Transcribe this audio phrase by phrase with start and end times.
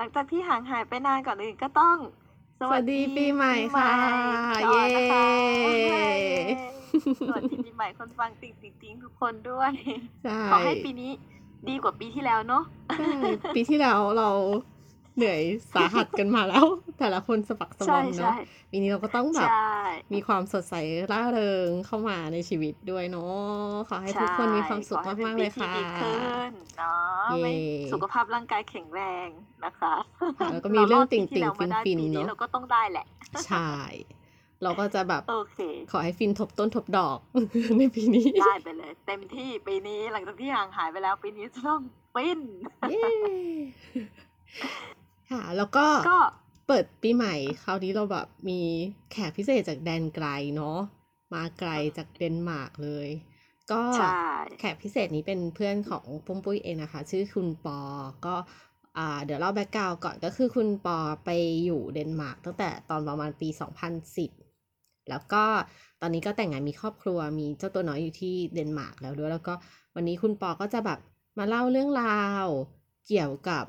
[0.00, 1.96] หลังจากที่ห่างหายไปนานก่อนอื่นก็ต้อง
[2.60, 3.90] สวัสดีปีใหม่ค่ะ
[4.70, 6.02] เย้เย้
[7.28, 9.72] สวัสดีปีใหม่คนฟังติ่งติ่งติ่งทุกคนด้วย
[10.24, 11.10] ใช่ขอให้ปีนี้
[11.68, 12.62] ดีกว่าปีที่แล้วเนาะ
[12.98, 13.10] ใช่
[13.56, 14.28] ปีที่แล้วเรา
[15.18, 15.42] เหนื่อย
[15.74, 16.64] สาหัสกันมาแล้ว
[16.98, 18.34] แต่ละคนสะบักสะบใช่อมใช่เนาะ
[18.70, 19.76] ปีนี้เราก็ต้องแบบใช่
[20.12, 20.74] มีความสดใส
[21.12, 27.52] ร่าเริงเข้ามาในชีวิตด้วยเนาะขอให้ทุกคนมีความสุขขอให้มากป็ๆนเลยปีที่ค่ะดีขึ้นเนาะเย้ไม่
[27.92, 29.28] สุขภาพร่างกายแข็งแรง
[29.64, 29.94] นะคะ
[30.38, 33.06] ค่ะแล้วก็มีเรื่องติ่งๆาดปีที่แล้วมาได้ฟินๆปีเนอะเราก็ต้องได้แหละ
[33.46, 33.72] ใช่
[34.62, 35.58] เราก็จะแบบโอเค
[35.92, 37.18] ขอให้ฟินทบต้นทบดอก
[37.78, 41.80] ในปีนี้ ได้ไปเลย เต็มที่ปีนี้หลังจากที่ห่างหายไปแล้วปีนี้จะต้อง
[42.14, 42.40] ฟิน
[42.90, 43.06] เย้
[45.30, 46.18] ค่ะ แล้วก็ก็
[46.66, 48.60] เปิดปีใหม่ คราวนี้เราแบบมี
[49.12, 50.78] แขกพิเศษจากแดนไกลเนาะ
[51.34, 53.08] มาไกลจากเดนมาร์กเลย
[53.72, 54.22] ก็ใช่
[54.58, 57.78] แขกพิเศษนี้เป็นเพื่อนของปุ้มปุ้ยเองนะคะ ชื่อคุณปอ
[58.26, 58.34] ก็
[58.98, 61.30] อ่าเดี๋ยวเล่า background ก่อนก็คือคุณปอไป
[61.64, 63.48] อยู่เดนมาร์กตั้งแต่ตอนประมาณปี
[64.28, 65.44] 2010 แล้วก็
[66.00, 69.54] ตอนนี้ก็แต่งงานมีครอบครัวมีเจ้าตัวน้อยอยู่ที่เดนมาร์กแล้วด้วย แล้วก็
[69.94, 70.98] วันนี้คุณปอก็จะแบบ
[71.38, 72.46] มาเล่าเรื่องราว
[73.06, 73.64] เกี่ยวกับ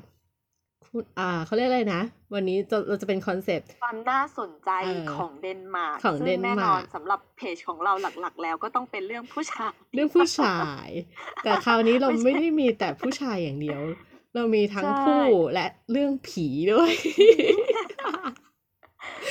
[0.88, 2.02] คุณอ่าเขาเรียกอะไรนะ
[2.34, 10.88] วันนี้จะเราจะเป็น conceptความน่าสนใจเออของเดนมาร์กของเดนมาร์กซึ่งแน่นอนสำหรับเพจของเราหลักๆ แล้วก็ต้องเป็นเรื่องผู้ชาย เรื่องผู้ชาย
[11.44, 13.80] แต่คราวนี้เราไม่ใช่ไม่ได้มีแต่ผู้ชายอย่างเดียว
[14.34, 15.22] เรามีทั้งใช่ผู้
[15.54, 16.92] และเรื่องผีด้วย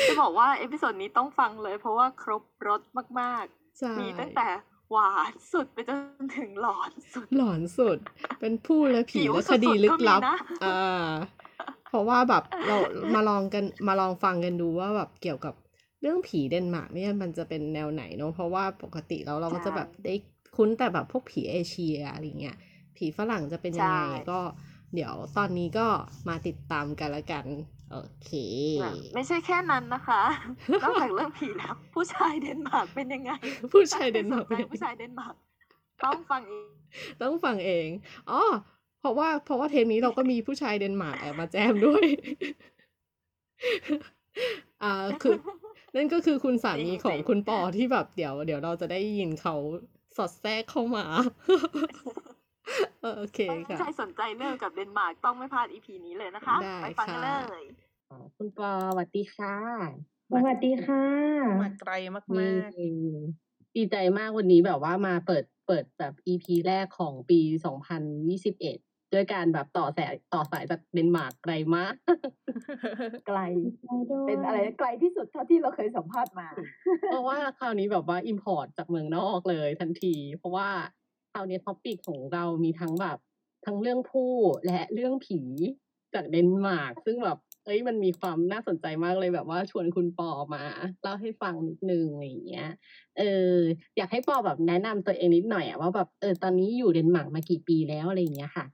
[0.07, 2.81] จะบอกว่า episode นี้ต้องฟังเลย เพราะว่าครบรส
[3.21, 3.45] มาก
[3.79, 4.47] ใช่ๆมีตั้งแต่
[4.91, 5.91] หวานสุดไปจ
[6.23, 7.97] นถึงหลอนสุด หลอนสุด
[8.39, 11.09] เป็นผู้และผีหิวและสุคดๆดีลึกลับก็มีนะอ่า
[11.89, 12.77] เพราะว่าแบบเรา
[13.15, 15.53] มาลองกันมาลองฟังกันดูว่าแบบเกี่ยวกับ
[16.01, 20.15] เรื่องผีเดนมาร์กเนี่ยมันจะเป็นแนวไหนเนอะเพราะว่าปกติแล้วเราก็จะแบบได้
[20.55, 22.57] คุ้นแต่แบบพวกผีเอเชียอะไรเงี้ย
[22.97, 24.39] ผีฝรั่งจะเป็นยังไงใช่ก็
[24.93, 25.87] เดี๋ยวตอนนี้ก็
[26.29, 27.45] มาติดตามกันละกัน
[27.91, 28.29] โอเค
[28.83, 30.21] นะไม่ใช่แค่นั้นนะคะ
[30.83, 33.31] นอกจากเรื่องผีแล้วผู้ชายเดนมาร์กเป็นยังไง
[33.73, 35.35] ผู้ชายเดนมาร์กถ้าใครสนใจผู้ชายเดนมาร์ก
[36.05, 36.65] ต้องฟังอีก
[37.21, 37.87] ต้องฟังเอง
[38.31, 38.41] อ๋อ
[38.99, 42.05] เพราะว่าเพราะว่าเทปนี้เราก็มีผู้ชายเดนมาร์กแอบมาแจมด้วย
[44.83, 45.35] อ่าคือ
[45.95, 49.55] นั่นก็คือคุณสามีของคุณปอที่แบบเดี๋ยว เดี๋ยวเราจะได้ยินเขา
[50.17, 51.05] สอดแทรกเข้ามา
[53.01, 57.63] เออโอเคถ้าค่ะใครสนใจเรื่องกับเดนมาร์กต้องไม่พลาดอีพีนี้เลยนะคะได้ไปฟังกันค่ะเลย
[58.09, 59.55] อ๋อคุณปอสวัสดีค่ะ
[60.31, 61.05] สวัสดีค่ะ
[61.61, 62.71] มาไกลมากนี่มาก
[63.75, 67.39] ดีใจมากวันนี้แบบว่ามาเปิดเปิดแบบ EP แรกของปี
[67.99, 68.73] 2021ด้
[69.17, 71.93] วยการแบบต่อสายต่อสายจากเดนมาร์กไกลมาก
[73.27, 73.39] ไกล
[74.27, 76.47] เป็นอะไรไกลที่สุดเท่าที่เราเคยสัมภาษณ์มา
[77.07, 80.69] เพราะว่าคราวนี้แบบว่า import จากเมืองนอกเลยทันที เพราะว่า
[81.33, 83.17] คราวนี้ topic ของเรามีทั้งแบบ
[83.65, 84.33] ทั้งเรื่องผู้
[84.65, 85.41] และเรื่องผี
[86.13, 90.63] จากเดนมาร์กซึ่งแบบเอ้ยมันมีความน่าสนใจมากเลยแบบว่าชวนคุณปอมา
[91.01, 92.69] เล่าให้ฟังนิดนึงอะไรอย่างเงี้ย
[93.17, 93.55] เออ
[93.97, 98.65] อยากให้ปอแบบแนะนำตัวเองนิดหน่อยอะว่าแบบเออตอนนี้อยู่เดนมาร์กมากี่ปีแล้วอะไรอย่างเงี้ยค่ะ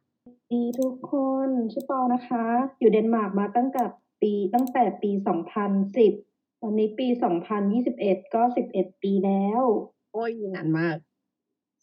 [0.51, 1.13] ดีทุกค
[1.47, 2.43] นชื่อปอนะคะ
[2.79, 3.83] อยู่เดนมาร์กมาตั้งแต่
[4.21, 5.11] ปีตั้งแต่ปี
[5.85, 7.07] 2010ตอนนี้ปี
[7.71, 8.41] 2021 ก็
[8.71, 9.61] 11 ปีแล้ว
[10.13, 10.97] โอ้ยนานมาก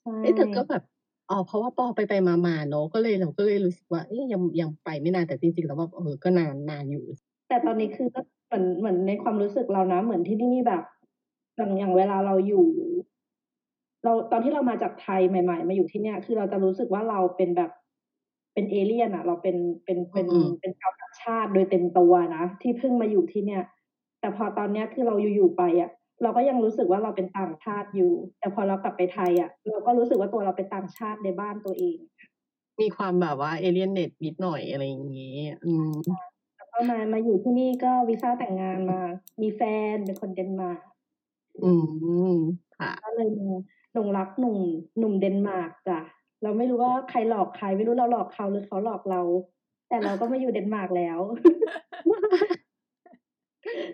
[0.02, 0.82] ใช่เอ้ยแต่ก็แบบ
[1.30, 7.04] อ๋อเพราะว่าปอไปไปมามาๆเนอะก็เลยเราก็เลยรู้สึกว่าเอ้ยยังยังไปไม่นานแต่จริงๆแล้วแบบเออก็นานนานอยู่
[7.48, 10.82] แต่ตอนนี้คือก็เหมือนเหมือนในความรู้สึกเรานะ เหมือนที่นี่แบบ
[11.56, 12.66] อย่างอย่างเวลาเราอยู่
[14.04, 17.70] เราตอนที่เรามาจากไทยใหม่ ๆ มาอยู่ที่เนี่ย คือเราจะรู้สึกว่าเราเป็นแบบ
[18.54, 23.62] เป็นเอเลี่ยนอะเราเป็นเป็นเป็นอืมเป็นชาวต่างชาติโดยเต็มตัวนะที่เพิ่งมาอยู่ที่เนี่ย
[24.20, 25.90] แต่พอตอนเนี้ยคือเราอยู่ๆไปอะ
[26.22, 31.98] เราก็ยังรู้สึกว่าเราเป็นต่างชาติอยู่ แต่พอเรากลับไปไทยอะเราก็รู้สึกว่าตัวเราเป็นต่างชาติในบ้านตัวเอง
[32.80, 35.90] มีความแบบว่าเอเลียนเน็ตนิดหน่อยอะไรอย่างเงี้ยอืม
[36.56, 39.00] แล้วก็มามาอยู่ที่นี่ก็วีซ่าแต่งงานมา
[39.42, 39.62] มีแฟ
[39.94, 40.80] นเป็นคนเดนมาร์ก
[41.64, 41.72] อื
[42.32, 42.34] ม
[42.78, 43.50] ค่ะก็เลยมา
[43.94, 44.58] หลงรักหนุ่ม
[44.98, 46.00] หนุ่มเดนมาร์กจ้ะ
[46.42, 49.20] เราไม่รู้ว่าใครหลอกใครไม่รู้เราหลอกเขาหรือเขาหลอกเรา
[49.88, 51.18] แต่เราก็มาอยู่เดนมาร์กแล้ว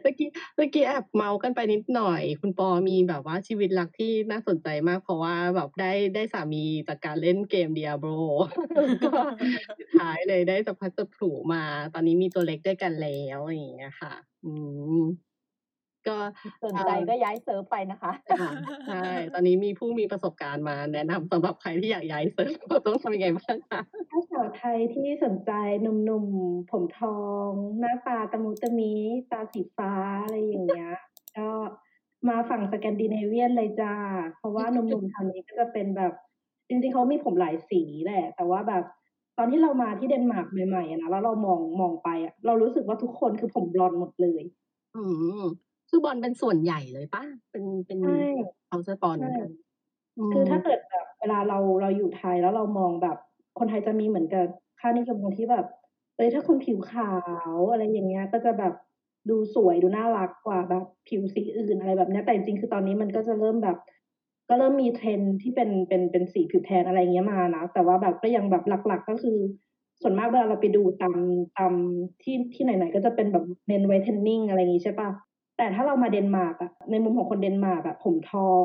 [0.03, 8.19] เมื่อกี้เมื่อกี้แอบเมาท์กันไปนิดหน่อย คุณปอมีแบบว่าชีวิตรักที่น่าสนใจมาก เพราะว่าแบบได้ได้สามีจากการเล่นเกม Diablo
[9.05, 9.13] ก็
[9.79, 11.65] สุดท้ายเลยได้สัพพัสผลูมา
[11.95, 14.13] ตอนนี้มีตัวเล็กด้วยกันแล้วอย่างเงี้ยค่ะ
[14.45, 14.53] อื
[15.01, 15.03] ม
[16.09, 16.17] ก็
[16.65, 18.51] สนใจก็ย้ายเซิร์ฟไปนะคะค่ะ
[18.89, 22.55] ใช่ตอนนี้มีผู้มีประสบการณ์มาแนะนำสำหรับใครที่อยากย้ายเซิร์ฟ
[22.87, 25.53] ต้องทำยังไงบ้างคะถ้าสาวไทยที่สนใจ
[25.83, 27.51] หนุ่มๆผมทอง
[27.81, 28.95] หน้าตาตะมุตะมิ
[29.31, 30.93] ตาสีฟ้าอะไรอย่างเงี้ย
[31.37, 31.49] ก็
[32.29, 33.95] มาฝั่งสแกนดิเนเวียนเลยจ้า
[34.37, 36.13] เพราะว่าหนุ่มๆทางนี้ก็จะเป็นแบบ
[36.69, 38.85] จริงๆเขามีผมหลายสีแหละ แต่ว่าแบบ
[39.39, 44.43] ตอนที่เรามาที่เดนมาร์กใหม่ๆอะนะแล้วเรามองมองไปอะเรารู้สึกว่าทุกคนคือผมบลอนด์หมดเลย
[44.97, 45.05] อื
[45.41, 45.43] ม
[45.91, 48.19] คือบอลเป็นส่วนใหญ่เลยป่ะ เป็นเป็นใช่
[48.69, 49.51] เอาสปอนเหมือนกัน
[50.33, 53.17] คือถ้ามเกิดแบบเวลาเราเราอยู่ไทยแล้วเรามองแบบ
[53.59, 54.47] คนไทยจะมีเหมือนกับ
[54.81, 55.67] ค่านิยมตรงที่แบบ
[56.17, 57.11] เอ้ยถ้าคนผิวขา
[57.53, 58.75] วอะไรอย่างเงี้ย ก็จะแบบ
[59.31, 63.77] ดูสวยดูน่ารักกว่าแบบผิวสีอื่นอะไรแบบเนี้ยแต่จริงๆคือตอนนี้มันก็จะเริ่มแบบ
[64.49, 69.39] ก็เริ่มมีเทรนด์ที่เป็นเป็นเป็นสีผิวแทนอะไรอย่างเงี้ยมานะแต่ว่าแบบก็ยังแบบหลัก ๆ ก็คือ
[70.03, 71.19] ส่วนมากเวลาเราไปดูตาม
[71.59, 71.73] ตาม
[72.23, 75.09] ที่ที่ไหนๆก็จะเป็นแบบเน้น whitening อะไรอย่างงี้ใช่ปะ
[75.59, 78.65] แต่ถ้าเรามาเดนมาร์กอะในมุมของคนเดนมาร์กอะผมทอง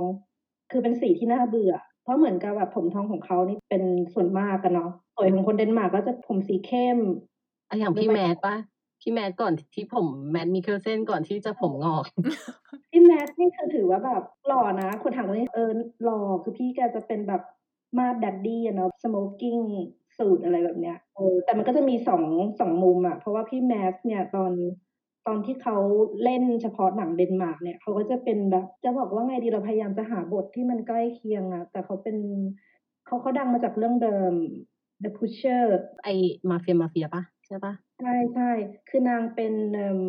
[0.72, 1.74] คือเป็นสีที่น่าเบื่อ
[2.04, 6.98] เพราะเหมือนกับแบบผมทองของเขานี่เป็นส่วนมากกันเนาะสวยของคนเดนมาร์กก็จะผมสีเข้ม
[7.68, 8.56] อะอย่างพี่แมทป่ะ
[9.02, 12.06] พี่แมทก่อนที่ผมแมทมิเคลเซนก่อนที่จะผมงอก
[12.92, 15.72] พี่แมทนี่คือถือว่าแบบหล่อนะ คนถามว่าเออ
[16.04, 17.42] หล่อคือพี่แกจะเป็นแบบ
[17.98, 19.58] มาด daddy อะเนาะ smoking
[20.18, 22.24] suit อะไรแบบเนี้ยเออแต่มันก็จะมีสอง
[22.60, 24.52] สองมุมอะเพราะว่าพี่แมทเนี่ยตอน
[25.28, 25.78] ตอนที่เขา
[26.24, 32.18] เล่นเฉพาะหนังเดนมาร์กเนี่ยเขาก็จะเป็นแบบ จะบอกว่าไงดีเราพยายามจะหาบทที่มันใกล้เคียงอะแต่เขาเป็น
[33.06, 34.34] เขาเขาดังมาจากเรื่องเดิม
[35.04, 35.64] The Pusher
[36.04, 36.08] ไอ
[36.50, 38.52] มาเฟียมาเฟียป่ะใช่ป่ะใช่ใช่
[38.90, 40.00] คือนางเป็นเอิ่ม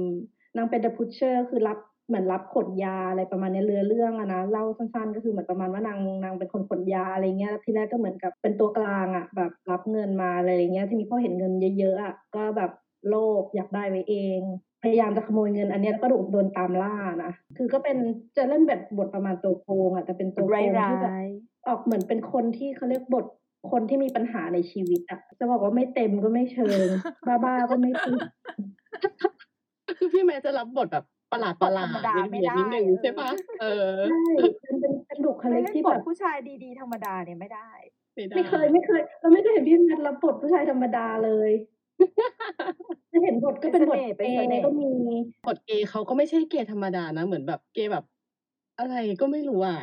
[0.57, 1.79] นางเป็น The Pusher คือรับ
[2.09, 12.71] เหมือนรับขนยาอะไรประมาณเนี้ยเรือเรื่องอะนะเล่าสั้นๆ ก็คือเหมือนประมาณว่านางนางเป็นคนขนยาอะไรเงี้ยทีแรกก็เหมือนกับเป็นตัวกลางอะแบบรับเงินมาอะไรอย่างเงี้ย ทีนี้พอเห็นเงินเยอะๆอะก็แบบ
[13.09, 14.41] โลภอยากได้ไว้เอง
[14.85, 16.95] พยายามจะขโมยเงินอันเนี้ยแล้วก็โดนโดนตามล่า
[17.25, 17.97] นะ คือก็เป็น
[18.37, 21.27] จะเล่นแบบบทประมาณตัวโกงอะแต่เป็นตัวโกร้ายงร้าที่แบบย
[21.69, 23.27] ออกเหมือนเป็นคนที่เขาเรียกบท
[23.71, 26.87] คนที่มีปัญหาในชีวิตอะจะบอกว่าไม่เต็มก็ไม่เชิง
[27.45, 28.21] บ้าๆก็ไม่พูด
[29.99, 34.23] คือพี่แมทจะรับบทแบบประหลาดประหลาดธรรมดาไม่ได้นิดนึงเออใช่ป่ะเออใช่
[34.63, 37.71] เป็นเป็นเป็นบุคลิไม่กเล่นที่บแบทบผู้ชายดีๆ ธรรมดาเนี่ยไม่ได้
[38.15, 41.51] ไม่ได้ไม่เคยไม่เคย เราไม่เคยเห็นพี่แมทรับบทผู้ชายธรรมดาเลย
[43.13, 44.91] จะเห็นบทก็เป็นบทเป็นเอเสน่ห์ก็มี
[45.47, 48.05] บทเกย์เขาก็ไม่ใช่เกย์ธรรมดานะ เหมือนแบบเกย์แบบ
[48.79, 49.79] อะไรก็ไม่รู้อะ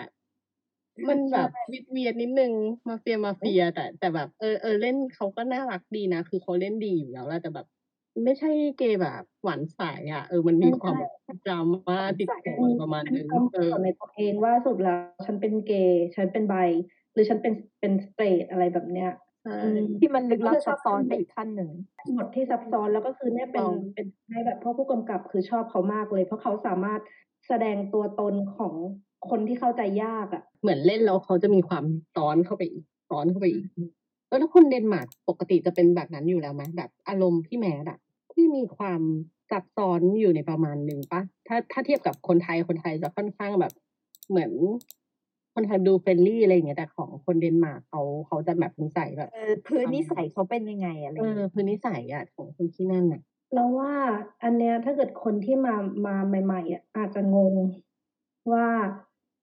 [1.09, 2.53] มันแบบวิดเวียนนิดนึง
[2.87, 7.67] มาเฟียมาเฟีย แต่แต่แบบเออเออเล่นเขาก็น่ารักดีนะ คือเขาเล่นดีอยู่แล้วแหละแต่แบบ
[8.25, 9.79] ไม่ใช่เกย์แบบหวานใส
[10.13, 11.11] อะเออมันมีความแบบ
[11.47, 16.55] ดราม่าติดตัวอะไรประมาณเป็นนึงความเออสนในตัวเองว่าสรุดแล้วฉันเป็นเกย์ฉันเป็นไบ
[17.13, 19.29] หรือฉันเป็นเป็นสเตรทอะไรแบบเนี้ยใช่อืม
[19.99, 21.69] ที่มันลึกลับซับซ้อนไปอีกขั้นหนึ่ง
[22.17, 26.99] บทที่ซับซ้อนแล้วก็คือเนี่ยเป็นต้องเป็นให้แบบพ่อผู้กำกับคือชอบเขามากเลย เพราะเขาสามารถ
[27.47, 28.73] แสดงตัวตนของ
[29.29, 31.85] คนที่เข้าใจยากอะ เหมือนเล่นแล้วเขาจะมีความ
[32.15, 33.65] ซ้อนเข้าไปอีกซ้อนเข้าไปอีก
[34.27, 37.99] เออแล้วคนเดนมาร์กปกติจะเป็นแบบนั้นอยู่แล้วไหมแบบอารมณ์พี่แมทอะ
[38.33, 39.01] ที่มีความ
[39.51, 43.73] ซับซ้อนอยู่ในประมาณหนึ่งปะถ้าถ้าเทียบกับคนไทยคนไทยจะค่อนข้างแบบ
[44.29, 44.51] เหมือน
[45.53, 53.21] คนไทยดู friendly อะไรอย่างเงี้ยแต่ของคนเดนมาร์กเขาเขาจะแบบนิสัยแบบเออพื้นนิสัยเขาเป็นยังไงอะไรอเอย่างอเงี้ยพื้นนิสัยอะของคนที่นั่นอะ
[53.53, 53.93] เราว่า
[54.43, 55.75] อันเนี้ยถ้าเกิดคนที่มา
[56.05, 57.55] มาใหม่ๆอะอาจจะงง
[58.51, 58.67] ว่า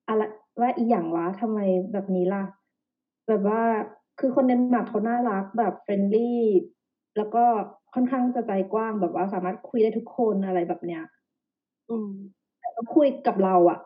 [0.09, 0.23] อะไร
[0.61, 1.59] ว่าอีหยังวะทำไม
[1.93, 2.45] แบบนี้ล่ะ
[3.29, 3.63] แบบว่า
[4.19, 6.43] คือคนเดนมาร์กเขาน่ารักแบบ friendly
[7.17, 7.45] แล้วก็
[7.95, 11.03] ค่อนข้างจะใจกว้างแบบว่าสามารถคุยได้ทุกคนอะไรแบบเนี้ย
[11.89, 12.09] อืม
[12.61, 13.79] แต่ก็คุยกับเราอะ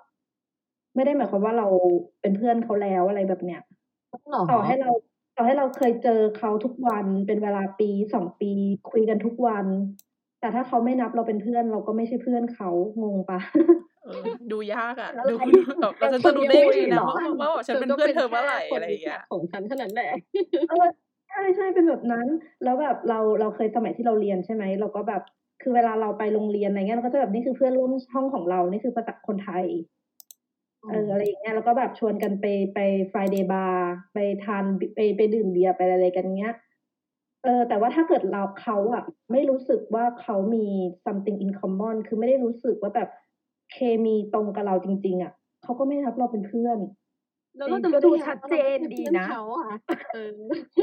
[0.94, 1.66] ไม่ได้หมายความว่าเรา
[2.20, 3.60] เป็นเพื่อนเขาแล้วอะไรแบบเนี้ย
[4.30, 4.90] หรอต่อให้เรา
[5.36, 8.52] ต่อให้เราเคยเจอเขาทุกวันเป็นเวลาปีสองปี
[8.90, 9.66] คุยกันทุกวัน
[10.40, 12.70] แต่ถ้าเขาไม่นับเราเป็นเพื่อน เราก็ไม่ใช่เพื่อนเขา
[13.02, 13.40] งงปะ
[14.04, 15.44] เออดูยากอะแล้วดูใคร
[15.80, 20.10] แบบเราจะดูได้ไงนะเหรอว่าว่าว่าฉันเป็นเพื่อนเธอเมื่อไหร่อะไรอย่างเงี้ยของฉันเท่านั้นแหละ
[20.68, 20.86] เออ
[21.28, 22.26] ใช่ใช่เป็นแบบนั้น
[22.64, 25.22] แล้วแบบเราเราเคยสมัยที่เราเรียนใช่ไหมเราก็แบบ
[25.62, 29.64] คือเวลาเราไปโรงเรียนอะไรเงี้ยเราก็จะแบบนี่คือเพื่อนร่วมห้องของเรานี่คือภาษาคนไทย
[30.90, 32.78] เอออะไรอย่างเงี้ยแล้วก็แบบชวนกันไปไป
[33.12, 33.76] Friday bar
[34.14, 36.54] ไปทานไปไปดื่มเบียร์ไปอะไรกันเงี้ย
[37.44, 40.66] เออแต่ว่าถ้าเกิดเราเขาอะไม่รู้สึกว่าเขามี
[41.04, 43.08] something in common คือไม่ได้รู้สึกว่าแบบ
[43.72, 46.78] เคมีตรงกับเราจริง ๆอะเขาก็ไม่รับเราเป็นเพื่อน
[47.56, 49.68] แล้วเราจะก็รู้ดูไไงชัดเจนดีนะว่าเราเป็นเพื่อเขาอะ
[50.12, 50.30] เออ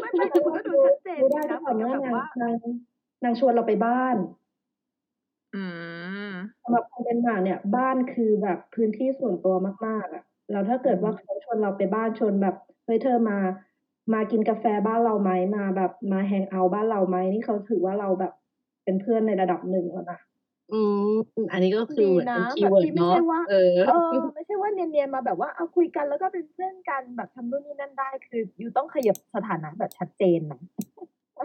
[0.01, 2.53] ไม่ไม่แต่มันก็ดูชัดเจนรู้ดีได้นะก่อนมันก็ว่าแบบนางว่านาง
[3.24, 4.15] นางชวนเราไปบ้าน
[5.56, 5.78] อืม
[6.63, 9.55] สำหรับคนเดนมาร์กเนี่ย บ้านคือแบบพื้นที่ส่วนตัว
[9.86, 12.55] มากๆอะแล้วถ้าเกิดว่าเขาชวนเราไปบ้านชวนแบบ
[12.86, 13.38] เฮ้ยเธอมา
[14.13, 18.34] มากินกาแฟบ้านเราไหมมาแบบมา hang out บ้านเราไหมนี่เขาถือว่าเราแบบ
[18.84, 20.19] เป็นเพื่อนในระดับหนึ่งแล้วนะ
[20.74, 21.13] อืม
[21.51, 30.60] อันนี้ก็คือดีเหมือนนะเป็นคีแบย์บเวิร์ดที่ไม่เนาะใช่ว่าเออ เออไม่ใช่ว่าเนียนๆมาแบบว่าเอาคุยกันแล้วก็เป็นเพื่อนกันแบบทำนู่นนี่นั่นได้คืออยู่ต้องขยับสถานะแบบชัดเจนนะ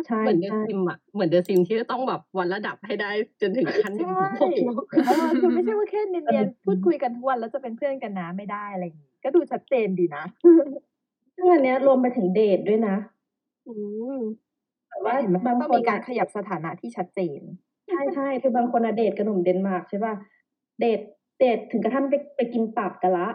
[0.06, 3.10] ใช่เหมือน The ใช่ Sims อะเหมือน The Sims ที่จะต้องแบบอัพระดับให้ได้
[3.40, 10.24] จนถึงขั้นใช่พวกโลกเออคือไม่ใช่ว่าแค่เนียนๆพูดคุยกันทุกวันแล้วจะเป็นเพื่อนกันนะไม่ได้อะไรอย่างงี้ก็ดูชัดเจนดีนะ
[11.36, 12.96] ซึ่งอันเนี้ยรวมไปถึงเดทด้วยนะ
[13.68, 13.74] อื
[14.16, 14.18] ม
[14.88, 17.40] เอแต่ว่าเห็นไหมบางต้องคนมีการอะขยับสถานะที่ชัดเจน
[17.88, 20.14] ใช่ใช่คือบางคนอะเดทกับหนุ่มเดนมาร์กใช่ป่ะ
[20.80, 21.00] เดท
[21.38, 23.28] เดทถึงกระทั่งไปไปกินตับกันละ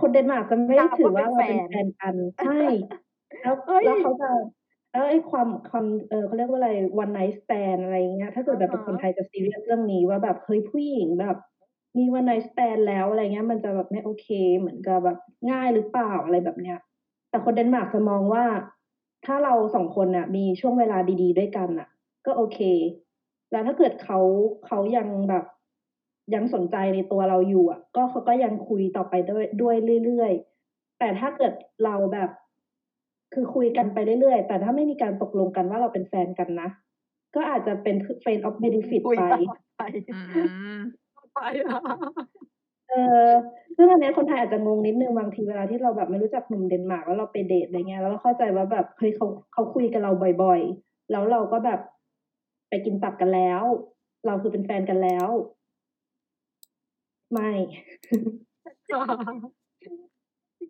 [0.00, 2.58] คนเดนมาร์กจะไม่ได้นับถือว่าว่าเป็นเราเป็นแฟนแฟนกันใช่
[3.42, 4.30] แล้วเอ้ยแล้วเขาจะ
[4.94, 6.70] แล้วไอ้ความความเออเขาเรียกว่าอะไร
[7.02, 11.36] one night stand อะไรเงี้ยถ้าเกิดแบบเป็นคนไทยจะซีเรียสเรื่องนี้ว่าแบบเฮ้ยผู้หญิงแบบ
[11.98, 14.26] มี one night stand แล้วอะไรเงี้ย มันจะแบบไม่โอเค
[14.58, 15.18] เหมือนกับแบบ
[15.50, 16.78] ง่ายหรือเปล่าอะไรแบบเนี้ย
[17.30, 18.44] แต่คนเดนมาร์กจะมองว่า
[19.26, 21.88] ถ้าเราสองคนน่ะ มีช่วงเวลาดี ๆ ด้วยกันน่ะ
[22.26, 22.58] ก็โอเค
[23.52, 24.18] แล้วถ้าเกิดเขา
[24.66, 25.44] เขายังแบบ
[26.34, 31.52] ยังสนใจในตัวเราอยู่อะ ก็เขาก็ยังคุยต่อไปด้วยด้วยเรื่อยๆแต่ถ้าเกิด
[31.84, 32.30] เราแบบ
[33.34, 36.68] คือคุยกันไปเรื่อยๆ แต่ถ้าไม่มีการตกลงกันว่าเราเป็นแฟนกันนะ
[37.34, 39.82] ก็อาจจะเป็น friend of benefit คุยไปตลอดไป
[40.14, 40.18] อื
[40.78, 40.80] ม
[41.34, 41.80] ไปอะ
[42.88, 42.94] เอ
[43.28, 43.30] อ
[43.76, 50.10] ซึ่งอันเนี้ยคนไทยอาจจะงงนิดนึงบางทีเวลาที่เราแบบไม่รู้จักหนุ่มเดนมาร์กแล้วเราไปเดทอะไรเงี้ยแล้วเราเข้าใจว่าแบบเฮ้ยเขาเขาคุยกับเรา
[50.42, 51.80] บ่อยๆ แล้วเราก็แบบ
[52.68, 53.62] ไปกินตับกันแล้ว
[54.26, 55.28] เราคือเป็นแฟนกันแล้ว
[57.32, 57.50] ไม่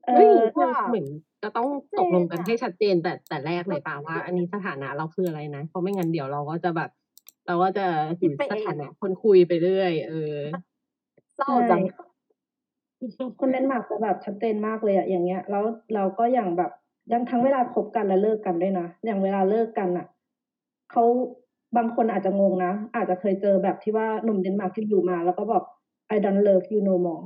[0.06, 1.06] เอเฮ้ยอมันเหมือน
[1.42, 1.68] จะต้อง
[1.98, 6.90] ตกลงกันเจนอะให้ชัดเจนแต่แต่แรกเลยป่าว่า อันนี้สถานะเราคืออะไรนะเพราะไม่งั้นเดี๋ยวเราก็จะแบบ
[7.46, 7.86] เราก็จะ
[8.18, 10.34] อยู่สถานะคนคุยไปเรื่อย เออ
[11.36, 11.80] เศร้าจัง
[13.40, 16.70] คนเดนมาร์กจะแบบชัดเจนมากเลยอะอย่างเงี้ย แล้วเราก็อย่างแบบ
[17.12, 20.06] ยังทั้งเวลาคบกันและเลิกกันด้วยนะอย่างเวลาเลิกกันอะ
[20.92, 21.04] เขา
[21.76, 25.62] บางคนอาจจะงงนะ อาจจะเคยเจอแบบที่ว่าหนุ่มเดนมาร์กที่อยู่มา แล้วก็บอก
[26.14, 27.24] I don't love you no more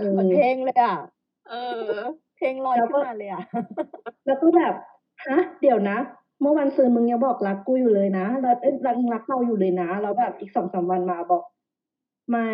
[0.00, 0.96] เฮ้ยเอเหอมือนเพลงเลยอะ
[1.50, 1.90] เออ
[2.36, 3.42] เพลงลอยแล้วก็ขึ้นมาเลยอะ
[4.26, 4.74] แล้วก็แบบ
[5.26, 5.98] ฮะ เดี๋ยวนะ
[6.40, 11.42] เมื่อวันซืนมึงยังบอกรักกูอยู่เลยนะแล้วเอ้ยรักรักเราอยู่เลยนะ แล้วแบบอีกสองสามวันมาบอก
[12.30, 12.50] ไม่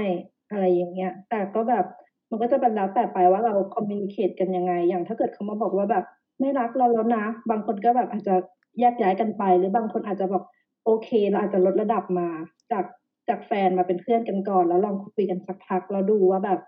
[0.51, 1.85] อะไรอย่างเงี้ย แต่ก็แบบ
[2.31, 6.05] มันก็จะเป็นแล้วแต่ไปว่าเราคอมมิ n นิเคตกันยังไง อย่างถ้าเกิดเขามาบอกว่าแบบ
[6.41, 8.35] ไม่รักเราแล้วนะ บางคนก็แบบอาจจะ
[8.81, 10.43] แยกย้ายกันไป หรือบางคนอาจจะบอก
[10.85, 12.29] โอเค เราอาจจะลดระดับมา
[12.73, 12.85] จาก
[13.29, 16.61] จากแฟนมาเป็นเพื่อนกันก่อน แล้วลองคุยกันสักพักแล้วดูว่าแบบ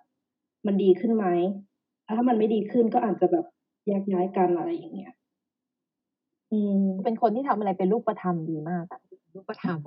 [0.66, 1.26] มันดีขึ้นไหม
[2.04, 3.44] แล้วถ้ามันไม่ดีขึ้นก็อาจจะแบบ
[3.86, 5.12] แยกย้ายกันอะไรอย่างเงี้ย
[6.52, 9.00] อืม เป็นคนที่ทำอะไรเป็นรูปธรรมดีมากอะ
[9.34, 9.78] รูปธรรม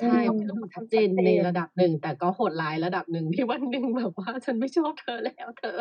[0.00, 5.78] ใช่อืมเป็นรูปชัดเจนในระดับหนึ่ง แต่ก็โหดร้ายระดับหนึ่งที่วันหนึ่งแบบว่า ฉันไม่ชอบเธอแล้วเธอ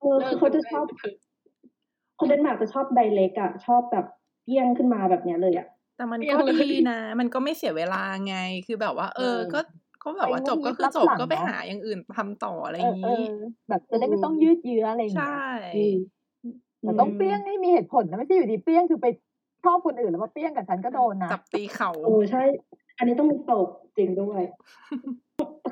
[0.00, 1.14] เออคือเขาจะชอบเธอ
[2.18, 4.06] คนเดนมาร์กจะชอบไดเ c กอะชอบแบบ
[4.44, 8.36] เปี้ยงขึ้นมาแบบเนี้ยเลยอะแต่มันเปรี้ก็ยวเลยดีนะ มันก็ไม่เสียเวลาไง
[8.66, 9.60] คือแบบว่า เออเออก็
[10.04, 13.30] ก็แบบว่าไปจบงุ้นก็งิ้คือรับจบหลังก็ไปเนอะหาอย่างอื่นทำต่ออะไรอเออย่างเอนี้อ
[13.68, 15.40] แบบจะได้ไม่ต้องยืดเยื้ออะไรอย่างใช่เงี้ย
[15.74, 15.94] อืม
[16.82, 19.06] แต่ต้องเปี้ยงให้มีเหตุผลนะไม่ใช่อยู่ดีเปี้ยงคือไป
[19.64, 22.42] ชอบคนอื่นแล้วมาเปี้ยงกับฉันก็โดนนะจับตีเข่าโอ้ใช่
[22.98, 24.42] อันนี้ต้องมีตกจริงด้วย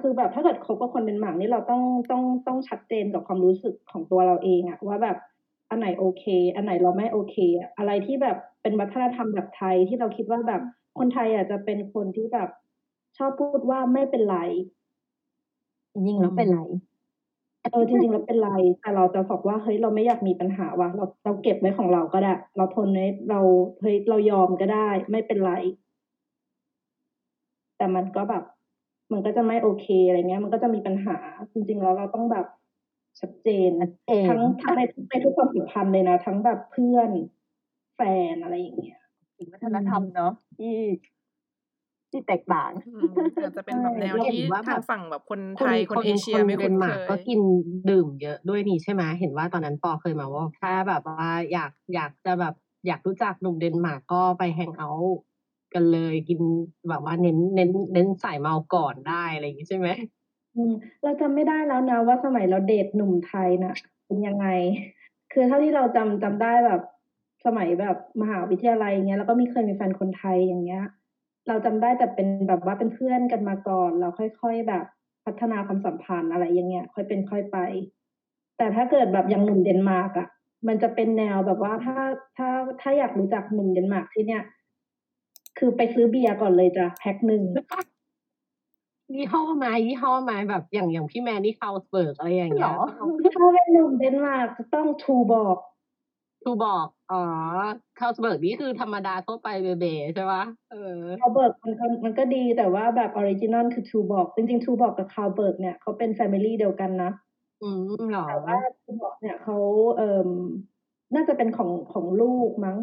[0.01, 5.17] คือแบบถ้าเกิดคบกับคนเดนมาร์กนี่เราต้องต้องต้องชัดเจนกับความรู้สึกของตัวเราเองอะว่าแบบ
[5.71, 10.63] อันไหนโอเค อันไหนเราไม่โอเค อะอะไรที่แบบเป็นวัฒนธรรมแบบไทยที่เราคิดว่าแบบ
[10.99, 12.49] คนไทยอาจจะเป็นคนที่แบบ
[13.17, 14.39] ชอบพูดว่าไม่เป็นไร
[15.93, 16.61] จริงๆแล้วเป็นไร
[17.73, 23.41] เออจริงๆแล้วเป็นไร แต่เราจะบอกว่าเฮ้ยเราไม่อยากมีปัญหาว่ะเราเราเก็บไว้ของเราก็ได้ เราทนไว้เรา
[23.81, 25.53] เฮ้ยเรายอมก็ได้ ไม่เป็นไร
[27.77, 28.43] แต่มันก็แบบ
[29.13, 31.17] มันก็จะไม่โอเคอะไรเงี้ย มันก็จะมีปัญหา
[31.53, 32.47] จริงๆแล้วเราต้องแบบ
[33.21, 37.11] ชัดเจนชัดเจนทั้งทั้งในในทุกความสัมพันธ์เลยนะทั้งแบบเพื่อน
[37.97, 38.01] แฟ
[38.33, 39.01] นอะไรอย่างเงี้ย
[39.37, 40.75] อีกวัฒนธรรมเนาะที่
[42.17, 47.41] ที่แตกต่างอืมอาจจะเป็นแบบแนวใช่ที่เห็นว่าแบบทางฝั่งแบบคนคไทนยคคนนเอเชียคนไม่เดคุ้นนเคมาร์กยก็กิน
[47.91, 52.55] ดื่มเยอะด้วยนี่ใช่ไหมเห็นว่าตอนนั้นปอเคยมาว่าถ้าแบบว่าอยากอยากจะแบบ
[52.87, 55.17] อยากรู้จักหนุ่มเดนมาร์กก็ไปแฮงเอาท์
[55.75, 56.41] กันเลยกิน
[56.89, 59.89] แบบว่าเน้นเน้นเน้นสายเมาก่อนได้อะไรอย่างงี้ใช่ไหม
[60.57, 63.75] อืมเราจำไม่ได้แล้วนะว่าสมัยเราเดทหนุ่มไทยน่ะ
[64.07, 64.47] เป็นยังไง
[65.33, 66.81] คือเท่าที่เราจำจำได้แบบ
[67.47, 70.83] สมัยแบบมหาวิทยาลัยเงี้ยแล้วก็มีเคยมีแฟนคนไทยอย่างเงี้ย
[71.49, 74.85] เราจำได้แต่เป็นแบบว่าเป็นเพื่อนกันมาก่อนแล้วค่อยๆแบบ
[75.25, 77.59] พัฒนาความสัมพันธ์อะไรอย่างเงี้ย ค่อยเป็นค่อยไป
[78.59, 80.29] แต่ถ้าเกิดแบบอย่างหนุ่มเดนมาร์กอะ
[80.69, 81.97] มันจะเป็นแนวแบบว่าถ้า
[82.37, 82.49] ถ้า
[82.81, 84.43] ถ้าอยากรู้จักหนุ่มเดนมาร์กที่เนี่ย
[85.59, 87.43] คือไปซื้อเบียร์ก่อนเลยจ้ะแพ็คหนึ่ง
[89.15, 93.03] ยี่ห้อไหมยี่ห้อไหมแบบอย่างอย่างพี่แมทนี่ Carlsberg อะไรอย่างเหรเงี้ยอ
[93.37, 95.57] ถ้าเป็นหนุ่มเดนมาร์กจะต้อง Tuborg
[96.47, 97.23] Tuborg อ๋อ
[97.99, 99.85] Carlsberg นี่คือธรรมดาทั่วไปเบเบ
[100.15, 107.11] ใช่ปะเออ Carlsberg มันก็มันก็ดีแต่ว่าแบบ original คือ Tuborg จริงๆ Tuborg กับ Carlsberg เนี่ยเขาเป็น family เดียวกันนะ
[107.63, 109.59] อืมเหรอแต่ว่า Tuborg เนี่ยเขา
[109.97, 110.29] เอ่ม
[111.15, 112.79] น่าจะเป็นของของลูกมั้ง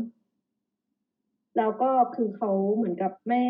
[1.58, 3.42] แล้วก็คือเขาเหมือนกับไม่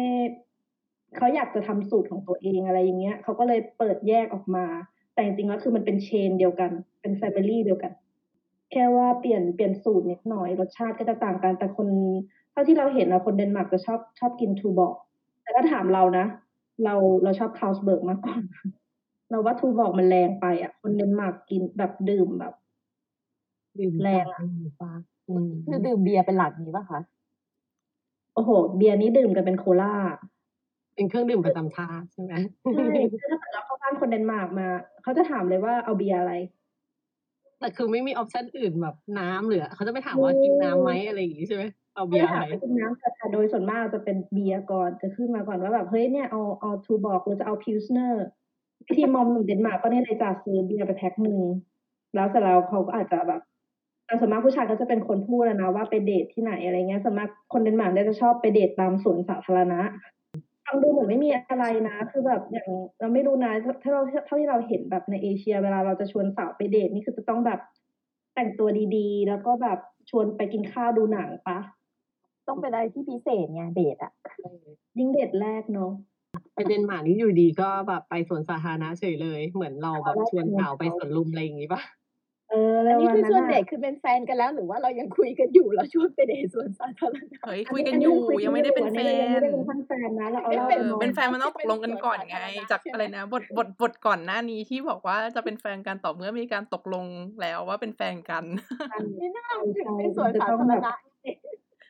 [1.17, 4.65] เขาอยากจะทำสูตรของตัวเองอะไรอย่างเงี้ยเขาก็เลยเปิดแยกออกมา
[5.13, 7.91] แต่จริงๆแล้วคือมันเป็น chain เดียวกัน เป็น family เดียวกัน
[8.73, 11.87] แค่ว่าเปลี่ยนเปลี่ยนสูตรนิดหน่อย รสชาติก็จะต่างกัน แต่คน
[12.51, 14.95] เท่าที่เราเห็นอะคนเดนมาร์กจะชอบชอบกิน Tuborg
[15.41, 16.25] แต่ถ้าถามเรานะ
[16.83, 18.35] เราเราชอบ Carlsberg มากกว่า
[19.29, 22.53] เราว่า Tuborg มันแรงไปอะคนเดนมาร์กกินแบบดื่มแบบ
[23.79, 24.93] ดื่มแรงอะอืมปะ
[25.29, 26.99] อืมคือดื่มเบียร์เป็นหลักนี้ป่ะคะ
[28.33, 29.95] โอ้โห เบียร์นี้ดื่มกันเป็นโคลา
[30.95, 32.33] เป็นเครื่องดื่มประจำชาติใช่ไหม
[32.73, 34.67] ใช่คือถ้าเกิดเราเข้าบ้านคนเดนมาร์กมา
[35.03, 36.33] เขาจะถามเลยว่าเอาเบียร์อะไร
[37.63, 41.63] แต่คือไม่มี option อื่นแบบน้ำหรือเขาจะไม่ถามว่ากินน้ำไหมอะไรอย่างงี้ใช่ไหม
[41.95, 48.23] เอาเขาเบียจะร์อะถามไรว่ากินน้ำแต่โดยส่วนมากจะเป็นเบียร์ก่อนจะขึ้นมาก่อนว่าแบบเฮ้ยเนี่ยเอาเอา Tuborg หรือจะเอา Pilsner
[48.87, 51.39] พิธีมอมหนุ่มเดนมาร์กก็เนี่ยเลยจะซื้อเบียร์ไปแพ็คหนึ่ง
[52.15, 53.41] แล้วเสร็จแล้วเขาก็อาจจะแบบ
[54.05, 59.81] แต่ส่วนมากผู้ชายก็จะเป็นคนพูดแล้วนะว่าไปเดทที่ไหนอะไรเงี้ยส่วนมากคนเดนมาร์กเนี่ยจะชอบไปเดทตามสวนสาธารณะ
[60.65, 62.67] ฟังดูเหมือนไม่มีอะไรนะ คือแบบอย่าง
[62.99, 63.53] เราไม่รู้นะ
[63.83, 67.59] ถ้าเราเท่าที่เราเห็นแบบในเอเชีย เวลาเราจะชวนสาวไปเดทนี่คือจะต้องแบบ
[68.35, 69.79] แต่งตัวดีๆ แล้วก็แบบ
[70.09, 71.59] ชวนไปกินข้าวดูหนังปะ
[72.47, 74.11] ต้องเป็นอะไรที่พิเศษไงเดทอะ
[74.97, 75.91] ยิ่งเดทแรกเนาะ
[76.53, 81.81] ไปเดนมาร์กนี่อยู่ดีก็แบบไปสวนสาธารณะเฉยเลย เหมือนเราแบบชวนสาวไปสวนลุมอะไรอย่างงี้ปะ
[82.53, 97.05] เอออัแล้นวนี้วันคือนั้นชวนอะเดทคือเป็นแฟนกันแล้ว หรือว่าเรายังคุยกันอยู่เราชวนไปเดทสวนสาธารณะเฮ้ยคุยกันอยู่ยังไม่ได้เป็นแฟอัยังนไม่ได้เป็นแฟนนะเราเอาไม่เล่าเป็เอนอมองเป็นแฟนมันต้องตกลงกันก่อนไงที่เป็นสวนสาธารณะจากใช่ไหมอะไรนะบทบทบทก่อนหน้านี้ที่บอกว่าจะเป็นแฟนกันต่อเมื่อมีการตกลง
[97.41, 98.45] แล้วว่าเป็นแฟนกัน
[98.91, 99.43] กันนี่น่า
[99.73, 100.95] ใช่ถึงใช่เป็นสวนจะสาต้องธารแบบณะ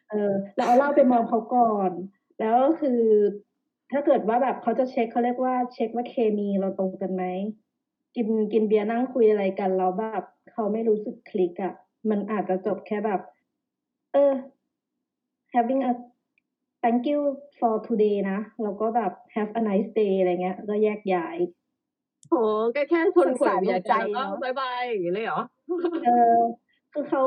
[0.09, 1.91] เออเราเอาเหล่าไปมองเขาก่อน
[2.39, 3.01] แล้วก็คือ
[3.91, 7.23] ถ้าเกิดว่าแบบเขาจะเช็คเขาเรียกว่าเช็คว่าเคมีเราตรงกันไหม
[8.15, 11.73] กินกินเบียร์นั่งคุยอะไรกันแล้วแบบ เขาไม่รู้สึกคลิกอะ่ะ
[12.09, 13.21] มันอาจจะจบแค่แบบ
[14.13, 14.33] เออ
[15.53, 15.93] having a
[16.83, 17.19] thank you
[17.59, 21.37] for today นะ แล้วก็แบบ have a nice day อะไรเงี้ย ก็แยกย้าย
[22.29, 22.35] โห
[22.75, 25.41] ก็แค่ชวนศึกคุยษาเบียร์ดูใจกันแล้วก็เนอะ bye bye อย่างงี้เลยเหรอ
[26.05, 26.39] เออ
[26.93, 27.23] คือเขา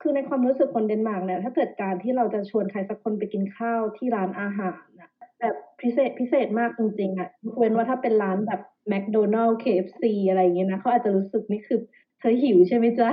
[0.00, 11.78] คือในความรู้สึกคนเดนมาร์กเนี่ย ถ้าเกิดการที่เราจะชวนใครสักคนไปกินข้าวที่ร้านอาหารนะแบบพิเศษพิเศษมากจริงๆอะยกเว้นว่าถ้าเป็นร้านแบบ McDonald KFC อะไรอย่างเงี้ยนะเขาอาจจะรู้สึกนี่คือ
[12.20, 13.10] เธอหิวใช่ไหมจ๊ะ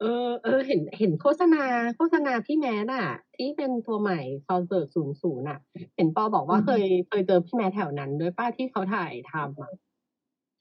[0.00, 1.64] เออ เออ เห็น เห็นโฆษณา
[1.96, 5.58] โฆษณาพี่แมทอะที่เป็นตัวใหม่ซาวเบิร์กศูนย์ศูนย์อะ
[5.96, 9.70] เห็นปอบอกว่าอืมเคย เคยเจอพี่แมทแถวนั้น ด้วยป้าที่เขาถ่ายทำอะ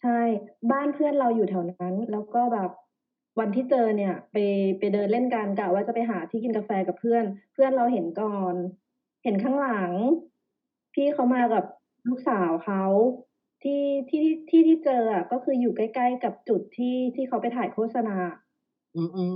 [0.01, 0.19] ใช่
[0.71, 2.69] บ้านเพื่อนเราอยู่แถวนั้น แล้วก็แบบ
[3.39, 4.37] วันที่เจอเนี่ย ไป
[4.79, 8.55] ไปเดินเล่นกันกะว่าจะไปหาที่กินกาแฟกับเพื่อน เพื่อนเราเห็นก่อน
[9.23, 9.91] เห็นข้างหลัง
[10.93, 11.63] พี่เขามากับ
[12.09, 12.83] ลูกสาวเขา
[13.63, 18.15] ที่ที่ที่ที่เจออะก็คืออยู่ใกล้ๆกับจุดที่ที่เขาไปถ่ายโฆษณา
[18.95, 19.33] อืมอืม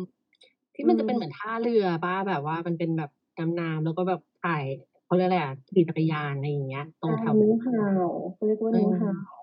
[0.76, 4.64] ที่มันจะอืมเป็นเหมือนท่าเรือปะแบบว่ามันเป็นแบบดำน้ำแล้วก็แบบถ่าย
[5.04, 9.34] เขาเรียกอะไรอะขี่จักรยานอะไรอย่างเงี้ย ตรงแถวนิวฮาวเขาเรียกว่าเออนิวฮาว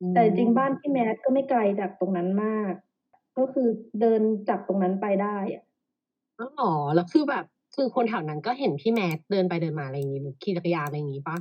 [0.00, 2.72] อืมแต่จริงๆบ้านพี่แมทก็ไม่ไกลจากตรงนั้นมาก
[3.38, 3.68] ก็คือ
[4.00, 5.62] เดินจากตรงนั้นไปได้อะ
[6.38, 11.36] อ๋อเหรอแล้วคือแบบ คือคนแถวนั้นก็เห็นพี่แมทเดินไปเดินมาอะไรอย่างงี้ขี่จักรยานอะไรอย่างงี้ปะ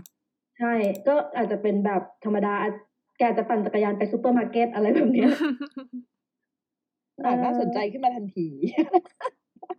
[0.61, 0.73] ใช่
[1.07, 2.73] ก็อาจจะเป็นแบบธรรมดาอาจ
[3.17, 5.29] แกอาจจะปั่นจักรยานไปซูเปอร์มาร์เก็ตอะไรแบบเนี้ย
[7.25, 8.47] อะน่าสนใจขึ้นมาทันที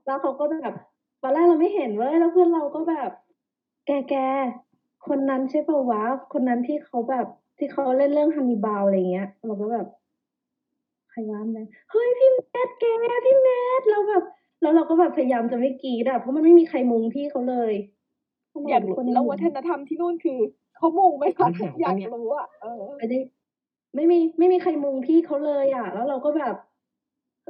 [0.07, 0.75] แล้วเขาก็แบบ
[1.23, 3.11] ตอนแรกเราไม่เห็นเว้ยแล้วเพื่อนเราก็แบบ
[3.87, 4.15] แกแก
[5.09, 7.27] คนนั้นใช่ป่าวะคนนั้นที่เขาแบบ
[7.59, 9.87] ที่เขาเล่นเรื่อง Hannibal อะไรเงี้ย เราก็แบบ
[11.11, 12.85] ใครวะแม่เฮ้ยพี่แมทแก
[13.27, 13.49] พี่แม
[13.81, 14.25] ทเราแบบ
[14.63, 17.73] แล้วเราก็แบบพยายามจะไม่กรีดอะเพราะมันไม่มีใครมุงพี่เขาเลย
[18.53, 20.39] ขนดอยากรู้คนในแล้วหวัมู่ฒนธรรมที่นู่นคือ
[20.83, 23.19] เขามุงไหมคะปัญหาอยากเนี่ยรู้อะเออไม่ได้
[23.95, 26.55] ไม่มีไม่มีใครมุงพี่เขาเลยอะ แล้วเราก็แบบ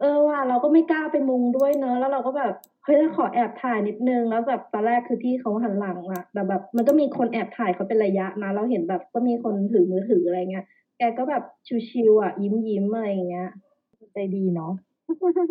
[0.00, 2.52] เออว่ะเราก็ไม่กล้าไปมุงด้วยเนอะแล้วเราก็แบบ
[2.84, 10.64] เฮ้ยเราขอแอบถ่ายนิดนึงแล้วแบบตอนแรกคือพี่เขาหันหลังอะแต่แบบ มันก็มีคนแอบถ่ายเขาเป็นระยะนะเราเห็นแบบก็มีคนถือมือถืออะไรเงี้ย
[10.98, 11.42] แกก็แบบ
[11.88, 13.48] ชิวๆอะ ยิ้มยิ้มๆอะไรเงี้ย
[14.12, 14.72] ใจดีเนาะ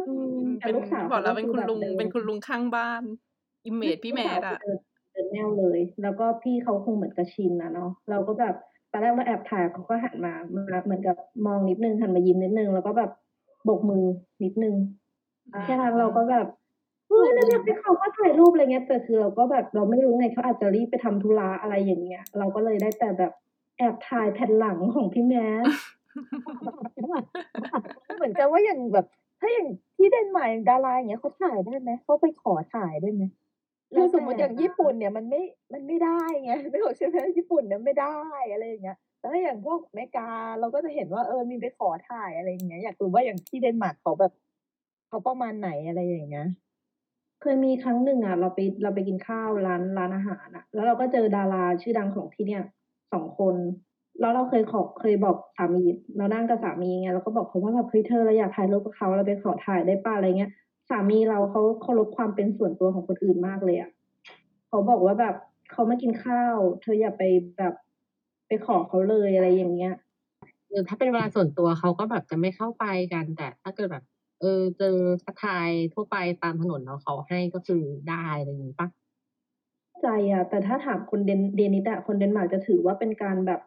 [0.08, 3.04] อืมแต่เป็นลูกสาวบอกแล้วขาเป็นก็คุณอลุงแบบดิเป็นคุณลุงข้างบ้าน
[3.66, 8.56] อิมเมจพี่แมทลูกสาวอะ เดินเดินแนวเลย แล้วก็พี่เขาคงเหมือนกับชินนะเนาะเราก็แบบ
[8.92, 13.12] ตอนแรกเราแอบถ่ายเขาก็หันมามาเหมือนกับมองนิดนึงหันมายิ้มนิดนึง แล้วก็แบบ
[13.66, 14.04] โบกมือ
[14.44, 14.76] นิดนึง
[15.64, 16.48] แค่นั้นเราก็แบบ
[17.08, 23.32] เฮ้ยแล้วเรียกให้เขาก็ถ่ายรูปอะไรเงี้ยแต่คือเราก็แบบเราไม่รู้ไงเขาอาจจะรีบไปทำธุระอะไรอย่างเงี้ย เราก็เลยได้แต่แบบ
[23.78, 25.66] แอบถ่ายแผ่นหลังของพี่แมส
[28.18, 29.06] เหมือนกันว่าอย่างแบบ
[29.40, 33.24] ถ้าอย่างที่เดนมาร์กอย่างดาราอย่างเงี้ยเขาถ่ายได้ไหมเขาไปขอถ่ายได้ไหม
[33.96, 35.42] คือสมมติอย่างญี่ปุ่นเนี่ยมันไม่
[35.74, 38.18] มันไม่ได้ไงไม่บอกใช่ไหมญี่ปุ่นเนี่ยไม่ได้
[38.52, 40.28] อะไรอย่างเงี้ยแต่ถ้าอย่างพวกอเมริกา
[40.60, 44.34] เราก็จะเห็นว่าเออมีไปขอถ่ายอะไรอย่างเงี้ยอยากรู้ว่าอย่างที่เดนมาร์กเขาแบบ
[45.08, 46.48] เขาประมาณไหนอะไรอย่างเงี้ย
[47.42, 52.64] เคยมีครั้งหนึ่งอะเราไปเราไปกินข้าวร้านร้านอาหารอะ แล้วเราก็เจอดาราชื่อดังของที่เนี่ย
[53.14, 53.56] สองคน
[54.20, 55.84] แล้วเราเคยขอเคยบอกสามี
[56.18, 60.52] เรานั่งกับสามีไงเราก็บอกเขาว่าแบบเฮ้ยเธอเราอยากถ่ายรูปกับเขาเราไปขอถ่ายได้ป่ะอะไรเงี้ย
[60.90, 63.90] สามีเราเขาเคารพความเป็นส่วนตัวของคนอื่นมากเลยอะ
[64.68, 65.36] เขาบอกว่าแบบ
[65.72, 67.24] เขามากินข้าว เธออย่าไป
[67.58, 67.74] แบบ
[68.48, 69.94] ไปขอเขาเลยอะไรอย่างเงี้ย
[70.70, 74.04] เออถ้าเป็นเวลาส่วนตัวเขาก็แบบจะไม่เข้าไปกัน แต่ถ้าเกิดแบบ
[74.40, 78.88] เออเจอทักทายทั่วไปตามถนนแล้วเขาให้ก็คือได้อะไรอย่างนี้ปะ
[80.02, 83.60] ใจอะแต่ถ้าถามคนเดนเดนิสอะคนเดนมาร์กจะถือว่าเป็นการแบบ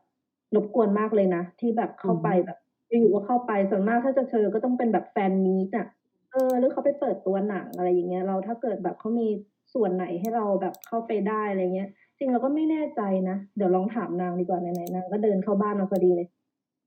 [0.55, 5.87] รบกวนมากเลยนะ ที่แบบเข้าไปแบบอยู่ๆก็เข้าไปส่วนมากถ้าจะเจอก็ต้องเป็นแบบแฟนมีตอะ
[6.35, 9.29] เออหรือเขาไปเปิดตัวหนังอะไรอย่างเงี้ย เราถ้าเกิดแบบเขามี
[9.75, 16.29] ส่วนไหนให้เราแบบเข้าไปได้อะไรเงี้ย จริงเราก็ไม่แน่ใจนะ เดี๋ยวลองถามนางดีกว่าไหนๆนางก็เดินเข้าบ้านมาพอดีเลย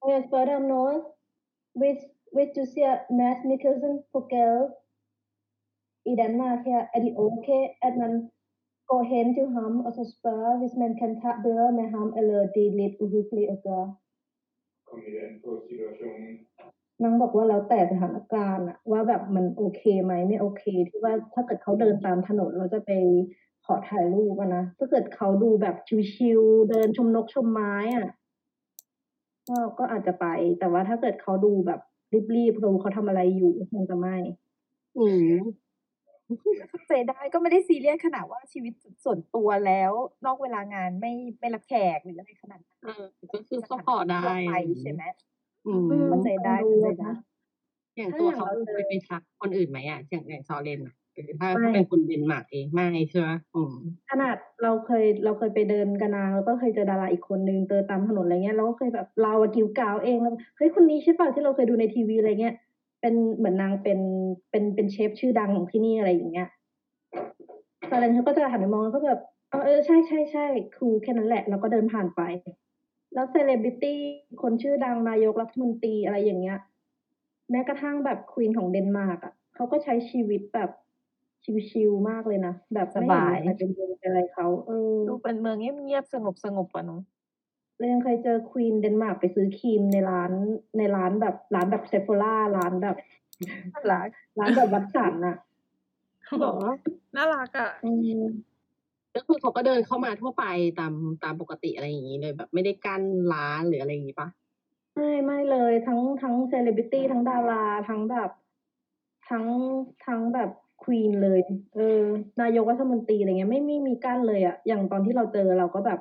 [0.06, 0.94] Jeg spør deg om noe.
[1.80, 2.00] Hvis,
[2.36, 4.64] hvis du sier Mads Mikkelsen på gade
[6.12, 8.14] i Danmark her, er det okay, at man
[8.92, 12.40] går hen til ham og så spørger, hvis man kan tage billeder med ham, eller
[12.56, 13.88] det er lidt uhyggeligt at gøre?
[14.90, 16.34] kommer det an på situationen.
[17.04, 22.92] นางบอกว่าแล้วแต่สถานการณ์อะว่าแบบมันโอเคไหมไม่โอเค ที่ว่าถ้าเกิดเขาเดินตามถนนเราจะไป
[23.66, 25.76] ขอถ่ายรูปอะนะถ้าเกิดเขาดูแบบ
[26.14, 28.08] ชิวๆเดินชมนกชมไม้อะ
[29.50, 30.26] ก็ก็อาจจะไป
[30.60, 31.80] แต่ว่าถ้าเกิดเขาดูแบบ
[32.36, 34.16] รีบๆดูเขาทำอะไรอยู่คงจะไม่
[34.96, 35.00] อื
[35.32, 35.68] ม
[36.70, 39.92] เข้าใจได้ก็ไม่ได้ซีเรียสขนาดว่าชีวิตส่วนตัวแล้ว
[40.26, 44.50] นอกเวลางานไม่ไม่รับแขกหรืออะไรขนาดนั้นเออก็คือก็พอได้ทั่วไป
[44.82, 45.37] ใช่ไหมอื
[45.82, 47.12] มเข้าใจได้เข้าใจได้
[47.98, 50.96] อย่างตัวเขาถ้าอย่างเราเคยไปทักคนอื่นไหมอะอย่างอย่างซอเลนอะ
[51.42, 53.74] ถ้าไม่ถ้าเป็นคนเดนมาร์กเองไม่ใช่ไหมอืม
[54.12, 62.56] ขนาดเราเคยเราเคยไปเดินกับนาง แล้วก็เคยเจอดาราอีกคนนึงเจอตามถนนอะไรเงี้ยเราก็เคยแบบเราอะกิ้วกาวเองแล้วเฮ้ยคนนี้ใช่ป่ะที่เราเคยดูในทีวีอะไรเงี้ย
[63.02, 64.00] เป็นเหมือนนางเป็น
[64.52, 66.48] เป็นเป็นเชฟชื่อดังของที่นี่อะไรอย่างเงี้ย
[67.90, 72.22] ตอนนั้นเขาก็จะหันไปมองแล้วก็แบบเออเออใช่ใช่ใช่ครูแค่นั้นแหละ แล้วก็เดินผ่านไป
[73.14, 73.98] แล้วเซเลบริตี้
[74.42, 76.60] คนชื่อดังนายกรัฐมนตรีอะไรอย่างเงี้ย
[77.52, 80.72] แม้กระทั่งแบบ queen ของเดนมาร์กอะเขาก็ใช้ชีวิตแบบ
[81.70, 87.02] ชิวๆมากเลยนะ แบบไม่เห็นมีใครเป็นเรื่องเป็นอะไรเขาเออดูเป็นเมืองเงียบๆสงบสงบๆอะเนาะ
[87.78, 90.32] เรายังเคยเจอ queen เดนมาร์กไปซื้อครีมในร้าน
[90.78, 92.98] ในร้านแบบร้านแบบ Sephora ร้านแบบ
[93.74, 94.08] น่ารัก
[94.40, 95.38] ร้านแบบ Watsons อะ
[96.40, 96.56] หรอ
[97.16, 98.22] น่ารักอะอืม
[99.18, 100.46] ก็คือเขาก็เดินเข้ามาทั่วไป
[100.80, 103.02] ตามตามปกติอะไรอย่างนี้เลยแบบไม่ได้กั้น
[103.34, 104.28] ร้านหรืออะไรอย่างนี้ปะ
[104.96, 108.30] ไม่ไม่เลยทั้งทั้งเซเลบริตี้ทั้งดาราทั้งแบบ
[109.30, 109.46] ทั้ง
[110.06, 110.50] ทั้งแบบ
[110.84, 111.40] queen เลย
[111.76, 112.02] เออ
[112.42, 116.00] นายกรัฐมนตรีอะไรเงี้ยไม่ไม่มีกั้นเลยอะอย่างตอนที่เราเจอเราก็แบบ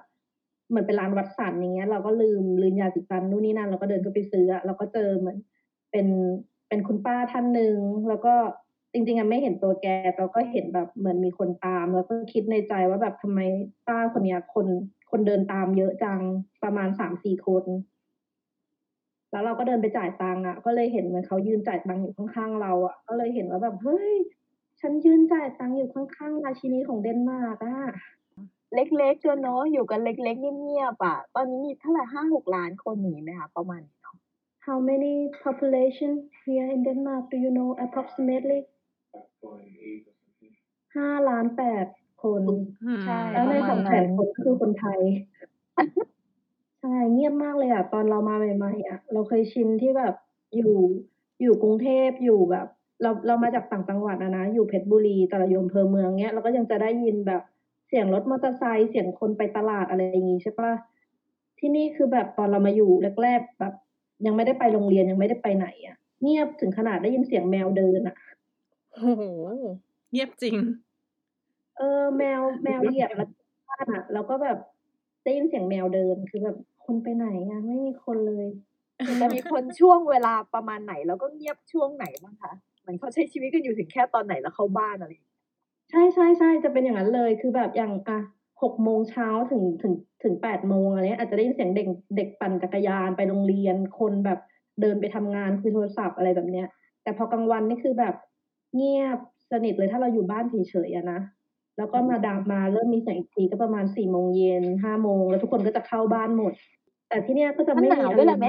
[0.69, 5.37] เหมือนเป็นร้านวัดสันอย่างเงี้ย เราก็ลืมลืมยาสีฟันนู่นนี่นั่นเราก็เดินก็ไปซื้ออะเราก็เจอเหมือน
[5.91, 6.07] เป็น
[6.69, 7.77] เป็นคุณป้าท่านหนึ่ง
[8.09, 8.35] แล้วก็
[8.97, 13.41] จริงๆอะไม่เห็นตัวแกแต่ก็เห็นแบบเหมือนมีคนตาม แล้วก็คิดในใจว่าแบบทำไม
[13.89, 14.67] ป้าคนเนี้ยคน
[15.11, 16.21] คนเดินตามเยอะจัง
[16.63, 17.65] ประมาณสามสี่คน
[19.33, 24.13] แล้วเราก็เดินไปจ่ายตังค์อะ ก็เลยเห็นเหมือนเขายืนจ่ายตังค์อยู่ข้างๆเราอะ ก็เลยเห็นว่าแบบเฮ้ย
[24.81, 27.79] ฉันยืนจ่ายตังค์อยู่ข้างๆราชินีของเดนมาร์กอะ
[28.75, 34.17] เล็กๆตัวเนาะอยู่กันเล็กๆเงียบๆอะตอนนี้มีเท่าไหร่ห้าหกล้านคนอย่างนี้ไหมคะประมาณนี้เนาะ
[34.67, 36.13] How many population
[36.45, 38.61] here in Denmark do you know approximately
[40.97, 41.87] ห้าล้านแปด
[42.23, 42.43] คน
[42.83, 45.01] อืมใช่ แล้วในประสมาอณงแสนั้นนคนก็คือคนไทย
[46.81, 50.15] ใช่เงียบมากเลยอะ ตอนเรามาใหม่ๆอะ เราเคยชินที่แบบ
[50.57, 50.75] อยู่
[51.43, 52.67] อยู่กรุงเทพอยู่แบบ
[53.03, 57.43] เราเรามาจากต่างจังหวัดอะนะ อยู่เพชรบุรีแต่เราอยู่อำเภอเมืองเนี้ยเราก็ยังจะได้ยินแบบ
[57.89, 60.73] เสียงรถมอเตอร์ไซค์เสียงคนไปตลาดอะไรอย่างงี้ใช่ปะ
[61.59, 62.91] ที่นี่คือแบบตอนเรามาอยู่
[63.23, 63.75] แรกๆแบบ
[64.27, 68.17] ยังไม่ได้ไปโรงเรียนยังไม่ได้ไปไหนอะ เงียบถึงขนาดได้ยินเสียงแมวเดินอะ
[68.97, 69.23] โอ้โห
[70.13, 70.57] เงียบจริง
[71.79, 73.29] เออ แมวแมวเหยียบแล้ว
[73.69, 74.59] บ้านอะ แล้วก็แบบ
[75.23, 78.47] ได้ยินเสียงแมวเดินคือแบบคนไปไหนอะ ไม่มีคนเลย
[79.23, 85.11] จะมีคนช่วงเวลาประมาณไหน แล้วก็เงียบช่วงไหนบ้างคะเหมือนเขาใช้ชีวิตกันอยู่ถึงแค่ตอนไหนแล้วเข้าบ้านอะไร
[85.91, 88.19] ใช่ใช่ใช่จะเป็นอย่างนั้นเลย คือแบบอย่างอะ
[88.63, 94.39] หกโมงเช้าถึงถึงถึงแปดโมงอะไรเงี้ยอาจจะได้ยินเสียงเด็กเด็กปั่นจักรยานไปโรงเรียนคนแบบ
[94.81, 96.67] เดินไปทำงานคุยโทรศัพท์อะไรแบบเนี้ย
[97.03, 98.15] แต่พอกลางวันนี่คือแบบ
[98.75, 99.19] เงียบ
[99.53, 100.55] สนิทเลยถ้าเราอยู่บ้านเฉ
[100.89, 101.21] ยๆอะนะ
[101.77, 106.53] แล้วก็มาดามมาเริ่มมีเสียงอีกทีก็ประมาณสี่โมงเย็นห้าโมงแล้วทุกคนก็จะเข้าบ้านหมด
[107.09, 108.47] แต่ที่เนี้ยก็จะมันไม่หมีนาวอะด้วยไรแหละไหม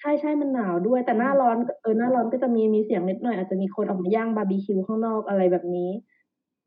[0.00, 5.90] ใช่ใช่มันหนาวด้วย แต่หน้าร้อนเออหน้าร้อนก็จะมีมีเสียงนิดหน่อยอาจจะมีคนออกมาย่างบาร์บีคิวข้างนอกอะไรแบบนี้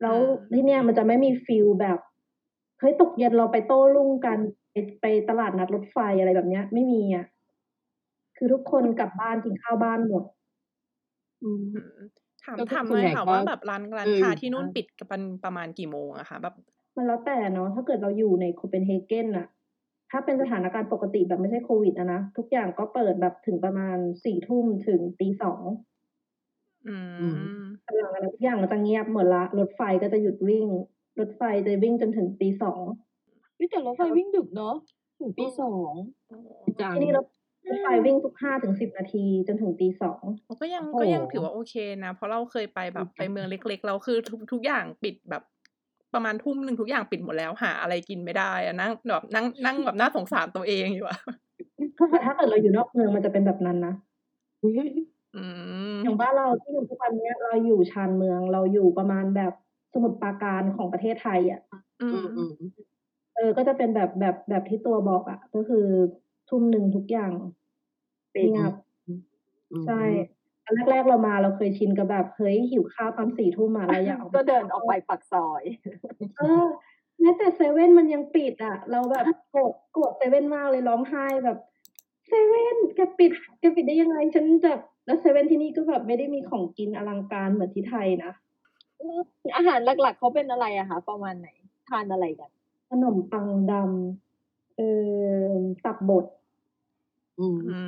[0.02, 1.98] แล้วอืมที่เนี้ยมันจะไม่มี feel แบบ
[2.80, 4.38] เฮ้ยตกเย็นเราไปโต้รุ่งกัน
[4.72, 7.24] ไปไปตลาดนัดรถไฟอะไรแบบเนี้ย ไม่มีอะ
[8.36, 10.22] คือทุกคนกลับบ้านกินข้าวบ้านหมด
[11.42, 12.08] อืมอืม
[12.46, 16.54] ถามก็คือถามส่เลวนยใหญ่ค่ะก็ว่าแบบร้านร้านเออค้าที่นู่นอะปิดกันประมาณกี่โมงอะคะแบบ
[16.96, 19.46] มันแล้วแต่เนาะถ้าเกิดเราอยู่ในโคเปนเฮเกนอะ
[20.10, 25.62] ถ้าเป็นสถานการณ์ปกติแบบไม่ใช่โควิดอะนะทุกอย่างก็เปิดแบบถึงประมาณสี่ทุ่มถึงตีสอง
[26.88, 26.96] อื
[27.30, 27.34] ม
[27.84, 30.66] หลังจากนั้นทุกอย่างก็จะเงียบหมดละ รถไฟก็จะหยุดวิ่ง
[31.20, 32.82] รถไฟจะวิ่งจนถึงตีสอง
[33.58, 34.74] วิแต่รถไฟวิ่งดึกเนาะ
[35.20, 35.92] ถึงตีสอง
[36.80, 37.26] จังที่นี่รถ
[37.68, 40.20] รถไฟวิ่งทุกห้าถึงสิบนาทีจนถึงตีสอง
[40.60, 41.74] ก็ยังโอ้โหก็ยังถือว่าโอเค
[42.04, 45.42] นะ เพราะเราเคยไปแบบไปเมืองเล็กๆเราคือทุกทุกอย่างปิดแบบ
[46.14, 51.18] ประมาณทุ่มหนึ่งทุกอย่างปิดหมดแล้วหาอะไรกินไม่ได้อะนั่งแบบนั่งนั่งแบบน่าสงสารตัวเองอยู่อะ
[52.10, 53.94] แต่ถ้าเกิดเราอยู่นอกเมืองมันจะเป็นแบบนั้นนะ
[55.36, 55.42] อื
[55.94, 59.52] มอย่างบ้านเราที่อยู่ทุกวันเนี้ยเราอยู่ชานเมืองเราอยู่ประมาณแบบ
[59.92, 61.60] สมุทรปราการของประเทศไทยอะ
[62.02, 62.52] อือืมมอืม
[63.34, 65.86] เออ ก็จะเป็นแบบแบบแบบที่ตัวบอกอะ ก็คือ
[66.50, 67.32] ทุ่มหนึ่งทุกอย่าง
[68.32, 68.74] เงียบ
[69.06, 69.12] อื
[69.82, 70.02] มใช่
[70.64, 75.62] อันแรกๆเรามาเราเคยชินกับแบบเฮ้ยหิวข้าวตอนสี่ทุ่มอะเราอยากออกก็เดินออกไปปากซอย
[76.38, 76.64] เออ
[77.20, 81.58] แม้แต่เซเว่นมันยังปิดอะ เราแบบโกรธโกรธเซเว่นมากเลยร้องไห้แบบ
[82.26, 83.30] เซเว่นแกปิด
[83.60, 88.32] แกปิดได้ยังไงฉันแบบแล้วเซเว่นที่นี่ก็แบบไม่ได้มีของกินอลังการเหมือนที่ไทยนะ
[89.56, 91.48] อาหารหลักๆเขาเป็นอะไรอะคะประมาณไหน
[91.88, 92.50] ทานอะไรกัน
[92.90, 94.25] ขนมปังดำ
[94.76, 94.80] เอ
[95.48, 95.52] อ
[95.84, 96.24] ตับบด
[97.40, 97.80] อืมอื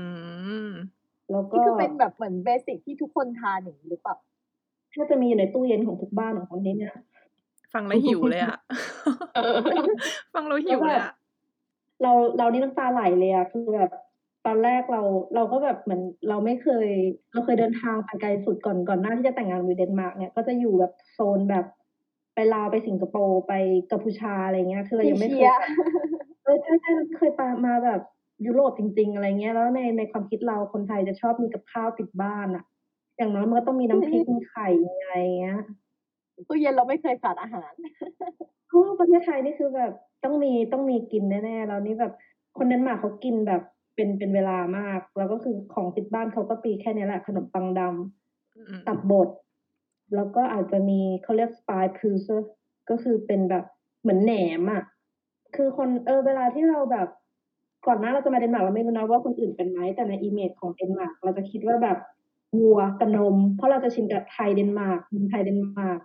[0.69, 0.71] ม
[1.31, 4.17] แล้วก็นี่คือเป็นแบบเหมือน basic ที่ทุกคนทานอย่างนี้หรือเปล่า
[4.95, 6.95] ถ้าจะมีอยู่ในตู้เย็นของทุกบ้านของคนนี้เนี่ย
[7.73, 8.59] ฟังแล้วหิวเลยอะ
[10.35, 11.13] ฟังแล้วหิวเลยอะ
[12.03, 13.91] เราเรานี่น้ำตาไหลเลยอะคือแบบ
[14.47, 15.03] ตอนแรกเรา
[15.35, 16.89] เราก็แบบเหมือนเราไม่เคย
[17.33, 21.65] เราเคยเดินทางไปไกลสุดก่อนก่อนหน้าที่จะแต่งงานอยู่เดนมาร์กเนี่ยก็จะอยู่แบบโซนแบบ
[22.35, 23.53] ไปลาวไปสิงคโปร์ไป
[23.93, 28.01] กัมพูชาอะไรเงี้ย คือเรายังไม่เคยเอเชียไปเออใช่ใช่เราไม่เคยไปมาแบบ
[28.47, 32.65] ยุโรปจริง ๆ อะไรเงี้ย แล้วในในความคิดเราคนไทยจะชอบมีกับข้าวติดบ้านอะ
[33.17, 35.59] อย่างน้อยมันก็ต้องมีน้ำพริกมีไข่มีอะไรเงี้ย
[36.49, 37.73] ตู้เย็นเราไม่เคยขาดอาหาร
[38.67, 39.93] เพราะว่าประเทศไทยนี่คือแบบ
[40.25, 42.13] ต้องมีต้องมีกินแน่ๆแล้วนี่แบบ
[42.57, 43.63] คนเดนมาร์กเขากินแบบ
[43.95, 49.29] เป็นเป็นเวลามาก แล้วก็คือของติดบ้านเขาก็มีแค่นี้แหละขนมปังดำอืมตับบด
[50.15, 52.51] แล้วก็อาจจะมีเขาเรียก spegepølse
[52.91, 53.65] ก็คือเป็นแบบ
[54.01, 54.83] เหมือนแหนมอะ
[55.57, 57.09] คือคนเออเวลาที่เราแบบ
[57.87, 61.99] ก่อนหน้าเราจะมาเดนมาร์กเราไม่รู้นะว่าคนอื่นเป็นไหมแต่ใน image ของเดนมาร์กเราจะคิดว่าแบบ
[62.59, 66.01] วัวกับนม เพราะเราจะชินกับไทยเดนมาร์กนมไทยเดนมาร์ก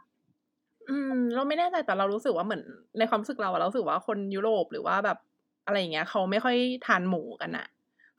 [0.89, 2.63] อืม เราไม่แน่ใจแต่เรารู้สึกว่าเหมือน
[2.97, 5.17] ในความรู้สึกเราอะเรารู้สึกว่าคนยุโรปหรือว่าแบบ
[5.65, 7.65] อะไรอย่างเงี้ย เขาไม่ค่อยทานหมูกันอะ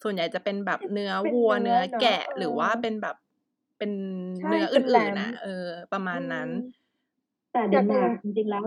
[0.02, 3.16] ส่วนใหญ่จะเป็นแบบเนื้อเป็นวัวเนื้เนื้ออเนอะแกะเออหรือว่าเป็นแบบ
[3.78, 3.90] เป็น
[4.38, 6.48] ใช่เนื้อเป็นอื่แลนมๆนะเออ ประมาณนั้น
[7.52, 8.64] แต่เดนมาร์กจริงๆแล้ว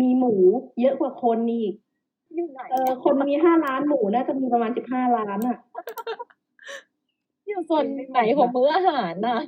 [0.00, 0.34] มีหมู
[0.80, 1.74] เยอะกว่าคนอีก
[2.34, 5.58] อยู่ไหนเออคนมีห้าล้านหมูน่าจะมีประมาณสิบห้าล้านอะ
[7.48, 9.38] อยู่ส่วนไหนของมื้ออาหารน่ะ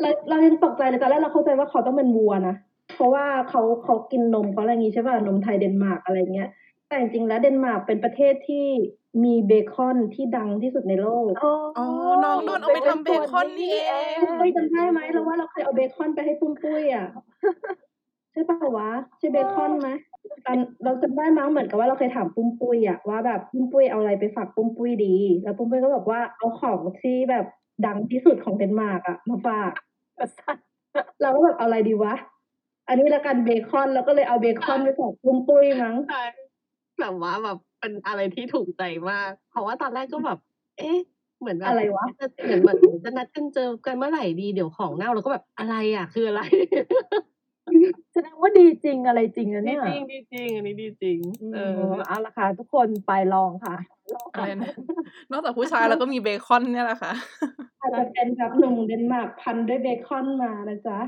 [0.00, 2.54] เราเรายังตกใจเลยตอนแรกเราเข้าใจว่าเขาต้องเป็นวัวนะ
[2.94, 6.48] เพราะว่าเขาเขากินนมเขาอะไรอย่างงี้ใช่ป่ะนมไทยเดนมาร์กอะไรเงี้ย
[6.88, 8.66] แต่จริงๆแล้วเดนมาร์กเป็นประเทศที่
[9.24, 11.86] มีเบคอนที่ดังที่สุดในโลกอ๋ออ๋อ
[12.24, 17.06] น้องโดนเอาไปทำเบคอนนี่เองเคยจำได้ไหมเราว่าเราเคยเอาเบคอนไปให้ปุ้มปุ้ยอะ
[18.32, 19.88] ใช่ป่าวะใช่เบคอนไหม
[20.46, 27.46] ตอนเราจำได้มั้งเหมือนกับว่าเราเคยถามปุ้มปุ้ยอะว่าแบบปุ้มปุ้ยเอาอะไรไปฝากปุ้มปุ้ยดี แล้วปุ้มปุ้ยก็บอกว่าเอาของที่แบบ
[27.86, 29.72] ดังที่สุดของเดนมาร์กอะมาฝาก
[31.22, 32.14] เราก็แบบเอาอะไรดีวะ
[32.88, 36.24] อันนี้ละกันเบคอนแล้วก็เลยเอาเบคอนไปฝากปุ้มปุ้ยมั้งใช่
[37.00, 40.38] แบบว่าแบบเป็นอะไรที่ถูกใจมาก เพราะว่าตอนแรกก็แบบ
[40.78, 40.98] เอ๊ะ
[41.40, 46.42] เหมือนแบบอะไรวะจะเหมือนแบบจะนัดกันเจอกันเมื่อไหร่ดีเดี๋ยวของเน่าแล้วก็แบบอะไรอะ คืออะไร
[48.12, 51.18] แสดงว่าดีจริงอะไรจริงนะดีเนี่ยจริงดีจริง อันนี้ดีจริง
[51.54, 53.76] เอเอออเอาละค่ะทุกคนไปลองค่ะ
[54.32, 54.72] อะไรนะ
[55.30, 57.12] นอกจากผู้ชายแล้วก็มีเบคอนเนี่ยแหละค่ะ
[57.80, 60.98] อาจจะเป็นแบบหนุ่มเดนมาร์กพันด้วยเบคอนมานะจ๊ะ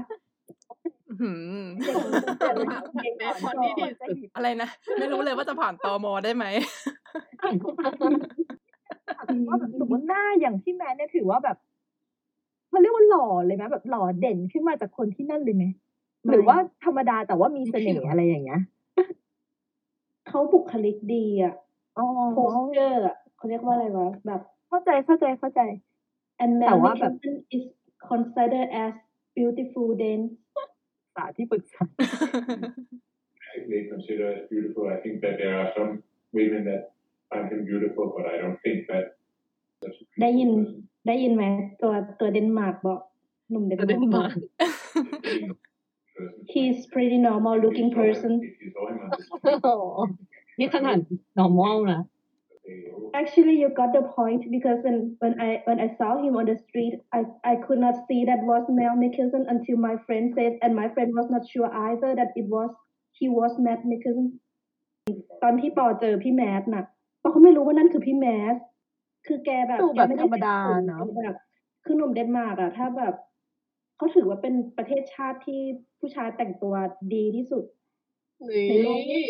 [1.09, 6.45] อื้อหือเด็กมันจะเป็นแบบเบเบคคออนนนี่นี่ดีดีสุดอะไรนะ ไม่รู้เลยว่าจะผ่านตอมอได้ไหม
[9.49, 11.57] ว่าแบบสมมติหน้าอย่างพี่แมทเนี่ยถือว่าแบบ
[12.69, 15.65] เขาเรียกว่าหล่อเลยไหมแบบหล่อเด่นขึ้นมาจากคนที่นั่นเลยไหม
[16.31, 18.61] หรือว่าธรรมดาแต่ว่ามีเสน่ห์อะไรอย่างเงี้ย
[20.29, 21.55] เขาบุคลิกดีอะ
[21.99, 25.61] อ๋อโพสเจอร์อะเขาเรียกว่าอะไรวะแบบ เข้าใจเข้าใจเข้าใจ
[26.45, 27.65] and แต่ Mel ว่าแบบ Nicholson is
[28.11, 28.93] considered as
[29.37, 30.21] beautiful then
[31.15, 31.85] สาที่ปรึกษา
[33.71, 34.83] they consider as beautiful.
[34.97, 35.91] I think that there are some
[36.39, 36.83] women that
[37.31, 39.05] find him beautiful, but I don't think that
[39.83, 41.07] that's a ได้ยิน beautiful person.
[41.07, 41.45] ได้ยินไหม
[41.83, 43.01] ตัวตัวเดนมาร์กบอก
[43.51, 44.37] หนุ่มเดนตัวเดนมามาร์ร์กก
[45.39, 45.66] Person.
[46.54, 49.20] he's pretty normal looking If you saw him- person if you saw him on the
[49.24, 49.62] street,
[50.60, 50.98] นี่ขนาด
[51.40, 52.02] normal นะ
[52.68, 56.34] they, oh, actually you got the point because when when I when I saw him
[56.40, 60.26] on the street I I could not see that was Mel Nicholson until my friend
[60.38, 62.70] said and my friend was not sure either that it was
[63.20, 64.28] he was Matt Nicholson
[65.44, 66.86] ตอนที่ปอเจอพี่แมสน่ะ
[67.22, 68.56] ปอก็ไม่รู้ว่านั่นคือพี่แมส
[69.28, 71.36] คือแกแบบ ดู แก แบบ ไม่ ธ ได้ รรมดา แต่ง เนาะ ตัวแบบ
[71.86, 73.16] คือหนุ่มเดนมาร์กอะถ้าแบบ
[73.98, 75.62] เขาถือว่าเป็นประเทศชาติที่
[76.07, 76.75] ผู้ชายแต่งตัว
[77.15, 77.65] ดีที่สุด
[78.69, 79.25] ในโลกนี่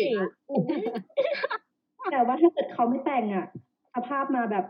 [2.11, 3.45] แต่ว่าถ้าเกิดเขาไม่แต่งอะ
[3.93, 4.65] สภาพมาแบบ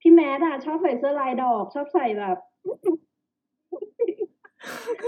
[0.00, 2.36] พี่แมสอะชอบใส่เสื้อลายดอก ชอบใส่แบบ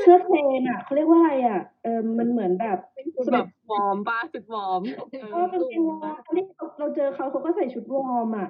[0.00, 2.78] เสื้อเพลนอะเขาเรียกว่าอะไรอะเออมันเหมือนแบบ
[3.14, 4.82] คือแบบวอร์มป้าชุดวอร์ม
[5.32, 6.44] เออเป็นเป็นวอร์มที่
[6.78, 8.48] เราเจอเขาเขาก็ใส่ชุดวอร์มอะ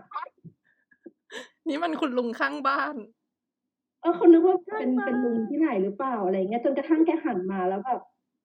[1.69, 2.97] นี่มันคุณลุงข้างบ้าน
[4.01, 8.01] เออเขานึกว่าเป็นเป็นลุงที่ไหนหรือเปล่าอะไรเงี้ย จนกระทั่งแกหันมาแล้วแบบ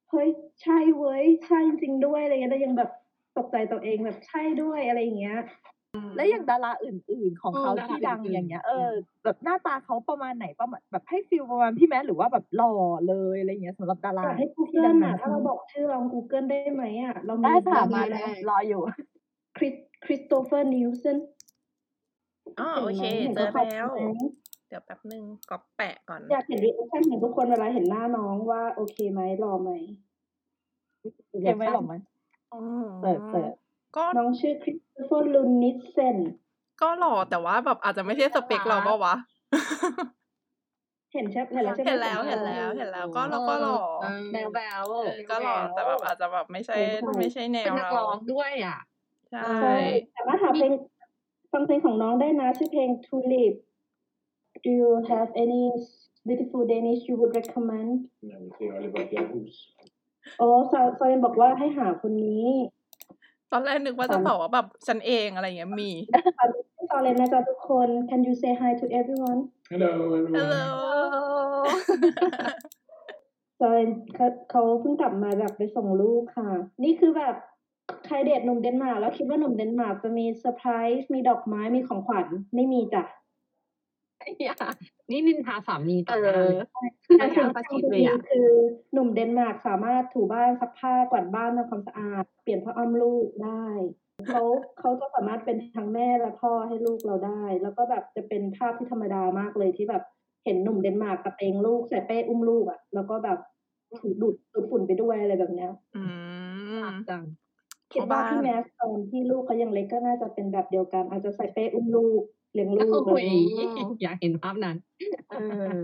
[0.09, 0.29] เฮ้ย
[0.61, 2.89] ใช่เว้ยใช่จริงๆด้วยอะไรเงี้ยแต่ยังแบบ
[3.37, 5.37] ตกใจตัวเองแบบใช่ด้วยอะไรอย่างเงี้ย
[6.15, 8.89] แล้วอย่างดาราอื่น ๆ ของเขาเออดาราที่ดังอื่นๆ อย่างเงี้ย เออ
[9.23, 12.71] แบบหน้าตาเขาประมาณไหนประมาณแบบให้ feel ประมาณพี่แมทหรือว่าแบบหล่อ
[13.07, 18.81] เลยอะไรเงี้ยสำหรับดาราอยากให้ ที่ Google ดัอะงถ้าเราบอกชื่อลอง Google ได้ไหมอะ เรามีได้ค่ะเรามามีแล้แล้ววรออยู่
[19.57, 21.17] คริสคริสโตเฟอร์นิสเซน
[22.59, 24.09] อ๋อโอเค เห็นเจไหมอเห็นแล้วเขาไหม
[24.42, 29.71] เดี๋ยวแป๊บนึงก็แปะก่อน อยากเห็น reaction ของทุกคนเวลาเห็นหน้าน้องว่าโอเคไหมรอไหม
[31.29, 32.01] เยังไม่หรอกมั้ย
[32.53, 33.51] อืมเปิดเปิด
[33.95, 36.17] ก็น้องชื่อคริสโตเฟอร์ลุนด์นิสเซน
[36.81, 39.15] ก็หล่อแต่ว่าแบบอาจจะไม่ใช่สเปคเราปะวะ
[41.13, 43.79] เห็นใช่เห็นแล้วใช่ไหมเห็นแล้วเห็นแล้วเห็นแล้วก็เราก็หล่อ
[44.33, 46.75] แบวแบวเออก็หล่อแต่แบบอาจจะแบบไม่ใช่
[47.19, 48.77] ไม่ใช่แนเป็นวนักเราร้องด้วยอะ
[49.31, 49.75] ใช่ใช่
[50.13, 50.71] แต่ว่าหาเพลง
[51.51, 53.53] ฟังเพลงของน้องได้นะชื่อเพลง Tulip
[54.63, 55.63] Do you have any
[56.25, 57.89] beautiful Danish you would recommend
[58.21, 59.55] And I would say Oliver Bjerrehuus.
[60.39, 62.47] โอ้ซอซอยบอกว่าให้หาคนนี้
[63.51, 65.91] ตอนแรกนึกว่าจะตอบว่าแบบฉันเองอะไรอย่างเงี้ยมี
[66.89, 69.39] ซอเลยนะจ๊ะทุกคน Can you say hi to everyone
[69.71, 70.35] Hello, everyone.
[70.37, 70.65] Hello
[73.59, 73.79] ซอย
[74.15, 76.49] เขาเขาเพิ่งกลับมาแบบไปส่งลูกค่ะ
[76.83, 77.35] นี่คือแบบ
[78.05, 83.03] ใครเดทหนุ่มเดนมาร์กแล้วคิดว่าหนุ่มเดนมาร์กจะมีเซอร์ไพรส์มีดอกไม้มีของขวัญไม่มีจ้ะ
[85.11, 86.55] นี่นินทาสามีเอต่อหน้าอเลย
[87.17, 88.49] แต่สิ่งที่อาชีทำพเลดียอะคือ
[88.93, 93.65] หนุ่มเดนมาร์กสามารถถูบ้านซักผ้ากวาดบ้านทำความสะอาด เปลี่ยนผ้าอ้อมลูกได้
[94.27, 94.43] เขา
[94.79, 100.03] เขาจะสามารถเป็นทั้งแม่และพ่อให้ลูกเราได้ แล้วก็แบบจะเป็นภาพที่ธรรมดามากเลยที่แบบ
[100.45, 103.39] เห็นหนุ่มเดนมาร์กกระเตงลูกใส่เป้อุ้มลูกอะ แล้วก็แบบ
[103.99, 106.03] ถูดูดดูดฝุ่นไปด้วยอะไรแบบเนี้ยอื
[106.83, 107.23] มจัง
[107.93, 112.21] คิดว่าพี่แมสตอนที่ลูกเขายังเล็กก็น่าจะเป็นแบบเดียวกัน อาจจะใส่เป้อุ้มลูก
[112.53, 113.69] เลี้ยงลูกโอ้ยอะไรอย่างเงี้ย
[114.03, 114.77] อยากเห็นภาพนั้น
[115.31, 115.35] เอ
[115.65, 115.83] อ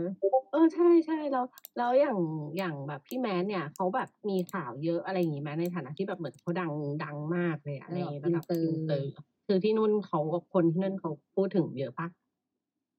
[0.51, 1.45] เออใช่ใช่แล้ว
[1.77, 2.17] แล้วอย่าง
[2.58, 6.71] อย่างแบบพี่แมนเนี่ยเขาแบบมีข่าวเยอะอะไรอย่างงี้ไหมในฐานะที่แบบเหมือนเขาดัง
[7.03, 9.12] ดังมากเลยอะในระดับอิอินนเตเตออร์ร์
[9.47, 10.19] คือที่นู่นเขา
[10.53, 12.08] คนที่นั่นเขาพูดถึงเยอะปะ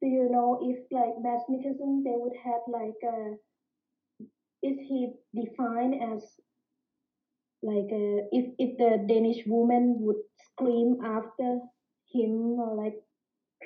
[0.03, 3.19] Do you know if like Mads Mikkelsen they would have like a
[4.69, 4.99] is he
[5.41, 6.23] defined as
[7.63, 8.07] like a,
[8.39, 11.61] if if the Danish woman would scream after
[12.13, 12.33] him
[12.65, 12.99] or like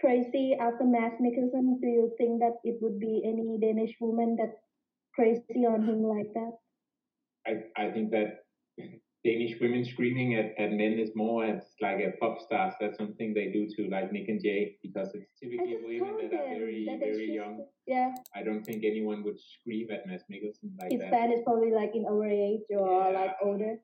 [0.05, 4.53] crazy after Mads Mikkelsen do you think that it would be any Danish woman that
[5.15, 6.53] crazy on him like that
[7.47, 7.53] I,
[7.85, 8.45] I think that
[9.25, 12.75] Danish women screaming at, at men is more as like a pop stars.
[12.79, 16.49] That's something they do to like Nick and Jay because it's typically women that are
[16.59, 17.65] very, that very should young.
[17.87, 21.11] yeah I don't think anyone would scream at Mads Mikkelsen like his that.
[21.11, 23.19] fan is probably like in our age or Yeah.
[23.21, 23.77] like older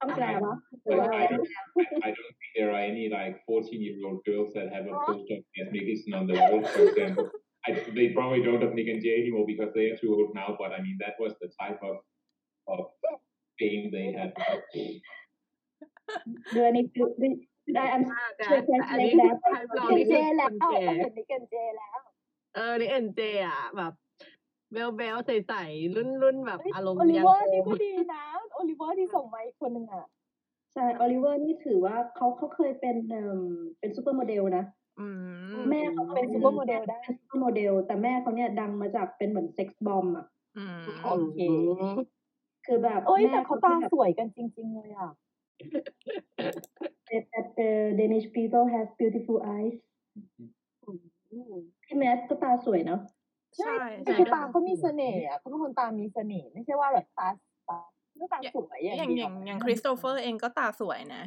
[0.00, 1.46] ต้องแปลวะหรือ But ว่า I don't,
[1.82, 4.94] I, I don't think there are any like 14 year old girls that have a
[5.06, 7.26] poster of Mads Mikkelsen on the wall, for example.
[7.66, 10.48] I, they probably don't of Nick and Jay anymore because they are too old now,
[10.60, 11.96] but I mean, that was the type of,
[12.72, 12.80] of
[13.58, 14.30] fame they had.
[16.52, 17.28] do I need to do,
[17.64, 20.36] should I answer แต่ Should I แต่อันนี้ translate คือ that ไทป์เรา เกน นี่ เจ คือ
[20.36, 21.98] แล้ คว นแก่ เห็นนี่เกนเจแล้ว
[22.54, 23.92] เออนี่เอ็นเจอ่ะแบบ
[24.71, 28.23] เบลเบลใสๆรุ่นรุ่นแบบเฮ้ยอารมณ์โอลิยังเวอร์โอนี่มก็ดีนะ
[28.55, 30.05] โอลิเวอร์ที่ส่งมาอีกคนหนึ่งอะ
[30.73, 33.39] ใช่โอลิเวอร์นี่ถือว่าเขาเขาเคยเป็นเอ่ม
[33.79, 34.63] เป็นซูเปอร์โมเดลนะ
[34.99, 35.07] อื
[35.55, 40.25] มแม่เขาเป็นซูเปอร์โมเดลได้เป็นซูเปอร์โมเดลแต่แม่เขาเนี่ยดังมาจากเป็นเหมือน sex bomb อะ
[40.57, 41.39] อืมโอเค
[42.65, 45.11] คือแบบโอ้ยแม่แต่เขาตาแบบสวยกันจริง ๆ เลยอะ
[47.09, 49.77] that that the Danish people has beautiful eyes
[51.83, 53.01] พี่แมทก็ตาสวยเนาะ
[53.57, 57.27] ใช่แต่ใช่คือตาเขามีเสน่ห์อะเขาเป็นคนตามีเสน่ห์ไม่ใช่ว่าแบบตา
[57.69, 57.77] ตา
[58.17, 61.23] หน้าตาสวยอย่างอย่างเดีอยวย่างอย่างคริสโตเฟอร์เองก็ตาสวยนะ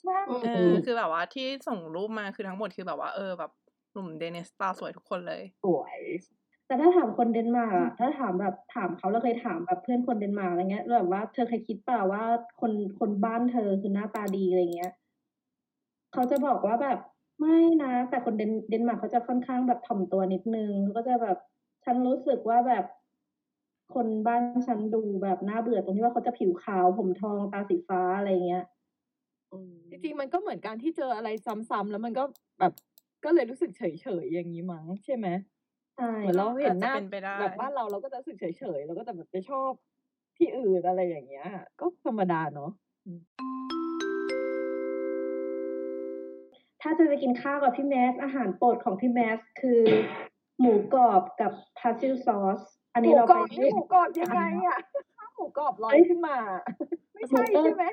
[0.00, 3.50] ใช่อืมเออคือแบบว่าที่ส่งรูปมาคือทั้งหมดคือแบบว่าเออแบบ
[3.92, 6.00] หนุ่ม Danish ตาสวยทุกคนเลย สวย
[6.66, 12.22] แต่ถ้าถามคนเดนมาร์กอะถ้าถามแบบถามเขาเราเคยถามแบบเพื่อนคนเดนมาร์กอะไรเงี้ยแบบว่าเธอเคยคิดเปล่าว่า
[12.60, 14.92] คนคนบ้านเธอคือหน้าตาดีอะไรเงี้ย
[16.12, 16.98] เขาจะบอกว่าแบบ
[17.40, 21.38] ไม่นะ แต่คนเดนเดนมาร์กเขาจะค่อนข้างแบบถ่อมตัวนิดนึงเขาก็จะแบบ
[21.84, 22.84] ฉันรู้สึกว่าแบบ
[23.94, 28.64] คนบ้านฉันดูแบบน่าเบื่อตรงที่ว่าเขาจะผิวขาว ผมทองตาสีฟ้าอะไรเงี้ย
[29.52, 31.28] อืมจริงๆมันก็เหมือนการที่เจออะไร
[31.70, 32.24] ซ้ำๆแล้วมันก็
[32.60, 32.72] แบบ
[33.24, 33.82] ก็เลยรู้สึกเฉ
[34.22, 35.26] ยๆอย่างนี้มั้งใช่ไหม
[35.96, 38.44] ใช่เหมือนเราเห็นหน้าอาจจะเป็นไปได้ แบบบ้านเราเราก็จะรู้สึกเฉ
[38.78, 39.70] ยๆเราก็จะแบบไปชอบ
[40.36, 41.48] ที่อื่นอะไรอย่างเงี้ย
[41.80, 42.70] ก็ธรรมดาเนาะ
[46.86, 49.82] ถ้าจะไปกินข้าวกับพี่แมส อาหารโปรดของพี่แมส คือ
[50.60, 52.60] หมูกรอบกับพาซิลซอส
[52.94, 54.78] อันหนี้มูเรากรไปอบนี่หมูกรอบยังไงอะ
[55.16, 56.36] ถ้าหมูกรอบลอยขึ้นมา
[57.14, 57.84] ไม่ใช่ใช่ไหม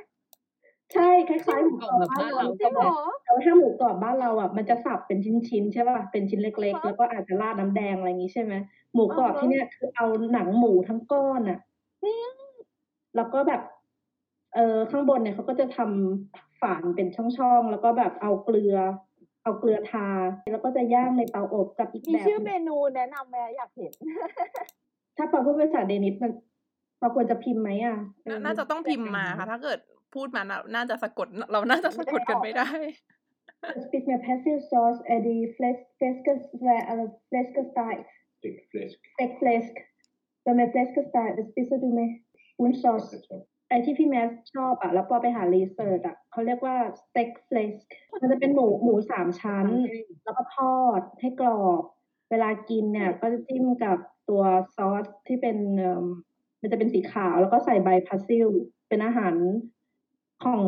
[0.94, 5.20] ใช่คล้ายๆหมูกรอบแบบบ้าบ้านนเราเราจริงเหรอ แต่ว่าถ้าหมูกรอบบ้านเราอะมันจะสับเป็น
[5.50, 8.54] ชิ้นๆใช่ป่ะเป็นชิ้นเล็กอ่าๆฮะแล้วก็อาจจะราดน้ำแดงอะไรอย่างงี้ใช่ไหม
[8.94, 11.60] หมูกรอบอ่าฮะ ที่เนี่ยคือเอาหนังหมูทั้งก้อนอะ
[13.16, 13.62] แล้วก็แบบ
[14.56, 18.76] เออข้างบนเนี่ยเขาก็จะทำฝานเป็นช่องๆ แล้วก็แบบเอาเกลือ
[19.44, 20.08] เอาเกลือทา
[20.52, 23.92] แล้วก็จะย่างในเตาอบกับอีกมีแบบชื่อหเมนึ่เมนูแนะนำไหมอยากเห็น
[25.18, 26.32] ถ้าปอพูดภาษา Danish มัน
[27.02, 29.80] ปอควรจะพิมพ์ไหมอะเออน่าจะต้องพิมพ์มาค่ะ ถ้าเกิด
[30.16, 32.70] พูดมาน่ะน่าจะสะกด เราน่าจะสะกดกันไม่ได้
[33.86, 37.98] Spiser med persillesovs er det flæsk, flæskesteg eller flæskesteg,
[38.42, 38.96] stegt flæsk.
[39.14, 39.74] stegt flæsk.
[40.44, 42.10] Hvad med flæskesteg, hvad spiser du med?
[42.58, 43.06] Brun sovs.
[43.70, 47.74] ไอที่พี่แมสชอบอะแล้วพอไปหา research อะเขาเรียกว่า stegt flæsk
[48.22, 49.66] มันจะเป็นหมูหมูสามชั้น
[50.24, 51.82] แล้วก็ทอดให้กรอบ
[52.30, 53.98] เวลากินเนี่ย ก็จะจิ้มกับ
[54.30, 54.44] ตัว
[54.76, 56.06] ซอสที่เป็นเอิ่ม
[56.62, 58.48] มันจะเป็นสีขาวแล้วก็ใส่ใบพาซิล
[58.88, 59.36] เป็นอาหาร
[60.46, 60.64] ของ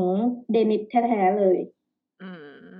[0.52, 1.58] เดนิสแท้ๆเลย
[2.22, 2.30] อื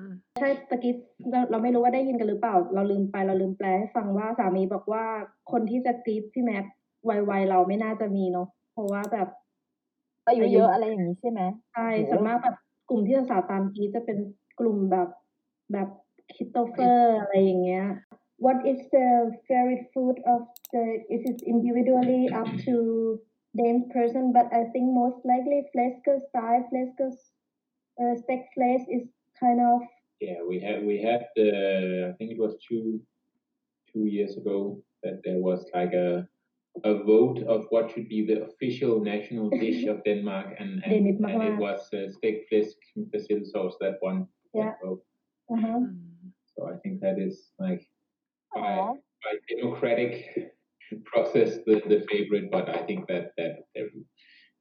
[0.04, 0.06] ม
[0.40, 0.94] ใช่ตะกี้
[1.32, 5.06] เราเราไม่รู้ว่าได้ยินกันหรือเปล่า เราลืมไปเราลืมแปลให้ฟังว่าสามีบอกว่า
[5.52, 6.66] คนที่จะกรีดพี่แม็ก
[7.30, 9.28] วัยๆเราไม่น่าจะมีเนาะเพราะว่าแบบ
[10.27, 11.41] อายุเยอะอะไรอย่างนี้ใช่ไหม
[11.75, 12.57] ใช่ โอ้โห ส่วนมากแบบ
[12.89, 14.19] กลุ่มที่สาวๆตามกรีดจะเป็น
[14.61, 15.09] กลุ่มแบบ
[15.73, 15.89] แบบ
[16.35, 17.87] คิโตเฟอร์อะไรอย่างเงี้ย
[18.47, 19.09] What is the
[19.47, 20.43] favorite food of
[20.73, 20.85] the
[21.15, 22.75] is it individually up to
[23.59, 27.11] Dane's person but I think most likely flesker style flesker
[28.01, 29.05] uh, steak flesh is
[29.43, 29.81] kind of
[30.21, 32.85] Yeah, we had we had uh, I think it was two
[33.91, 34.59] two years ago
[35.03, 36.29] that there was like a
[36.84, 41.44] a vote of what should be the official national dish of Denmark, and, and, and
[41.44, 44.66] it was uh, stegt flæsk basil sauce that won yeah.
[44.66, 45.04] that vote.
[45.52, 45.80] Uh-huh.
[46.56, 47.88] So I think that is like
[48.54, 50.54] by, by democratic
[51.06, 53.66] process the, the favorite, but I think that that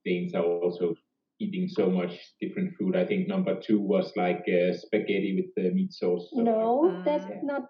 [0.04, 0.94] Danes are also
[1.40, 2.96] eating so much different food.
[2.96, 6.28] I think number two was like uh, spaghetti with the meat sauce.
[6.32, 7.40] So no, uh, that's yeah.
[7.42, 7.62] not.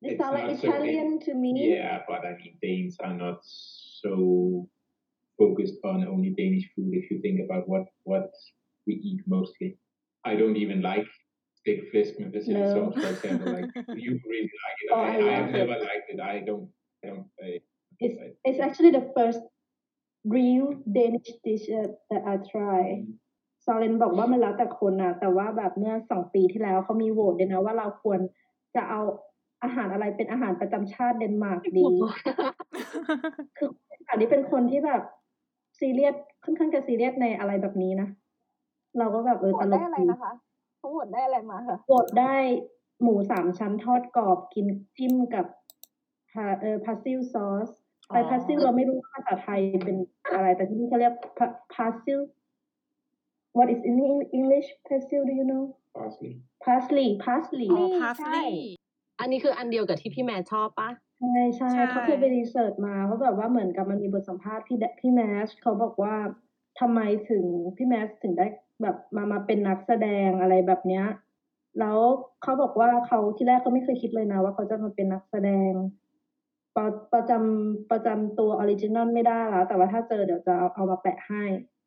[0.00, 1.74] It's, it's not, not Italian so to me.
[1.76, 3.40] Yeah, but I mean Danes are not
[4.04, 4.12] so
[5.40, 6.90] focused on only Danish food.
[7.00, 8.28] If you think about what what
[8.86, 9.68] we eat mostly,
[10.30, 11.06] I don't even like
[11.58, 12.66] steak flesk with basil No.
[12.74, 13.48] sauce, for example.
[13.58, 13.70] Like
[14.04, 14.88] you really like it.
[14.94, 15.58] Oh, I, I I love have it.
[15.60, 16.20] never liked it.
[16.34, 16.66] I don't.
[17.04, 17.28] I don't.
[17.46, 17.50] I,
[18.04, 19.42] It's I- it's actually the first
[20.36, 20.66] real
[20.98, 22.82] Danish dish uh, that I try.
[23.66, 28.20] ซอเลนบอกว่ามันแล้วแต่คนนะแต่ว่าแบบเมื่อสองปีที่แล้วเขามีโหวตด้วยนะว่าเราควร
[28.74, 29.00] จะเอา
[29.62, 31.84] อาหารอะไรเป็นอาหารประจำชาติเดนมาร์กดี
[33.58, 33.70] คือ
[34.08, 35.02] อันนี้เป็นคนที่แบบ
[35.80, 38.08] ซีเรียสค่อนข้างจะซีเรียสในอะไรแบบนี้นะ
[38.98, 40.32] เราก็แบบเออโหวตตลได้กอะไรดีนะคะ
[40.78, 42.34] เขาโหวตได้อะไรมาคะโหวตได้
[43.02, 45.46] หมูสามชั้นทอดกรอบกินจิ้มกับ
[46.32, 47.68] พาเออ persille ซอส
[48.08, 49.96] ไออ๋อ persille เราไม่รู้ภาษาไทยเป็น
[50.34, 51.14] อะไร แต่ที่นี่เขาเรียก
[51.74, 52.20] persille
[53.56, 53.96] What is in
[54.38, 55.64] English persille do you know
[55.96, 56.32] parsley.
[56.64, 58.82] parsley parsley อ๋อใช่ parsley
[59.20, 60.88] อันนี้คืออันเดียวกับที่พี่แมสชอบปะ
[61.22, 66.14] ใช่ ใช่ ใช่ เขาเคยไป research มาเขาแบบว่าเหมือนกับมันมีบทสัมภาษณ์พี่แดพี่แมสเขาบอกว่า
[66.80, 67.00] ทำไม
[67.30, 67.44] ถึง
[67.76, 68.46] พี่แมสถึงได้
[68.82, 71.04] แบบมา มาเป็นนักแสดง อะไรแบบเนี้ย
[71.78, 71.98] แล้ว
[72.42, 75.72] เขาบอกว่าเขา ที่แรกเขาไม่เคยคิดเลยนะว่าเขาจะมาเป็นนักแสดง
[76.76, 81.44] ประ ประจำ ประจำตัว original ไม่ได้แล้ว แต่ว่าถ้าเจอเดี๋ยวจะเอา เอามาแปะให้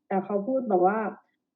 [0.08, 1.00] แต่เขาพูดแบบว่า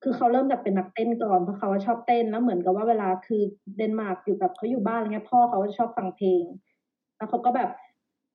[0.03, 3.41] คือเขาเริ่มจากเป็นนักเต้นก่อน เพราะเขาว่าชอบเต้น แล้วเหมือนกับว่าเวลา คือ
[3.77, 6.43] เดนมาร์กอยู่แบบเขาอยู่บ้าน อะไรเงี้ย พ่อเขาชอบฟังเพลง
[7.20, 7.70] แล้วเขาก็แบบ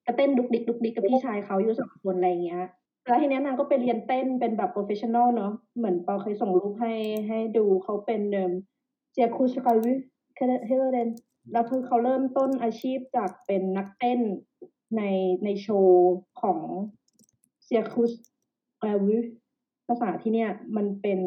[0.06, 2.64] กระเต้นดุกดิกดุกดิกกับพี่ชายเขาอยู่สองคนอะไรเงี้ย
[3.06, 6.94] แล้วทีเนี้ยนางก็ไปเรียนเต้นเป็นแบบ professional เนาะเหมือนปอเคยส่งรูปให้
[7.28, 8.50] ให้ดูเขาเป็นเดิม
[9.12, 9.92] เจียคูชคาวิ
[10.66, 11.08] เฮเลเดน
[11.52, 14.20] แล้วคือเขาเริ่มต้นอาชีพจากเป็นนักเต้น
[14.96, 15.02] ใน
[15.44, 16.60] ในโชว์ของ
[17.64, 19.18] Cirkusrevy
[19.86, 21.20] ภาษาที่เนี่ย มันเป็น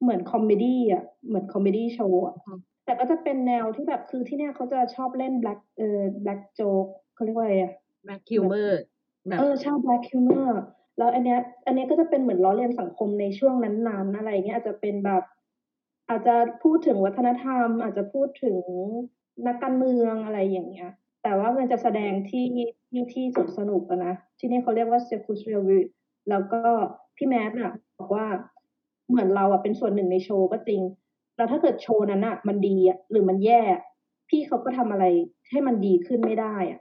[0.00, 2.36] เหมือน comedy อะ เหมือน comedy show อะ
[2.84, 7.72] แต่ก็จะเป็นแนวที่แบบคือที่เนี่ยเขาจะชอบเล่น black เอ่อ black joke เขาเรียกว่าอะไรอะ
[8.06, 8.80] black humor
[9.26, 10.50] แบบเออใช่ black humor
[10.98, 15.22] แล้วอันเนี้ย อันเนี้ยก็จะเป็นเหมือนล้อเลียนสังคมในช่วงนั้นๆอะไรอย่างเงี้ยอาจจะเป็นแบบ
[16.08, 18.56] อาจจะพูดถึงวัฒนธรรม อาจจะพูดถึง
[19.46, 20.90] นักการเมืองอะไรอย่างเงี้ย
[21.22, 22.48] แต่ว่ามันจะแสดงที่
[22.88, 25.86] ที่ที่สวนสนุกอะนะ ที่นี่เขาเรียกว่า Circus Revue
[26.30, 26.62] แล้วก็
[27.16, 28.26] พี่แมทอะบอกว่า
[29.08, 30.80] เหมือนเราอะเป็นส่วนหนึ่งในโชว์ก็จริง
[31.40, 33.62] แล้วถ้าเกิดโชว์นั้นอะมันดีอะหรือมันแย่
[34.28, 35.04] พี่เขาก็ทำอะไร
[35.50, 36.80] ให้มันดีขึ้นไม่ได้อะ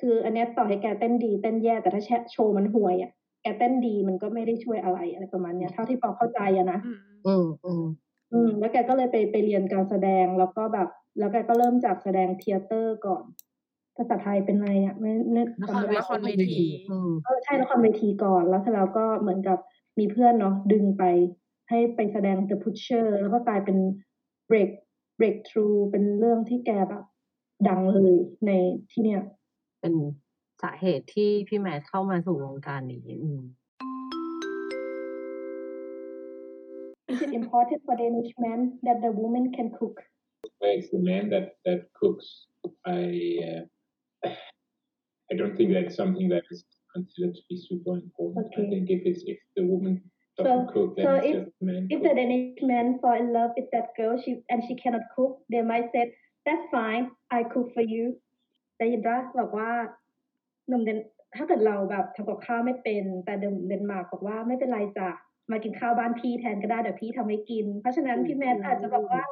[0.00, 3.10] คืออันเนี้ยต่อให้แกเต้นดีเต้นแย่แต่ถ้าโชว์มันห่วยอะ
[3.42, 7.84] แกเต้นดีมันก็ไม่ได้ช่วยอะไรอะไรประมาณเนี้ยเท่าที่ปอเข้าใจอะนะอืมอืมอืม
[8.32, 10.88] อืมแล้วแกก็เลยไปไปเรียนการแสดงแล้วก็แบบ
[11.18, 13.24] แล้วแกก็เริ่มจากแสดงเทเตอร์ก่อน
[13.96, 19.58] ภาษาไทยเป็นไงอะไม่นึกละคจำรไม่ได้ละครเวทีอืมเออใช่ละครเวทีก่อนแล้วเสร็จแล้วก็เหมือนกับ
[19.98, 21.04] มีเพื่อนเนาะดึงไป
[21.70, 23.78] ให้ไปแสดง The Pusher แล้วก็กลายเป็น
[24.50, 24.70] break
[25.20, 27.04] breakthrough เป็นเรื่องที่แกแบบ
[27.68, 28.14] ดังเลย
[28.46, 28.50] ใน
[28.90, 29.20] ที่เนี้ย
[29.80, 29.94] เป็น
[30.62, 33.42] สาเหตุที่พี่แมทเข้ามาสู่วงการนี้อืม
[37.12, 39.96] Is it important for Danish men that the woman can cook
[40.60, 42.26] Where it's the man that that cooks.
[42.86, 43.02] I
[43.48, 43.62] uh,
[45.30, 46.64] I don't think that's something that is
[46.94, 48.46] considered to be super important.
[48.46, 48.66] Okay.
[48.66, 51.50] I think if it's if the woman doesn't So- cook, then so it's if- just
[51.60, 51.82] the man.
[51.94, 55.32] if the Danish man fall in love with that girl she and she cannot cook
[55.52, 56.02] they might say
[56.46, 57.04] that's fine
[57.38, 58.04] I cook for you
[58.78, 59.70] ได้ยินปะบอกว่า
[60.68, 60.98] หนุ่มเดน
[61.36, 65.08] ถ้าเกิดเราแบบทำกับข้าวไม่เป็น แต่เดนเดนมาร์กบอกว่าไม่เป็นไรจ้ะ
[65.50, 69.22] มากินข้าวบ้านพี่แทนก็ได้เดี๋ยวพี่ทำให้กิน เพราะฉะนั้นพี่แมทอาจจะบอกว่า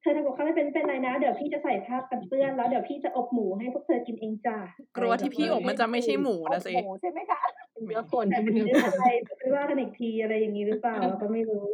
[0.00, 4.56] เธอทำกับข้าวไม่เป็นไม่เป็นไรนะ เดี๋ยวพี่จะใส่ผ้ากันเปื้อนแล้วเดี๋ยวพี่จะอบหมูให้พวกเธอกินเองจ้ะ
[4.96, 7.40] กลัวที่พี่อกมันจะไม่ใช่หมูนะสิหมูใช่ไหมคะ
[7.82, 9.06] เนื้อคนแต่ที่เป็เป็นนเนื้อเรื่องคนอะไร
[9.38, 11.64] ไม่ว่ากันอีกทีอะไรอย่างนี้หรือเปล่าเราก็ไม่รู้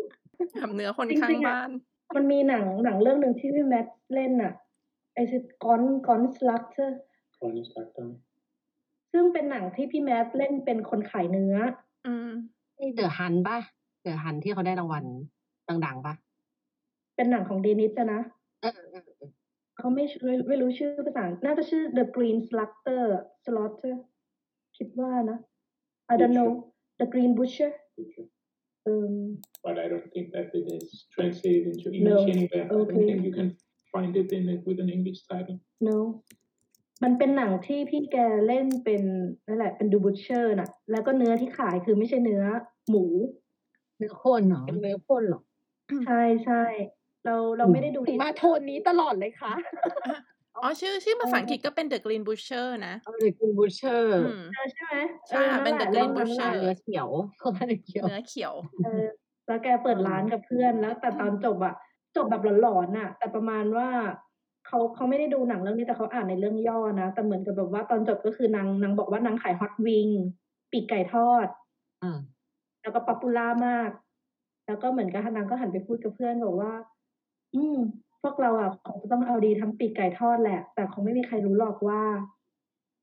[0.61, 1.71] ทำเนื้อคนจริงๆข้างอะบ้าน
[2.17, 4.53] มันมีหนังหนังเรื่องหนึ่งที่พี่แมทเล่นอะ
[5.15, 6.99] ไอซิกอนกอนสลักเตอร์
[7.43, 8.13] Honest, I've done.
[9.13, 11.57] ซึ่งเป็นหนังที่พี่แมทเล่นเป็นคนขายเนื้อ
[12.07, 12.31] อืม
[12.79, 13.59] นี่เดอะฮันป่ะ
[14.03, 15.05] เดอะฮันที่เขาได้รางวัล
[15.69, 16.15] ดังๆป่ะ
[17.17, 18.21] เป็นหนังของเดนิสอะนะ
[18.63, 19.31] เออเออเออ
[19.79, 23.05] เขาไม่ไม่ไม่รู้ชื่อภาษา น่าจะชื่อ The Green Slaughter
[23.45, 23.95] Slaughter
[24.77, 25.39] คิดว่านะ
[26.13, 26.51] I don't know
[27.01, 28.27] The Green Butcher Butcher.
[28.85, 29.15] เอ่ม
[29.65, 32.33] But I don't think that it is translated into English No.
[32.35, 32.65] anywhere.
[32.71, 32.93] I Okay.
[32.93, 33.49] don't think you can
[33.93, 35.57] find it in it with an English title.
[35.89, 35.99] no
[37.03, 39.03] มันเป็นหนังที่พี่แกเล่นเป็น
[39.47, 42.45] นั่นแหละเป็นดูบูเชอร์น่ะ แล้วก็เนื้อที่ขายคือไม่ใช่เนื้อ
[42.91, 43.05] หมู
[43.99, 45.41] เนื้อคนเหรอเนื้อคนเหรอ
[46.07, 46.63] ใช่ใช่
[47.25, 49.53] เราเราไม่ได้ดูถึงมาโทนนี้ตลอดเลยค่ะ
[50.63, 54.95] อ๋อชื่อชื่อภาษาอังกฤษก็เป็น The Green Butcher นะเออเดอะกินบูเชอร์อืมเออใช่ไหม
[55.29, 57.09] ใช่ค่ะเป็น The ออ Green นั่นแหละ Butcher เนื้อเขียว
[57.39, 58.55] เขาเป็นเขียวเนื้อเขียว
[58.85, 59.07] เออ
[59.47, 61.75] แล้วแกเปิดร้านกับเพื่อนแล้ว แต่ตอนจบอะ
[62.17, 63.89] จบแบบหลอนๆน่ะแต่ประมาณว่า
[64.67, 70.09] เขาเขาไม่ได้ดูหนังเรื่องนี้แต่เขาอ่านในเรื่องย่อนะ แต่เหมือนกับแบบว่าตอนจบก็คือนางนางบอกว่านางขาย hot wing
[70.73, 71.47] ปีกไก่ทอด
[72.03, 72.19] อ่า
[72.83, 73.91] แล้วก็ popular มาก
[74.67, 76.73] แล้วก็เหมือนกับนางก็หันไปพูดกับเพื่อนบอกว่า
[77.55, 77.79] อืม
[78.23, 82.01] พวกเราอะคงจะต้องเอาดีทางปีกไก่ทอดแหละ แต่คงไม่มีใครรู้หรอกว่า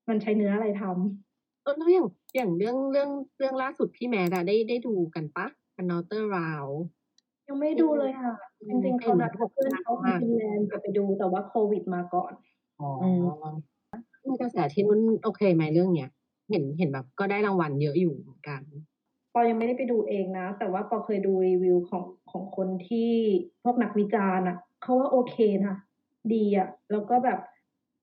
[0.09, 5.47] มันใช้เนื้ออะไรทำเออแล้วอย่างอย่างเรื่องเรื่องเรื่องล่าสุดพี่แมทอะได้ได้ดูกันปะ
[5.82, 6.78] Another Round
[7.47, 8.34] ยังไม่ดูเลยอะ
[8.70, 12.34] จริงๆเขานัดกับเพื่อนเขาที่ฟินแลนด์จะไปดูแต่ว่าโควิดมาก่อน
[12.82, 13.24] อ๋ออืม
[14.28, 16.09] มีกระแสที่นุ่นโอเคไหมเรื่องเนี้ย
[16.49, 18.61] เห็นเห็นแบบก็ได้รางวัลเยอะอยู่เหมือนกัน
[19.34, 23.11] ปอยังไม่ได้ไปดูเองนะ แต่ว่าปอเคยดูรีวิวของของคนที่
[23.63, 25.75] พวกนักวิจารณ์อะ เขาว่าโอเคนะ
[26.34, 27.39] ดีอะ แล้วก็แบบ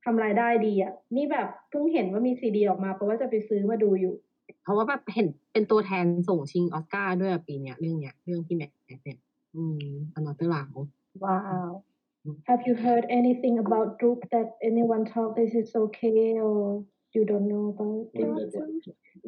[0.05, 4.15] ทำรายได้ดีอะ นี่แบบเพิ่งเห็นว่ามีซีดีออกมา เพราะว่าจะไปซื้อมาดูอยู่
[4.63, 8.71] เพราะว่าแบบเห็นเป็นตัวแทนส่งชิงออสการ์ด้วยอะปีเนี้ยเรื่องเนี้ยเรื่องพี่แมท
[9.05, 9.19] เนี่ย
[9.57, 10.87] อืม Another Round
[11.25, 11.39] ว้า
[11.71, 11.73] ว
[12.49, 16.57] Have you heard anything about Droop that anyone talk this is okay or
[17.15, 18.07] you don't know about it?
[18.21, 18.53] When that-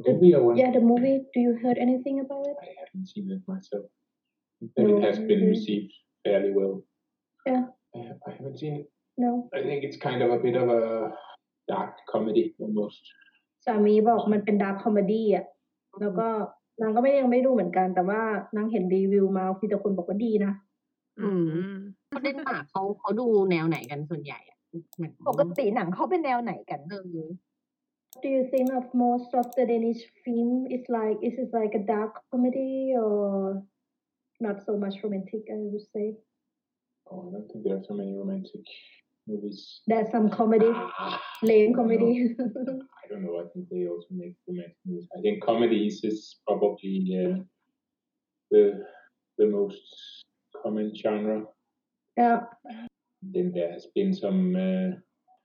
[0.04, 0.56] the movie or one?
[0.60, 1.18] Yeah, the movie.
[1.34, 2.56] Do you heard anything about it?
[2.66, 3.86] I haven't seen it myself.
[4.74, 5.52] But No, it has been okay.
[5.54, 5.92] received
[6.24, 6.74] fairly well.
[7.46, 7.64] Yeah.
[7.94, 8.86] I, have, I haven't seen it.
[9.16, 9.48] No.
[9.54, 10.82] I think it's kind of a bit of a
[11.72, 13.02] dark comedy almost.
[13.66, 15.46] สามีบอกมันเป็น dark comedy อะ
[16.00, 16.28] แล้วก็
[16.80, 18.20] นางก็ไม่ได้ยังไม่ดูเหมือนกัน แต่ว่า
[18.56, 20.52] นางเห็นรีวิวมามีแต่คนบอกว่าดีนะ
[21.20, 21.30] อื
[21.70, 21.74] ม
[22.08, 24.58] เขาเดนมาร์กเขาเขาดูแนวไหนกันส่วนใหญ่อะ
[25.00, 27.26] หนังปกติหนังเขาเป็นแนวไหนกันเออ
[28.22, 31.84] Do you think of most of the Danish film is like is it like a
[31.94, 32.74] dark comedy
[33.04, 33.62] or
[34.44, 36.06] not so much romantic I would say
[37.10, 38.62] Oh, I don't think there are so many romantic
[39.26, 39.80] movies.
[39.86, 42.82] there's some comedy Ah, lame I comedy don't know.
[43.04, 43.38] I don't know.
[43.40, 45.08] I think they also make romantic movies.
[45.16, 47.38] I think comedies is probably uh,
[48.50, 48.84] the
[49.38, 50.24] the most
[50.62, 51.44] common genre.
[52.16, 52.40] yeah
[53.22, 54.96] Then there has been some, uh,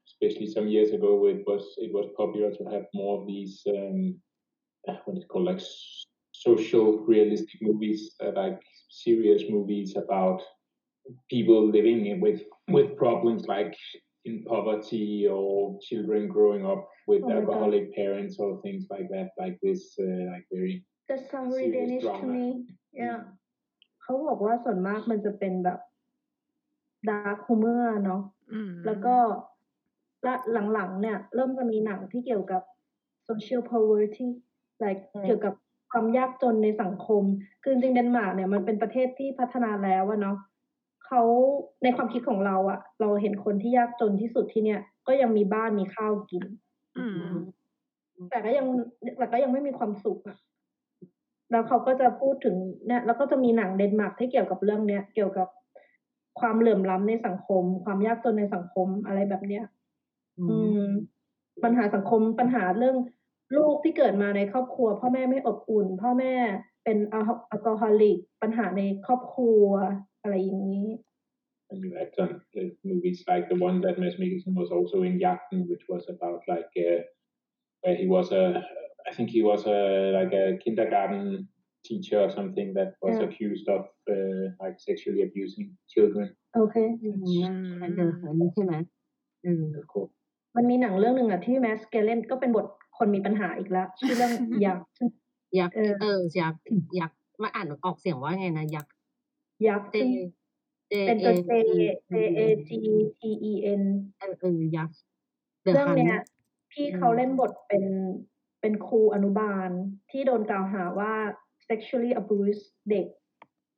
[0.08, 4.16] especially some years ago, it was it was popular to have more of these um,
[5.06, 5.62] what is called like
[6.34, 8.60] social realistic movies, uh, like
[8.90, 10.42] serious movies about
[11.31, 12.41] people living with
[12.77, 13.75] with problems like
[14.29, 17.39] in poverty or children growing up with Oh my God.
[17.39, 20.75] alcoholic parents or things like that, like this, uh, like very
[21.09, 22.33] That sound very Serious Danish to drama.
[22.37, 22.47] me
[23.03, 23.19] yeah
[24.03, 25.79] เขาบอกว่าส่วนมากมันจะเป็นแบบ
[27.09, 29.17] dark humor เนาะ อืม แล้วก็
[30.27, 30.35] ละ
[30.73, 32.63] หลังๆ เนี่ย เริ่มจะมีหนังที่เกี่ยวกับ
[33.29, 34.29] social poverty
[34.85, 35.55] like อืม เกี่ยวกับ
[35.91, 37.23] ความยากจนในสังคม
[37.63, 40.37] คือจริงๆเดนมาร์กเนี่ยมันเป็นประเทศที่พัฒนาแล้วอะเนาะ
[41.14, 41.26] เขา
[41.84, 46.44] ในความคิดของเราอะเราเห็นคนที่ยากจนที่สุดที่เนี่ย ก็ยังมีบ้านมีข้าวกิน
[46.98, 47.30] อืม
[48.30, 48.68] แต่ก็ยัง
[49.18, 50.38] แต่ก็ยังไม่มีความสุขอะ
[51.52, 52.56] แล้วเขาก็จะพูดถึง
[52.88, 55.48] เนี่ยแล้วก็จะมีหนังเดนมาร์กที่เกี่ยวกับเรื่องเนี้ยเกี่ยวกับ
[56.40, 59.64] ความเหลื่อมล้ำในสังคม ความยากจนในสังคมอะไรแบบเนี้ย
[60.40, 60.86] อืม
[61.64, 62.98] ปัญหาสังคมปัญหาเรื่อง
[63.58, 66.34] ลูกที่เกิดมาในครอบครัว พ่อแม่ไม่อบอุ่น พ่อแม่
[66.84, 69.66] เป็นแอลแอลกอฮอลิกปัญหาในครอบครัว
[70.22, 70.88] อะไรอย่างนี้
[71.72, 75.14] and you had some uh, movies like the one that Mads Mikkelsen was also in
[75.24, 77.00] Jagten, which was about like uh,
[77.82, 78.44] where he was a,
[79.10, 79.80] I think he was a
[80.20, 81.48] like a kindergarten
[81.88, 83.26] teacher or something that was Yeah.
[83.28, 83.84] accused of
[84.16, 86.28] uh, like sexually abusing children.
[86.56, 87.10] โอเคอื
[87.44, 88.74] มอันเดิมอันนี้ใช่ไหม
[89.46, 90.12] อืม Of course.
[90.56, 92.66] มันมีหนังเรื่องหนึ่งอะที่แมสเกเล่นก็เป็นบท
[92.98, 94.34] คนมีปัญหาอีกแล้วชื่อเรื่อง
[94.66, 94.86] ยักษ์
[95.60, 96.62] ยักษ์เออเออยักษ์
[97.00, 98.92] ยักษ์มาอ่านออกเสียงว่าไงนะยักษ์
[99.68, 100.10] ยักษ์เจซึ่ง
[100.90, 101.60] เจเป็นเอตัว J จี
[102.12, 102.72] J A G
[103.20, 103.84] T E N
[104.20, 105.00] เออเออยักษ์
[105.66, 106.18] The เรื่อง Hunt เนี้ย
[106.72, 107.84] พี่เขาอืมเล่นบทเป็น
[108.62, 109.70] เป็นครูอนุบาล
[110.12, 111.14] ที่โดนกล่าวหาว่า
[111.68, 113.06] sexually abuse เด็ก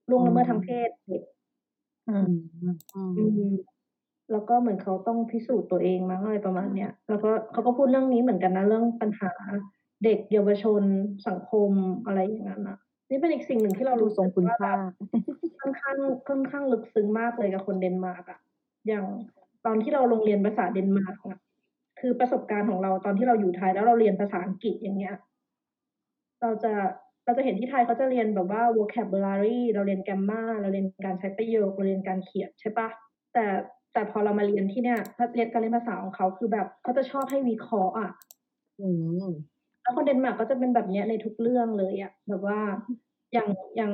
[0.10, 1.24] ล่วงละเมิดทางเพศเด็ก
[2.10, 3.54] อือืมมอืมอืม
[4.32, 9.32] แล้วก็เหมือนเขาต้องพิสูจน์ตัวเองมั้งอะไรประมาณเนี้ยแล้วก็เขาก็พูดเรื่องนี้เหมือนกันนะ เรื่องปัญหา
[10.04, 10.84] เด็กเยาวชน
[11.28, 11.72] สังคม
[12.06, 12.78] อะไรอย่างนั้นนะ
[13.10, 14.74] นี่เป็นอีกสิ่งหนึ่งที่เราดูรู้ทรงสึกคุณว่าค่า
[15.60, 15.98] ค่อนข้าง
[16.30, 18.40] ค่อนข้างลึกซึ้งมากเลยกับคนเดนมาร์กอะ
[18.88, 19.06] อย่าง
[19.66, 21.38] ตอนที่เราลงเรียนภาษาเดนมาร์กอะ
[22.00, 25.16] คือประสบการณ์ของเราตอนที่เราอยู่ไทยแล้วเราเรียนภาษาอังกฤษอย่างเงี้ย
[26.42, 26.74] เราจะ
[27.26, 32.88] เราจะเห็นที่ไทยเขาจะเรียนแบบว่า vocabulary เราเรียน grammar เราเรียนการใช้ประโยค เราเรียนการเขียนใช่ปะ
[33.34, 33.46] แต่
[33.94, 35.00] แต่พอเรามาเรียนที่เนี่ย
[35.36, 38.10] เรียนการเรียนภาษาของเขาคือแบบเขาจะชอบให้วิเคราะห์อะ
[38.80, 38.88] อื
[39.26, 39.28] ม
[39.84, 42.60] แล้วคนเดนมาร์กก็จะเป็นแบบเนี้ยในทุกเรื่องเลยอะแบบว่า
[43.34, 43.94] อย่างอย่าง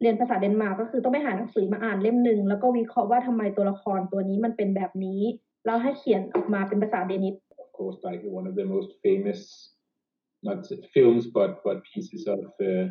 [0.00, 5.22] เรียนภาษาเดนมาร์กก็คือต้องไปหาหนังสือมาอ่านเล่มหนึ่งแล้วก็วิเคราะห์ว่าทำไมตัวละครตัวนี้มันเป็นแบบนี้
[5.66, 9.40] แล้วให้เขียนออกมาเป็นภาษาเดนิส Of course, like one of the most famous,
[10.48, 10.58] not
[10.94, 12.86] films, but but pieces of uh,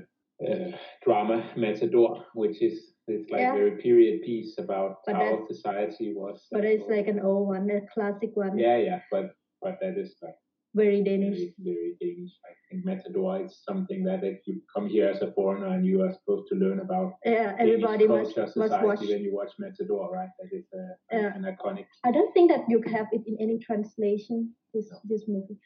[0.48, 0.70] uh,
[1.06, 2.10] drama, Matador,
[2.42, 2.76] which is
[3.08, 3.54] this like Yeah.
[3.62, 6.38] very period piece about But how that's- society was.
[6.56, 9.26] but it's like an old one a classic one yeah, yeah, but
[9.64, 10.40] but that is like
[10.76, 12.34] very Danish very very Danish.
[12.50, 16.02] I think Matador is something that if you come here as a foreigner and you
[16.04, 19.34] are supposed to learn about yeah everybody Danish must culture, must society watch when you
[19.40, 20.30] watch Matador, right?
[20.40, 20.84] That is a,
[21.18, 21.36] Yeah.
[21.38, 21.88] an iconic.
[22.10, 24.38] I don't think that you have it in any translation
[24.74, 25.58] this this movie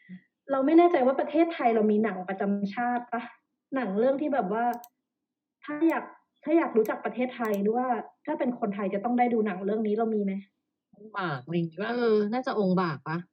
[0.51, 3.21] เราไม่แน่ใจว่าประเทศไทยเรามีหนังประจำชาติปะ
[3.75, 4.65] หนังเรื่องที่แบบว่า
[5.63, 6.05] ถ้าอยาก
[6.43, 7.87] ถ้าอยากรู้จักประเทศไทยหรือว่า
[8.25, 10.33] ถ้าเป็นคนไทยจะต้องได้ดูหนังเรื่องนี้เรามีไหม
[10.95, 13.32] องค์บากอะไรอย่างงี้ว่าเออน่าจะองค์บากปะเอ้ยล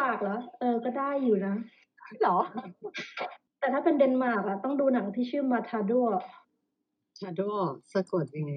[0.00, 1.54] บากเหรอ เออ ก็ได้อยู่นะ
[2.20, 2.38] เหรอ
[3.58, 6.10] แต่ถ้าเป็นเดนมาร์กอะต้องดูหนังที่ชื่อ Matador
[7.20, 7.40] ชาโด
[7.92, 8.54] สะกดยังไง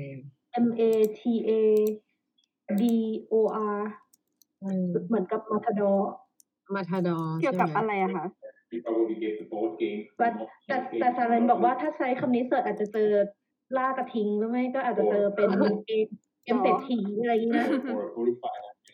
[0.66, 0.82] M A
[1.20, 1.52] T A
[2.82, 2.84] D
[3.32, 3.34] O
[3.78, 3.80] R
[4.64, 5.98] อืมเหมือนกับ Matador
[6.76, 8.26] มาทาดอเกี่ยวใช่กับไหมอะไรอะคะ
[8.72, 10.02] You probably get the board game.
[10.22, 13.10] But more แต่ game แต่ซาเรนบอกว่าถ้าใช้คำนี้เสิร์ชอาจจะเจอ
[13.78, 15.50] ล่ากระทิงหรือไม่ก็อาจจะเจอเป็น
[15.88, 16.08] เกม
[16.44, 17.68] เกมเศรษฐีอะไรอย่างนี้นะ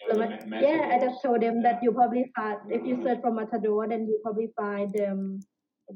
[0.08, 0.12] or a bullfighter.
[0.12, 1.04] You หรือ know, ไม่ the ma- Yeah I matadors.
[1.06, 4.50] just told them that you probably find if you search for Matador then you probably
[4.60, 5.18] find them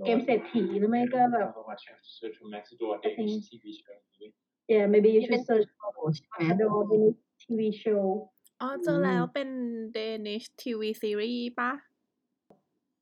[0.05, 3.95] เกมเศรษฐีหรือไม่ก็แบบ How much you have to search for Matador I think- Danish TV show?
[4.12, 4.28] maybe?
[4.74, 8.03] yeah maybe you ที่เป็น should search for โอ้ใช่ไหม Matador Danish TV show
[8.62, 9.49] อ๋อเจอแล้วเป็น
[9.97, 11.72] Danish TV series ปะ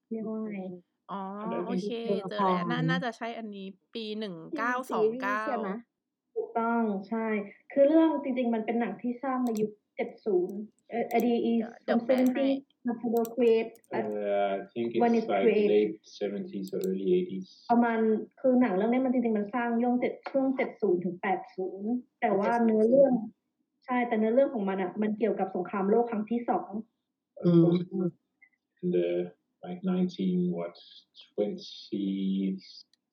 [0.09, 0.57] เรียกว่าไง
[1.11, 5.69] อ๋อแล้วโอเคมีตัวเจอแล้วละครน่าน่าจะใช่อันนี้ปีหนึ่งเก้าสองเก้าใช่ไหม
[6.35, 7.27] ถูกต้องใช่
[7.71, 14.01] คือเรื่องจริง ๆ มันเป็นหนังที่สร้างในยุค70เอ่อ idea is เ are they is from 70s Buffalo Creed I
[14.73, 15.69] think it's when it's like create.
[15.73, 16.67] late 70s
[17.71, 17.99] ประมาณ
[18.39, 23.13] คือหนังเรื่องนี้มันจริงๆมันสร้างย่งเจ็ดช่วงเจ็ดศูนย์ถึงแปดศูนย์แต่ว่าเนื้อเรื่อง
[23.85, 26.69] ใช่แต่เนื้อเรื่องของมันอะมันเกี่ยวกับสงครามโลกครั้งที่สอง
[28.81, 29.29] and uh,
[29.63, 30.75] like 19 what
[31.37, 32.57] 20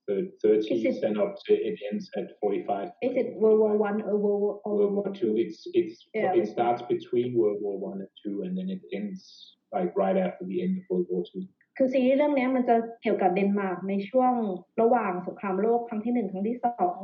[0.09, 0.29] 30
[0.69, 2.89] it, and up to it ends at 45.
[3.03, 5.35] Is it World War One or World War, or World War Two?
[5.37, 9.55] It's it's yeah, it starts between World War One and Two, and then it ends
[9.73, 11.45] like right after the end of World War Two.
[11.79, 14.33] คือซีรีส์เรื่องนี้มันจะเกี่ยวกับเดนมาร์กในช่วง
[14.81, 16.95] ระหว่างสงครามโลกครั้งที่หนึ่งครั้งที่สอง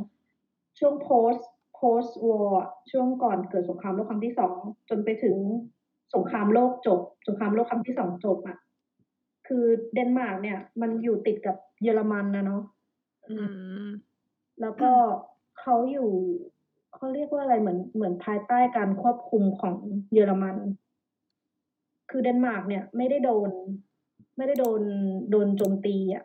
[0.78, 1.42] ช่วง post
[1.78, 2.52] post war
[2.90, 4.56] ช่วงก่อนเกิดสงครามโลกครั้งที่สอง
[4.88, 5.36] จนไปถึง
[6.14, 8.58] สงครามโลกจบ สงครามโลกครั้งที่สองจบอะ
[9.48, 12.62] คือเดนมาร์กเนี่ยมันอยู่ติดกับเยอรมันนะเนาะ
[14.60, 14.92] แล้วก็
[15.60, 16.10] เขาอยู่
[16.94, 19.74] เขาเรียกว่าอะไรเหมือนเหมือนภายใต้การควบคุมของ
[20.12, 20.56] เยอรมัน
[22.10, 23.50] คือเดนมาร์กเนี่ย ไม่ได้โดน
[24.36, 24.82] ไม่ได้โดน
[25.30, 26.24] โดนโจมตีอะ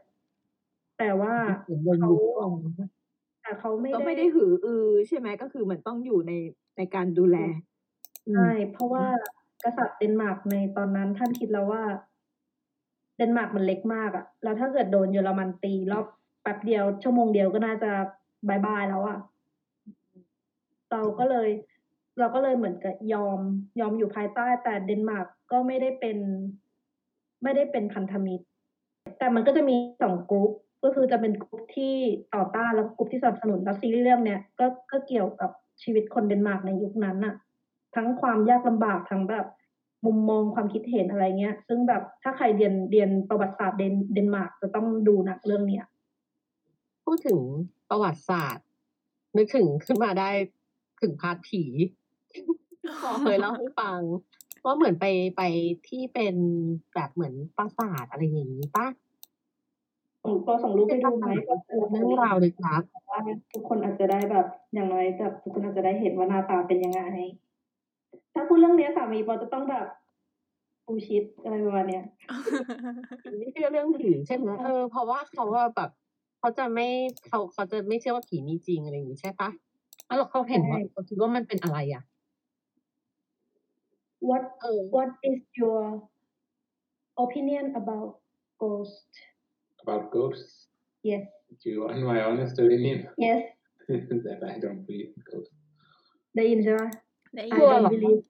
[1.00, 1.34] แต่ว่า
[1.66, 2.54] เหมือนโดนเขายึดครอง
[3.42, 6.32] แต่เขาไม่ก็ได้ไม่ได้หืออือ ใช่ไหมก็คือเหมือนต้องอยู่ใน
[6.78, 7.38] ในการดูแล
[8.34, 9.06] ใช่เพราะว่า
[9.64, 11.84] กษัตริย์เดนมาร์กในตอนนั้นท่านคิดแล้วว่า
[13.18, 16.06] เดนมาร์กมันเล็กมากอะแล้วถ้าเกิดโดนเยอรมันตีรอบ
[16.46, 17.92] แป๊บเดียวชั่วโมงเดียวก็น่าจะ
[18.48, 19.18] bye bye แล้วอะ
[20.92, 21.50] เราก็เลย
[22.20, 23.40] เราก็เลยเหมือนกับยอม
[23.80, 26.18] ยอมอยู่ภายใต้ แต่เดนมาร์กก็ไม่ได้เป็น
[27.44, 28.46] ไม่ได้เป็นพันธมิตร
[29.18, 30.50] แต่มันก็จะมีสองกลุ่ม
[30.84, 31.96] ก็คือจะเป็นกลุ่มที่
[32.34, 35.50] ต่อต้านแล้วกลุ่มที่สนับสนุนแล้วซีรีส์เรื่องเนี้ยก็ก็เกี่ยวกับ
[35.84, 37.36] ชีวิตคนเดนมาร์กในยุคนั้นน่ะ
[37.96, 39.46] ทั้งความยากลำบากทั้งแบบ
[40.06, 45.86] มุมมองความคิดเห็นอะไรเงี้ย ซึ่งแบบถ้าใครเรียนเรียนประวัติศาสตร์เดนเดนมาร์กจะต้องดูหนังเรื่องเนี้ย
[47.06, 47.40] พูดถึง
[47.90, 48.66] ประวัติศาสตร์
[49.38, 50.30] นึกถึงขึ้นมาได้
[51.02, 51.64] ถึงพาร์ทผี
[53.02, 54.00] พอเคยเล่าให้ฟัง
[54.66, 55.06] ว่าเหมือนไป
[55.38, 55.42] ไป
[55.88, 56.36] ที่เป็น
[56.94, 58.88] แบบเหมือนปราสาทอะไรอย่างนี้ปะ
[60.24, 61.56] ส่งก็ส่งรูปไปดูไหมก็
[61.92, 62.82] เรื่องราวเลยครับ
[63.12, 63.20] ว่า
[63.54, 67.02] ทุกคนอาจจะได้แบบอย่างน้อยแบบทุกคนอาจจะได้เห็นว่าหน้าตาเป็นยังไง
[68.34, 69.86] ถ้าพูดเรื่องเนี้ยสามีปอจะต้องแบบ
[70.86, 72.04] ปูชิดอะไรประมาณเนี้ย
[73.40, 75.90] ไม่เชื่อเรื่องผีใช่ไหมเออเพราะว่าเขาว่าแบบ
[76.40, 76.88] เขาจะไม่
[77.28, 79.50] เขาเขาจะไม่เชื่อว่าผีมีจริงอะไรอย่างนี้ใช่ปะ
[80.06, 82.04] แล้วเราเขาเห็นว่าใช่เขาคิดว่ามันเป็นอะไรอะ
[84.30, 85.82] what เออ what is your
[87.24, 88.10] opinion about
[88.64, 89.12] ghost
[89.84, 90.54] About ghosts,
[91.10, 91.26] yes
[91.62, 93.00] do you want my honest opinion?
[93.26, 93.42] yes
[94.28, 95.56] that I don't believe in ghosts.
[96.36, 96.82] ได้ยินใช่ไหม
[97.36, 98.24] ได้ I ยินกลัว don't เหรอ believe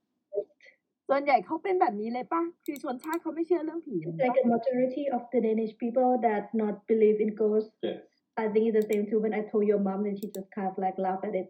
[1.09, 8.01] ส่วนใหญ่เขาเป็นแบบนี้เลยป่ะ คือชนชาติเขาไม่เชื่อเรื่องผีเลย like a majority of the Danish people that not believe in ghosts Yes.
[8.43, 10.69] I think it's the same too when I told your mom and she just kind
[10.71, 11.49] of like laugh at it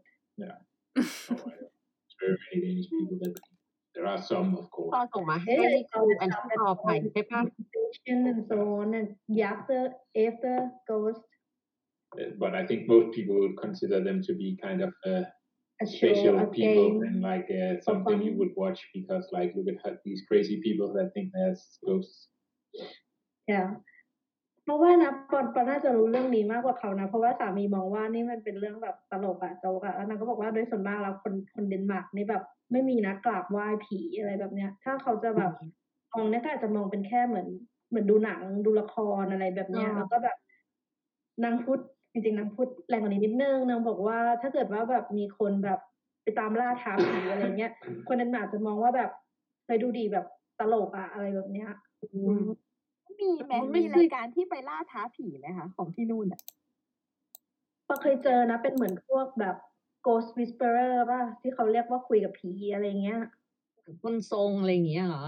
[2.20, 3.58] Very many Danish people that believe.
[3.94, 5.10] There are some, of พอ course.
[5.14, 9.08] ส่งมาให้ Hey, นี่คืออันที่ต่อไปใช่ปะ meditation and so on and
[9.52, 9.80] after
[10.26, 10.54] after
[10.90, 11.22] ghost
[12.20, 15.22] Uh, But I think most people would consider them to be kind of uh,
[15.83, 18.39] a show special a people game and like uh, something you fun.
[18.39, 22.17] would watch because, like, look at how- these crazy people that think there's ghosts.
[23.53, 23.67] yeah
[24.63, 35.51] เพราะว่านะปอนปอนน่าจะรู้เรื่องนี้มากกว่าเขานะ เพราะว่าสามีมองว่านี่มันเป็นเรื่องแบบตลกอะโจกอะแล้วนางก็บอกว่าโดยส่วนมากแล้วคนคนเดนมาร์กนี่แบบ ไม่มีนะกราบไหว้ผีอะไรแบบเนี้ย ถ้าเขาจะแบบ
[36.13, 37.47] มองเนี่ยก็อาจจะมองเป็นแค่เหมือน
[37.89, 40.37] เหมือนดูหนังดูละครอะไรแบบเนี้ยอ่าแล้วก็แบบ
[41.43, 41.79] นางพูด
[42.15, 45.79] จริงๆนางพูดแรงกว่านี้นิดนึงนางบอกว่าถ้าเกิดว่าแบบมีคนแบบ
[46.23, 47.71] ไปตามล่าท้าผีอะไรเงี้ย
[48.07, 49.11] คนนั้นอาจจะมองว่าแบบ
[49.67, 50.25] ไปดูดีแบบ
[50.59, 51.69] ตลกอะอะไรแบบเนี้ย
[52.01, 52.07] อื
[52.39, 52.43] ม
[53.19, 56.41] มีไหมไม่มีเคยรายการที่ไปล่าท้าผีไหมคะของที่นู่นอะ
[57.87, 59.55] ปอเคยเจอนะ เป็นเหมือนพวกแบบ
[60.05, 63.21] ghost whisperer ป่ะที่เขาเรียกว่าคุยกับผีอะไรเงี้ย
[64.03, 65.25] คนทรงอะไรอย่างเงี้ยเหรอ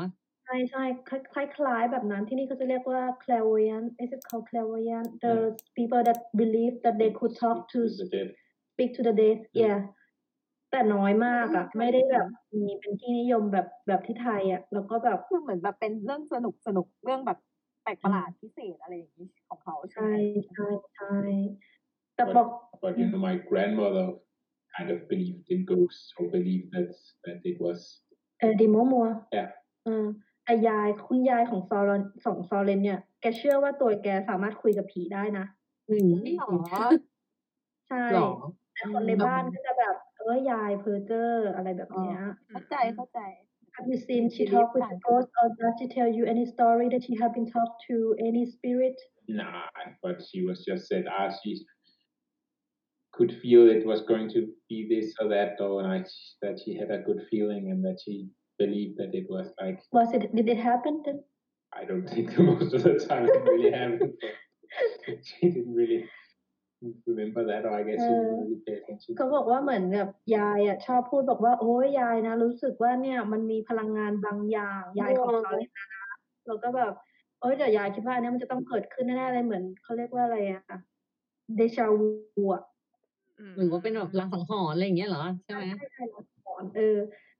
[0.47, 5.35] ใช่ใช่คล้าย คล้ายคล้ายแบบนั้น ที่นี่เขาจะเรียกว่า clairvoyant is it called clairvoyant the
[5.77, 8.29] people that believe that they could talk to The dead.
[8.73, 9.79] speak to the dead yeah
[10.71, 17.39] แต่น้อยมากอะไม่ไม่ได้ได้ยินแบบมีเป็นที่นิยมแบบแบบที่ไทยอะแล้วก็แบบ คือเหมือนแบบเป็นเรื่องสนุกสนุกเรื่องแบบ
[17.83, 20.09] แปลกประหลาดพิเศษอะไรอย่างนี้ของเขาใช่
[20.43, 21.15] ใช่ไหมใช่ใช่
[22.15, 22.47] แต่บอก
[22.83, 24.07] But you know, my grandmother
[24.75, 26.89] kind of believed in ghosts or believed that
[27.25, 27.79] that it was
[28.39, 29.05] เออดีมัวมัว
[29.37, 29.49] yeah
[29.85, 30.07] เออ
[30.47, 31.91] แต่ยายคุณยายของซอล
[32.25, 35.45] สองซอเลนเนี่ยแกเชื่อว่าตัวแกสามารถคุยกับผีได้นะ
[35.89, 36.49] อืมหรอ
[37.87, 38.31] ใช่หรอ
[38.73, 42.19] แต่คนในบ้านก็จะแบบเออยายเพอเจอร์อะไรแบบเนี้ย
[42.49, 43.21] เข้าใจเข้าใจ
[43.75, 46.87] Have you seen she talk with the ghost or does she tell you any story
[46.93, 47.95] that she have been talked to
[48.29, 48.97] any spirit
[49.39, 49.67] nah,
[50.03, 51.51] but she was just said ah she
[53.15, 56.07] could feel it was going to be this or that or like
[56.41, 58.15] that she had a good feeling and that she
[58.61, 61.17] believed that it was like was it did it happen then
[61.79, 64.13] I don't think most of the time it really happened.
[65.05, 66.01] But she didn't really
[67.05, 69.11] remember that, or I guess she didn't really pay attention.
[69.17, 75.89] เขาบอกว่าเหมือนแบบยายอะชอบพูดบอกว่าโอ้ยยายนะ รู้สึกว่าเนี่ยมันมีพลังงานบางอย่างยายของเขาเลยนะ
[76.47, 76.93] แล้วก็แบบ
[77.39, 80.63] โอ้ยเดี๋ยวยายคิดว่าอันเนี้ยมันจะต้องเกิดขึ้นแน่ๆเลยเหมือนเขาเรียกว่าอะไรอะ
[81.55, 82.63] เดชาวูอะ
[83.57, 86.97] หรือว่าเป็นแบบลางสังหรณ์อะไรอย่างเงี้ยเหรอใช่ไหมใช่ใช่เราสอนเออ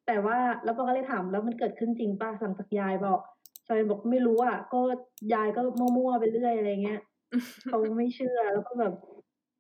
[0.08, 3.20] แต่ว่าแล้วปอก็เลยถามแล้วมันเกิดขึ้นจริงป่ะสั่งจากยายบอก
[3.68, 4.80] ซอยบอกไม่รู้อะ ก็
[5.34, 7.02] ยายก็มั่วๆไปเรื่อยอะไรเงี้ย
[7.66, 8.94] เขาไม่เชื่อแล้วก็แบบ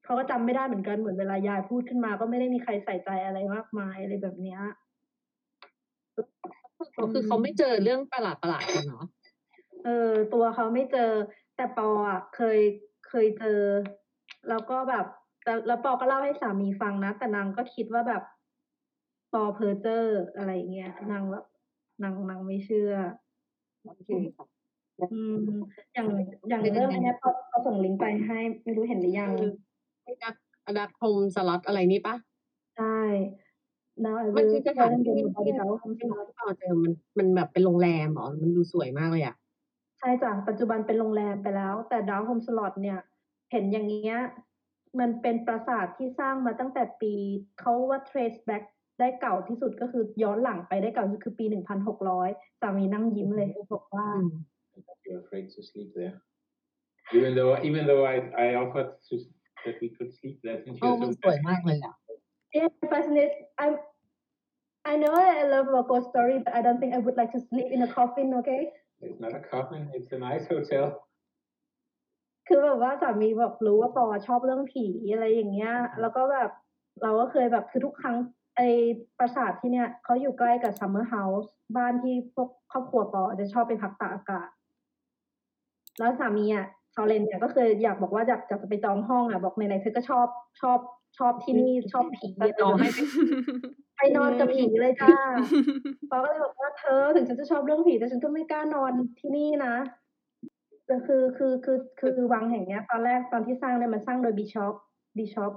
[0.03, 4.61] เขาก็จำไม่ได้เหมือนกันเหมือนเวลายายพูดขึ้นมา ก็ไม่ได้มีใครใส่ใจอะไรมากมายอะไรแบบเนี้ย
[7.13, 9.05] คือเขาไม่เจอเรื่องประหลาดประหลาดๆกันเนาะ
[9.85, 11.11] เออ ตัวเขาไม่เจอ
[11.55, 12.59] แต่ปออะเคย
[13.07, 13.59] เคยเจอ
[14.49, 15.05] แล้วก็แบบ
[15.43, 18.23] แต่แล้วปอก็เล่าให้สามีฟังนะแต่นางก็คิดว่าแบบ
[19.33, 21.45] ปอเพอเจอร์อะไรอย่างเงี้ยนางแบบ
[22.03, 22.91] นางนางไม่เชื่อ
[23.83, 24.45] โอเคค่ะ
[25.13, 25.35] อืม
[25.93, 26.07] อย่าง
[26.49, 29.31] อย่างเรื่องอันเนี้ยเขาเขาส่งลิงก์ไปให้ไม่รู้เห็นหรือยัง
[30.03, 30.35] ไอ้ดัก
[30.79, 32.15] ดักโฮมสล็อตอะไรนี่ปะ
[32.77, 32.99] ใช่
[34.05, 36.27] now I มัน will คือสถาน tell ที่ you ที่ about เรา our home ที่ slot
[36.37, 39.35] เราเจอมันมันแบบเป็นโรงแรมเหรอมันดูสวยมากเลยอะ
[39.99, 42.99] ใช่จ้ะปัจจุบันเป็นโรงแรมไปแล้ว แต่ดาวโฮมสลอตเนี่ย
[43.51, 44.19] เห็นอย่างเงี้ย
[44.99, 47.13] มันเป็นปราสาทที่สร้างมาตั้งแต่ปี
[47.59, 48.63] เขาว่า trace back
[48.99, 52.29] ได้เก่าที่สุดก็คือย้อนหลังไปได้เก่าที่สุดคือปีหนึ่งพันหกร้อย
[52.61, 54.31] สามีนั่งยิ้มเลยบอกว่าอืม
[55.05, 56.15] You're afraid to sleep there.
[57.17, 59.13] Even though, even though I, I offered to,
[59.63, 61.93] that we could sleep there since โอ้ you're มัน so สวยมากเลยอะ
[62.57, 63.67] yeah fascinating I
[64.91, 67.41] I know I love a ghost story but I don't think I would like to
[67.49, 68.61] sleep in a coffin okay
[69.05, 70.85] It's not a coffin, it's a nice hotel.
[72.47, 76.49] คือแบบว่าสามีแบบรู้ว่าปอชอบเรื่องผีอะไรอย่างเงี้ย แล้วก็แบบ
[77.03, 78.15] เราก็เคยแบบคือทุกครั้ง
[78.57, 78.61] ไอ
[79.17, 84.47] ปราสาทที่เนี่ยเขาอยู่ใกล้กับ summer house บ้านที่พวกครอบครัวปอจะชอบไปพักตากอากาศ
[85.99, 90.27] แล้วสามีอะซอเลนเนี่ยก็เคยอยากบอกว่าอยากจะไปจองห้องอะ บอกไหนๆเธอก็ชอบ
[90.61, 90.79] ชอบ
[91.17, 92.27] ชอบที่นี่ชอบผี
[92.59, 92.89] จองให้
[93.97, 95.15] ไปนอนกับผีเลยจ้า
[96.11, 99.73] ปอก็เลยบอกว่าเธอถึงฉันจะชอบเรื่องผีแต่ฉันก็ไม่กล้านอนที่นี่นะ
[100.85, 104.73] แต่คือคือคือคือวังแห่งเนี้ย ตอนแรกตอนที่สร้างเนี่ยมันสร้างโดยบิชอป
[105.17, 105.53] บิชอป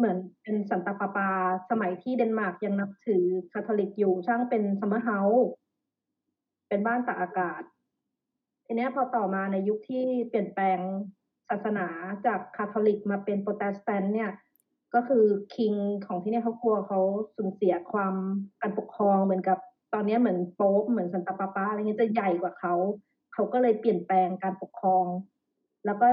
[0.00, 1.30] เหมือนเป็นสันตะปาปา
[1.70, 5.48] สมัยที่เดนมาร์กยังนับถือคาทอลิกอยู่สร้างเป็น summer house
[6.68, 7.62] เป็นบ้านตากอากาศ
[8.66, 10.78] ทีเนี้ยพอต่อมาในยุคที่เปลี่ยนแปลง
[11.48, 11.86] ศาสนา
[12.26, 14.30] จากคาทอลิกมาเป็นโปรเตสแตนต์เนี่ย
[14.94, 15.24] ก็คือ
[15.54, 15.74] king
[16.06, 17.00] ของที่เนี่ยเขากลัวเขา
[17.36, 18.14] สูญเสียความ
[18.60, 19.58] การปกครองเหมือนกับ
[19.94, 22.74] ตอนนี้เหมือนโป๊ปเหมือนสันตะปาปาอะไรเงี้ยจะใหญ่กว่าเขา
[23.34, 25.04] เขาก็เลยเปลี่ยนแปลงการปกครอง
[25.86, 26.08] แล้วก็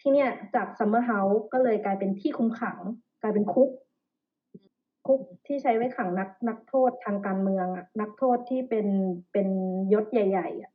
[0.00, 2.78] ที่เนี่ยจาก summer house ก็เลยกลายเป็นที่คุมขัง
[3.26, 3.70] กลายเป็นคุก
[5.06, 8.86] คุกที่ใช้ไว้ขังนักนักโทษทางการเมืองอะนักโทษที่เป็น
[9.32, 9.48] เป็น
[9.92, 10.70] ยศใหญ่ ๆอะ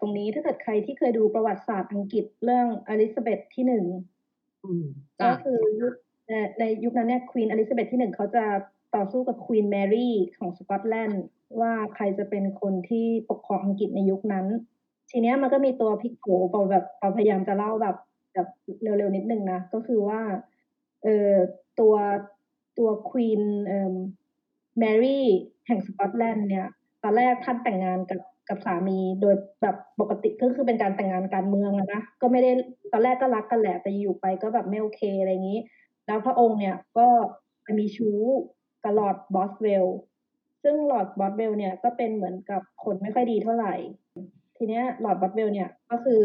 [0.00, 3.84] ตรงนี้ถ้าเกิดใครที่เคยดูประวัติศาสตร์อังกฤษเรื่องอลิซาเบธที่หนึ่ง
[4.64, 4.84] อืม
[5.20, 5.92] ก็จ้ะคือยุค
[6.28, 8.44] ในในยุคนั้นเนี่ยควีนอลิซาเบธที่หนึ่งเขาจะ
[8.94, 11.22] ต่อสู้กับควีนแมรี่ของสกอตแลนด์
[11.60, 14.46] ว่าใครจะเป็นคนที่ปกครองอังกฤษในยุคนั้น
[15.10, 17.96] ทีเนี้ยมันก็มีตัวพลิกโผปอแบบปอพยายามจะเล่าแบบ
[18.34, 18.48] แบบ
[18.82, 20.20] เร็วๆนิดนึงนะ ก็คือว่า
[21.02, 21.30] เออ
[21.80, 21.94] ตัว
[22.78, 23.94] ตัวควีนเอ่อ
[24.78, 25.26] แมรี่
[25.66, 26.66] แห่งสกอตแลนด์เนี่ย
[27.02, 32.50] ตอนแรกท่านแต่งงานกับกับสามีโดยแบบปกติก็คือเป็นการแต่งงานการเมืองนะก็ไม่ได้
[32.92, 35.60] ตอนแรกก็รักกันแหละแต่อยู่ไปก็แบบไม่โอเคอะไรอย่างนี้
[36.06, 37.06] แล้วพระองค์เนี่ยก็
[37.62, 38.18] ไปมีชู้
[38.82, 39.86] กับลอร์ดบอสเวล
[40.62, 43.74] ซึ่งลอร์ดบอสเวลเนี่ยก็เป็นเหมือนกับคนไม่ค่อยดีเท่าไหร่
[44.56, 46.22] ทีเนี้ยลอร์ดบอสเวลเนี่ยก็คือ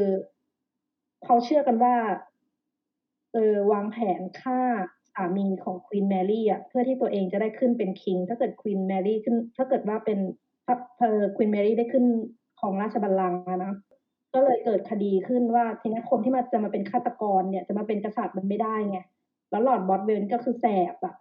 [1.26, 1.96] เขาเชื่อกันว่า
[3.34, 4.62] เออวางแผนฆ่า
[5.16, 10.20] สามีของควีนแมรี่อะเพื่อที่ตัวเองจะได้ขึ้นเป็น king ถ้าเกิดควีนแมรี่ขึ้น ถ้าเกิดว่าเป็น
[10.66, 12.06] ถ้าเธอควีนแมรี่ได้ขึ้น
[12.60, 13.74] ครองราชบัลลังก์อะนะ
[14.34, 19.00] ก็เลยเกิดคดีขึ้นว่าทีนี้คนที่มาจะมาเป็นฆาตกรเนี่ยจะมาเป็นกษัตริย์มันไม่ได้ไง
[19.52, 21.16] แล้วลอร์ดบอสเวลนี่ก็คือแสบอะ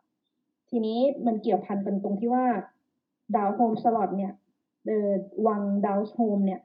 [0.71, 2.45] ทีนี้มันเกี่ยวพันกันตรงที่ว่า
[3.37, 4.33] ดาวโฮมสลอตเนี่ย
[4.87, 5.11] เออ
[5.47, 6.61] วังดาวโฮมเนี่ย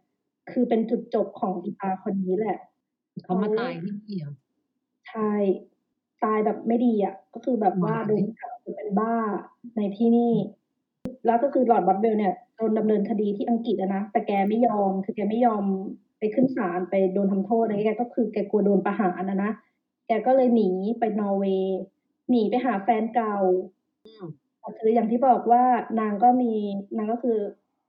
[0.52, 2.58] คือเป็นจุดจบของอีตาคนนี้แหละ
[3.24, 4.34] เขามาตายที่นี่เหรอ
[5.10, 5.32] ใช่
[6.24, 9.14] ตายแบบไม่ดีอะ ก็คือแบบว่าว้ายโดนจับเป็นบ้า
[9.78, 10.34] ในที่นี่
[11.26, 15.64] แล้วก็คือลอร์ดบอสเวลเนี่ยโดนดำเนินคดีที่อังกฤษอะนะแต่แกไม่ยอม คือแกไม่ยอม
[16.20, 19.52] ไปขึ้นศาลไปโดนทำโทษอะไรเงี้ยแกก็คือแกกลัวโดนประหารนะนะ
[20.08, 21.80] แกก็เลยหนีไปนอร์เวย์
[22.30, 23.38] หนีไปหาแฟนเก่า
[24.06, 24.26] อืม
[24.60, 25.64] แต่คืออย่างที่บอกว่า
[26.00, 26.54] นางก็มี
[26.98, 27.38] นางก็คือ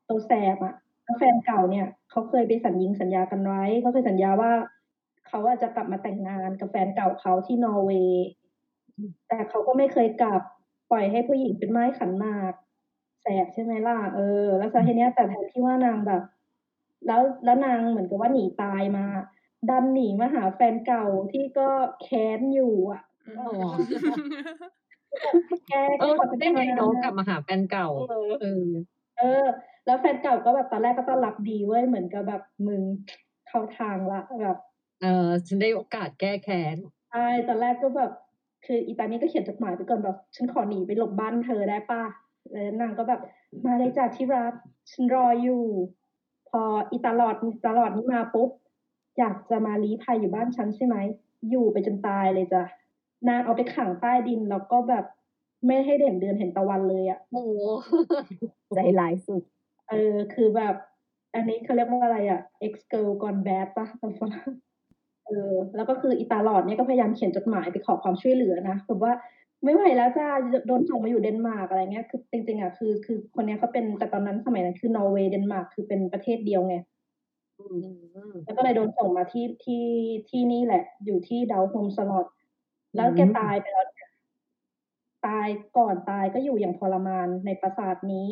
[0.09, 0.75] ตัวแสบอะ
[1.05, 4.53] แล้วแฟนเก่าเนี่ยเขาเคยไปสัญญิงสัญญากันไว้เขาเคยสัญญาว่า
[5.31, 8.27] เขาอะจะกลับมาแต่งงานกับแฟนเก่าเขาที่นอร์เวย์
[9.29, 10.43] แต่เขาก็ไม่เคยกลับ
[10.91, 12.55] ปล่อยให้ผู้หญิงเป็นไม้ขันหมาก
[13.23, 16.23] แสบใช่ไหมล่ะเออ แล้วสาเหตุเนี้ยแต่แทนที่ว่านางแบบ
[17.07, 19.07] แล้วแล้วนางเหมือนกับว่าหนีตายมา
[19.69, 21.69] ดันหนีมาหาแฟนเก่าที่ก็
[22.03, 23.03] แค้นอยู่อะ
[23.39, 23.51] อ๋อ
[25.69, 28.67] แกเออขอได้ไงน้องกลับมาหาแฟนเก่าเออเออ
[29.19, 29.45] เออ
[29.87, 32.83] แล้วแฟนเก่าก็แบบตอนแรกก็ต้อนรับดีเว้ยเหมือนกับแบบมึง
[33.49, 34.59] เข้าทางละแบบ
[35.03, 36.77] เออฉันได้โอกาสแก้แค้น
[37.11, 38.13] ใช่ตอนแรกก็แบบ
[38.65, 42.03] คืออีตานี่ก็เขียนจดหมายไปก่อนแบบ ฉันขอหนีไปหลบบ้านเธอได้ป่ะ
[42.51, 43.21] แล้วนางก็แบบ
[43.65, 44.53] มาเลยจ้ะที่รัก
[44.91, 45.63] ฉันรออยู่
[46.49, 47.35] พออีตาลอด
[47.67, 48.51] ตลอดนี้มาปุ๊บ
[49.19, 50.97] อยากจะมาลี้ภัยอยู่บ้านฉันใช่ไหม
[51.51, 52.65] อยู่ไปจนตายเลยจ้ะ
[53.29, 55.05] นางเอาไปขังใต้ดินแล้วก็แบบ
[55.67, 57.53] ไม่ให้เด่นเดือนเห็นตะวันเลยอะโอ้โห
[58.75, 59.43] ใจร้ายสุด
[59.89, 60.75] เออ คือแบบ
[61.35, 64.51] อันนี้เขาเรียกว่าอะไรอะ ex girl gone bad เปล่าภาษาฝรั่ง
[65.31, 69.13] เออ แล้วก็คืออีตาลอร์ดเนี่ยก็พยายามเขียนจดหมายไปขอความช่วยเหลือนะแบบว่า
[69.65, 70.29] ไม่ไหวแล้วจ้า
[70.67, 76.77] โดนส่งมาอยู่เดนมาร์กอะไรเงี้ยคือจริงๆอะคือ คือคนเนี้ยเขาเป็นแต่ตอนนั้นสมัยนั้นคือนอร์เวย์เดนมาร์กคือเป็นประเทศเดียวไง
[77.59, 77.65] อื
[78.31, 79.87] มแล้วก็เลยโดนส่งมาที่ที่
[80.31, 82.27] ที่นี่แหละ อยู่ที่ดาวโฮมสลอต
[82.97, 84.11] แล้วแกตายไปแล้วเนี่ย
[85.27, 88.29] ตายก่อนตายก็อยู่อย่างทรมานในปราสาทนี้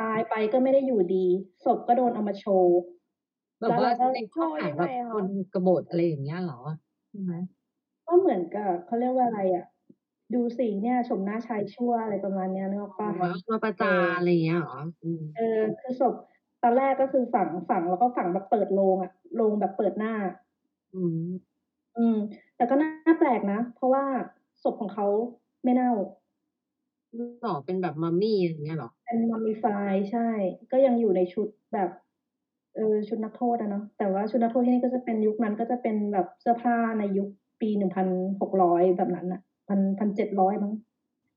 [0.00, 1.26] ตายไปก็ไม่ได้อยู่ดี
[1.64, 2.78] ศพก็โดนเอามาโชว์
[3.60, 6.60] แบบว่าแล้วเราก็ในข้อหาแบบคนกบฏอะไรอย่างเงี้ยเหรอ
[7.10, 7.34] ใช่ไหม
[8.06, 9.64] ก็เหมือนกับเขาเรียกว่าอะไรอะ
[10.34, 16.14] ดูสิเนี่ยชมหน้าชายชั่วอะไรประมาณเนี้ยนึกออกปะว่ามาประจานอะไรอย่างเงี้ยเหรออืมเออคือศพ
[16.62, 20.14] ตอนแรกก็คือฝังฝังแล้วก็ฝังแบบเปิดโลงอะโลงแบบเปิดหน้า
[20.94, 21.28] อืม
[21.96, 22.16] อืม
[22.56, 24.04] แต่ก็น่าแปลกนะ เพราะว่า
[24.62, 25.06] ศพของเขา
[25.64, 25.92] ไม่เน่า
[27.42, 30.28] หรอเป็นแบบมัมมี่อะไรอย่างเงี้ยเหรอ เป็นมัมมิฟายใช่
[30.72, 31.90] ก็ยังอยู่ในชุดแบบ
[32.76, 37.28] เออชุดนักโทษอะเนาะแต่ว่าชุดนักโทษที่นี่ก็จะเป็นยุคนั้นก็จะเป็นแบบเสื้อผ้าในยุค
[37.60, 38.06] ปีหนึ่งพัน
[38.40, 40.72] หกร้อยแบบนั้นอะพันพันเจ็ดร้อยมั้ง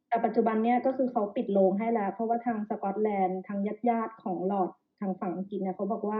[0.10, 4.70] แต่ปัจจุบันเนี้ยก็คือเขาปิดโรงให้แล้ว เพราะว่าทางสกอตแลนด์ทางญาติญาติของหลอด
[5.00, 6.20] ทางฝั่งอังกฤษเนี่ยเขาบอกว่า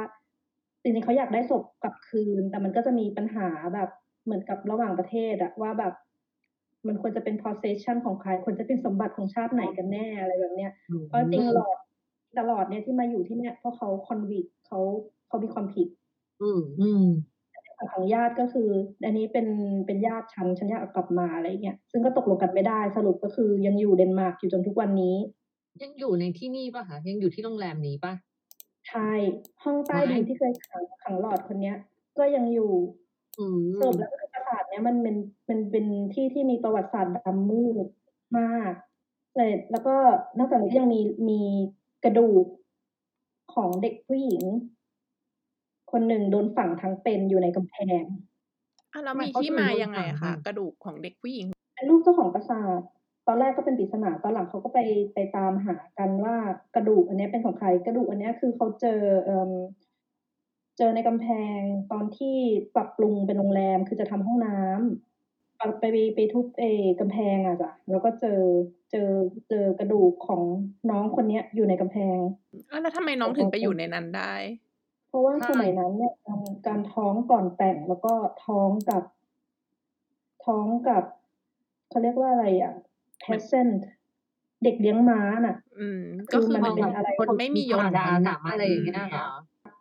[0.82, 3.90] จริงๆเขาอยากได้ศพกลับคืน แต่มันก็จะมีปัญหาแบบ
[4.26, 5.94] เหมือนกับระหว่างประเทศอะว่าแบบ
[6.88, 10.72] มันควรจะเป็น possession ของใครควรจะเป็นสมบัติของชาติไหนกันแน่อะไรแบบเนี้ย
[11.08, 11.78] เพราะจริงหลอด
[12.38, 14.80] ตลอดเนี่ยที่มาอยู่ที่เนี่ยเพราะเขาคอนวิกเขา
[15.28, 15.88] เขามีความผิด
[16.42, 17.06] อืมอืม
[17.78, 18.70] ฝั่งของญาติก็คือ
[19.06, 19.48] อันนี้เป็น
[19.86, 25.16] เป็นญาติฉันฉันอยากเอากลับมาอะไรเงี้ยซึ่งก็ตกลงกันไม่ได้สรุปก็คือยังอยู่เดนมาร์กอยู่จนทุกวันนี้
[25.84, 28.14] ยังอยู่ในที่นี่ป่ะคะยังอยู่ที่โรงแรมนี้ป่ะ
[28.90, 29.12] ใช่
[29.64, 31.76] ห้องใต้ดินว้ายที่เคยขังขังหลอดคนเนี้ย
[32.18, 32.72] ก็ยังอยู่
[33.40, 35.16] อืมสรุปแล้วก็คือปราสาทเนี้ยมันเป็น
[35.50, 37.88] มันเป็นที่ที่มีประวัติศาสตร์ดำมืด
[38.40, 38.72] มาก
[39.36, 39.96] แต่แล้วก็
[40.38, 41.42] นอกจากนี้ก็ยังมีมี
[42.04, 42.46] กระดูก
[43.54, 44.44] ของเด็กผู้หญิง
[45.92, 48.04] คนหนึ่งโดนฝังทั้งเป็นอยู่ในกำแพง
[48.94, 51.46] อะแล้วทำไมมีเขาที่ถึงมาโดนยังไงฝังอะคะอะกระดูกของเด็กผู้หญิง
[51.76, 52.82] เป็นลูกเจ้าของปราสาท
[53.28, 54.80] ตอนแรกก็เป็นปริศนาตอนหลังเขาก็ไป
[55.14, 56.36] ไปตามหากันว่า
[56.76, 59.52] กระดูกอันเนี้ยเป็นของใครกระดูกอันเนี้ยคือเขาเจอเอ่ม
[60.78, 61.28] เจอในกำแพ
[61.58, 61.60] ง
[61.92, 62.36] ตอนที่
[62.76, 65.09] ปรับปรุงเป็นโรงแรมคือจะทำห้องน้ำ
[65.60, 65.86] ไปไป
[66.16, 68.42] ไปทุบเออกำแพงอะจ้ะแล้วก็เจอ
[68.92, 69.10] เจอ
[69.50, 70.42] เจอกระดูกของ
[70.90, 72.18] น้องคนเนี้ยอยู่ในกำแพง
[72.72, 74.34] อะแล้วทำไมน้องถึงไปอยู่ในนั้นได้
[75.10, 78.14] เพราะว่าใช่สมัยนั้นเนี่ยการการท้องก่อนแต่งแล้วก็
[78.46, 79.04] ท้องกับ
[80.46, 81.04] ท้องกับ
[81.90, 82.74] เขาเรียกว่าอะไรอะ
[83.24, 83.74] peasant
[84.64, 89.30] เด็กเลี้ยงม้าน่ะ อืมคือก็คือมันมันเป็นอะไรคนไม่มียธรศรมดาหนักอะไรอย่างเงี้ยเหรอ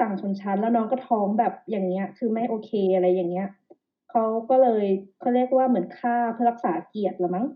[0.00, 3.48] ต่างชนชั้นแล้วน้องก็ท้องแบบอย่างเงี้ย คือไม่โอเคอะไรอย่างเงี้ย
[4.11, 4.84] เขาก็เลย
[5.18, 7.46] เขาเรียกว่าเหมือนฆ่าเพื่อรักษาเกียรติละมั้ง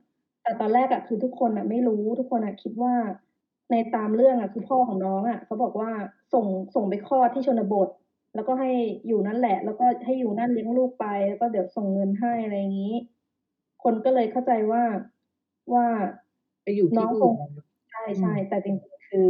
[0.43, 2.95] แต่ตอนแรกอะคือทุกคนอะไม่รู้ทุกคนอะคิดว่า
[3.71, 5.91] ในตามเรื่องอะคือพ่อของน้องอะเขาบอกว่า
[6.35, 7.89] ส่งส่งไปคลอดที่ชนบท
[8.35, 8.71] แล้วก็ให้
[9.07, 12.95] อยู่นั่นแหละ แล้วก็ให้อยู่นั่นเลี้ยงลูกไป แล้วก็เดี๋ยวส่งเงินให้อะไรอย่างนี้
[13.83, 14.83] คนก็เลยเข้าใจว่า
[15.75, 15.87] ว่า
[16.63, 17.51] ไปอยู่น้ที่องคอื่งน
[17.91, 19.29] ใช่ใช่แต่จริงๆคือ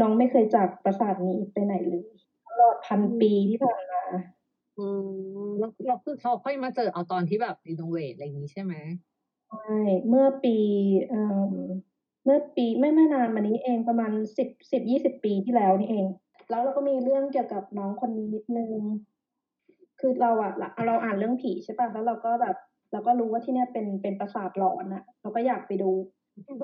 [0.00, 2.02] น้องไม่เคยจากปราสาทนี้ไปไหนเลย
[2.46, 4.02] ตลอดพันปีที่ผ่านมา
[4.78, 5.08] อืม
[5.58, 8.74] แล้วแล้วคือเขาค่อยมาเจอเอาตอนที่แบบรีโนเวทอะไรอย่างนี้ใช่ไหม
[9.48, 9.58] ใช่
[10.08, 10.56] เมื่อปี
[11.08, 11.44] เอ่อ
[12.24, 16.06] เมื่อปีไม่ไม่นานมานี้เองประมาณสิบสิบยี่สิบปีที่แล้วนี่เอง
[16.50, 18.70] แล้วเราก็มีเรื่องเกี่ยวกับน้องคนนี้นิดนึง
[20.00, 22.56] คือเราอะเราเราอ่านเรื่องผีใช่ป่ะแล้วเราก็แบบ
[22.92, 25.90] เราก็รู้ว่าที่เนี่ยเป็นเป็นปราสาทหลอนอะเราก็อยากไปดู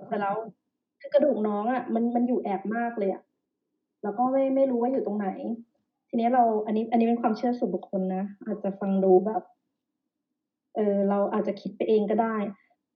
[0.09, 0.35] แต่แล้ว
[1.01, 3.23] คือกระดูกน้องอะมันมันอยู่แอบมากเลยอะ
[4.03, 5.29] แล้วก็ไม่ไม่รู้ว่าอยู่ตรงไหน
[6.15, 9.43] ทีนี้เราอันนี้อันนี้เป็นความเชื่อส่วนบุคคลนะ อาจจะฟังดูแบบ
[10.75, 12.37] เออเราอาจจะคิดไปเองก็ได้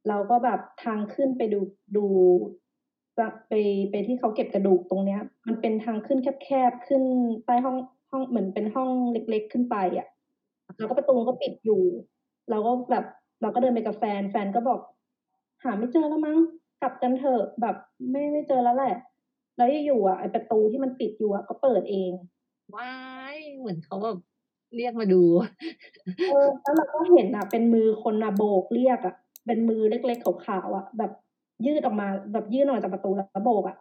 [0.09, 1.61] เราก็แบบทางขึ้นไปดู
[1.97, 2.07] ดู
[3.19, 3.53] จะไป
[3.91, 7.03] ไปที่เขาเก็บกระดูกตรงเนี้ย มันเป็นทางขึ้นแคบๆขึ้น
[7.47, 7.77] ใต้ห้อง
[8.11, 10.07] ห้องเหมือนเป็นห้องเล็ก ๆ ขึ้นไปอะ
[10.77, 11.83] แล้วก็ประตูก็ปิดอยู่
[12.51, 13.05] เราก็แบบ
[13.43, 14.81] เราก็เดินไปกับแฟน แฟนก็บอก
[15.65, 16.39] หาไม่เจอแล้วมั้ง
[16.81, 17.77] กลับกันเถอะแบบ
[18.11, 18.95] ไม่ไม่เจอแล้วแหละ
[19.57, 22.13] แล้วอยู่อะไอประตูที่มันปิดอยู่อะก็เปิดเอง
[22.75, 22.89] ว้า
[23.35, 24.17] ยเหมือนเขาแบบ
[24.75, 25.17] เรียกมาดู
[26.27, 29.15] เออแล้วเราก็เห็นอะ เป็นมือคนอะโบกเรียกอะ
[29.47, 31.11] เป็นมือเล็กๆขาวๆอะ แบบ
[31.67, 33.77] ยืดออกมาแบบยื่นออกมาจากประตูแล้วโบกอะ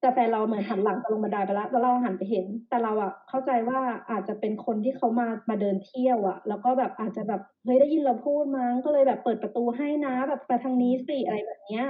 [0.00, 11.84] แต่แฟนเราเหมือนหันหลังจะลงบันไดไปแล้วแล้วเราหันไปเห็น แต่เราอะเข้าใจว่าอาจจะเป็นคนที่เขามามาเดินเที่ยวอะ แล้วก็แบบอาจจะแบบเฮ้ยได้ยินเราพูดมั้งก็เลยแบบเปิดประตูให้นะแบบไปทางนี้สิอะไรแบบเนี้ย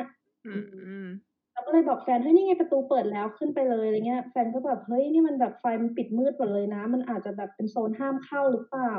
[0.44, 1.25] อืมอืมเรา
[1.66, 8.94] ก็เลยบอกแฟนเฮ้ยนี่ไงประตูเปิดแล้วขึ้นไปเลยอะไรเงี้ย แฟนก็แบบเฮ้ยนี่มันแบบไฟมันปิดมืดหมดเลยนะ มันอาจจะแบบเป็นโซนห้ามเข้าหรือเปล่า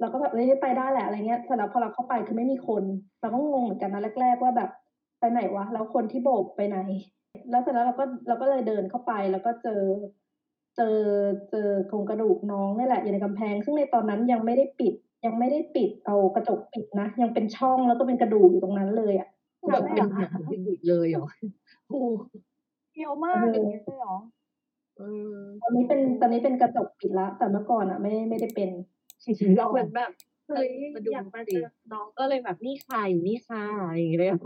[0.00, 2.82] เราก็แบบเฮ้ยไปได้แหละอะไรเงี้ยแต่แล้วพอเราเข้าไปคือไม่มีคน
[3.20, 4.70] เราก็งงเหมือนกันนะแรก ๆ ว่าแบบ
[5.20, 6.78] ไปไหนวะแล้วคนที่โบกไปไหน
[7.50, 9.82] แล้วเสร็จแล้วเราก็เราก็เลยเดินเข้าไปแล้วก็เจอ
[10.76, 10.96] เจอ
[11.50, 14.94] เจอโครงกระดูกน้องนี่แหละอยู่ในกำแพง ซึ่งในตอนนั้นยังไม่ได้ปิด
[15.26, 19.28] ยังไม่ได้ปิดเอากระจกปิดนะ ยังเป็นช่องแล้วก็เป็นกระดูกอยู่ตรงนั้นเลยอะ
[19.68, 21.26] แบบเป็นแบบเป็นดิบเลยเหรอ
[21.88, 22.00] โอ้
[22.98, 24.16] เยอะมากอย่างนี้เลยเหรอ
[24.98, 25.02] เอ
[25.34, 28.70] อตอนนี้เป็นตอนนี้เป็นกระจกปิดละ แต่เมื่อก่อนอะ ไม่ไม่ได้เป็น
[29.56, 30.10] เราเหมือนแบบ
[30.48, 34.36] เฮ้ยมาดูอยากมาสิเจอน้องก็เลยแบบนี่ค่ะอยู่นี่ค่ะอย่างเงี้ย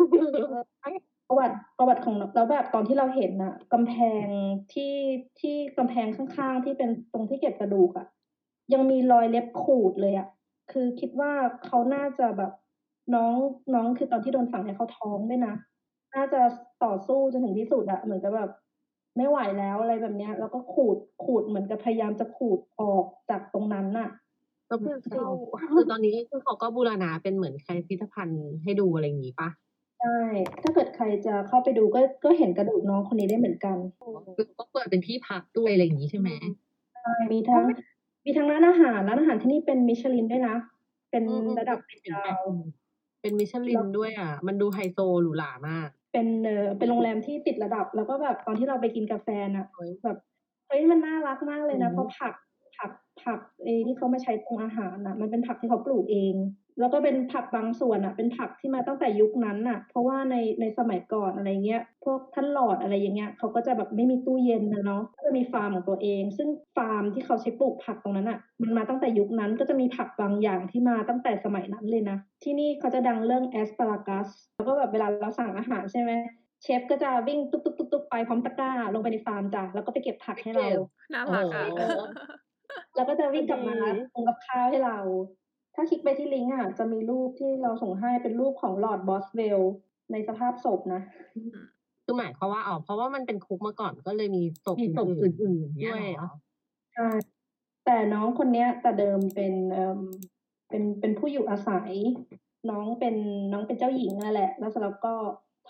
[1.29, 4.25] ประวัติประวัติของน้องแล้วแบบตอนที่เราเห็นน่ะกำแพง
[4.73, 4.95] ที่
[5.41, 8.07] ที่กำแพงข้างๆที่เป็นตรงที่เก็บกระดูกอะ
[8.73, 10.29] ยังมีรอยเล็บขูดเลยอะ
[10.73, 11.33] คือคิดว่า
[11.65, 12.53] เขาน่าจะแบบ
[13.15, 13.35] น้อง
[13.75, 15.55] น้องคือตอนที่โดนฝังเนี่ยเขาท้องด้วยนะ
[16.15, 16.41] น่าจะ
[16.85, 18.51] ต่อสู้จนถึงที่สุดอะเหมือนกับแบบ
[19.17, 24.09] ไม่ไหวแล้วอะไรแบบเนี้ย แล้วก็ขูดขูดเหมือนกับพยายามจะขูดออกจากตรงนั้นน่ะ
[24.71, 25.29] ก็คือเขา
[25.75, 29.49] คือตอนนี้ก็คือเขาก็บูรณาเป็นเหมือนใครพิพิธภัณฑ์ให้ดูอะไรอย่างงี้ปะ
[30.01, 30.19] ใช่
[30.63, 33.77] ถ้าเกิดใครจะเข้าไปดูก็ก็เห็นกระดูกน้องคนนี้ได้เหมือนกัน
[34.37, 36.31] คือก็เปิดเป็นที่พักด้วยอะไรอย่างงี้ใช่ไหม
[36.95, 37.65] ใช่มีทั้ง
[38.25, 40.57] มีทั้งร้านอาหารร้านอาหารที่นี่เป็นมิชลินด้วยนะ
[41.11, 42.49] เป็นอืมอืมระดับเป็นเป็นดาแบบว
[43.21, 50.19] เป็นมิชลินด้วยอะ มันดูไฮโซหรูหรามาก เป็นเออเป็นโรงแรมที่ติดระดับ แล้วก็แบบตอนที่เราไปกินกาแฟน่ะเฮ้ยแบบ
[50.67, 52.35] เฮ้ยมันน่ารักมากเลยนะอืมเพราะผัก
[52.77, 52.91] ผัก
[53.23, 56.35] ผักเอที่เขามาใช้ปรุงอาหารน่ะ มันเป็นผักที่เขาปลูกเอง
[56.81, 76.13] แล้วก็เป็นผักบางส่วนอะ เป็นผักที่มาตั้งแต่ยุคนั้นน่ะ เพราะว่าในในสมัยก่อนอะไรเงี้ย พวกท่านหลอดอะไรอย่างเงี้ยเขาก็จะแบบไม่มีตู้เย็นนะเนาะก็จะมีฟาร์มของตัวเอง ซึ่งฟาร์มที่เขาใช้ปลูกผักตรงนั้นอะ มันมาตั้งแต่ยุคนั้นก็จะมีผักบางอย่างที่มาตั้งแต่สมัยนั้นเลยนะ ที่นี่เขาจะดังเรื่อง asparagus แล้วก็แบบเวลาเราสั่งอาหารใช่ไหม
[76.63, 80.69] เชฟก็จะวิ่งตุ๊กตุ๊กตุ๊กตุ๊กไปพร้อมตะกร้า ลงไปในฟาร์มจ้ะแล้วก็ไปเก็บผักให้เรา
[81.15, 82.01] น่ารักอะโอ้โห
[82.97, 84.99] แล้วก็จะวิ่งกลับมาดีปรุงกับข้าวให้เรา
[85.81, 89.61] ถ้าคลิกไปที่ลิงก์อะจะมีรูปที่เราส่งให้เป็นรูปของลอร์ดบอสเวล
[90.13, 91.03] ในสภาพศพนะ
[92.05, 96.31] คือหมายความว่าอ๋อเพราะว่ามันเป็นคุกมาก่อนก็เลยมีศพมีศพอื่นอื่นๆๆเนี่ด้วยยเหเหรรออ
[96.95, 97.09] ใช่
[97.85, 100.01] แต่น้องคนเนี้ย แต่เดิมเป็นเอ่ม
[100.69, 101.91] เป็นเป็นผู้อยู่อาศัย
[102.71, 103.17] น้องเป็น
[103.53, 105.15] น้องเป็นเจ้าหญิงนั่นแหละ แล้วเสร็จแล้วก็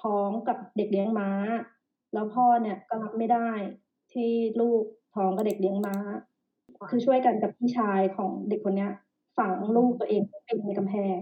[0.02, 1.30] ท้องกับเด็กเลี้ยงม้า
[2.12, 3.50] แล้วพ่อเนี่ยก็รับไม่ได้
[4.12, 4.30] ที่
[4.60, 4.82] ลูก
[5.14, 5.96] ท้องกับเด็กเลี้ยงม้า
[6.90, 8.92] คือช่วยกันกับพี่ชายของเด็กคนเนี้ย
[9.38, 11.20] ฝังลูกตัวเองเป็นในกำแพง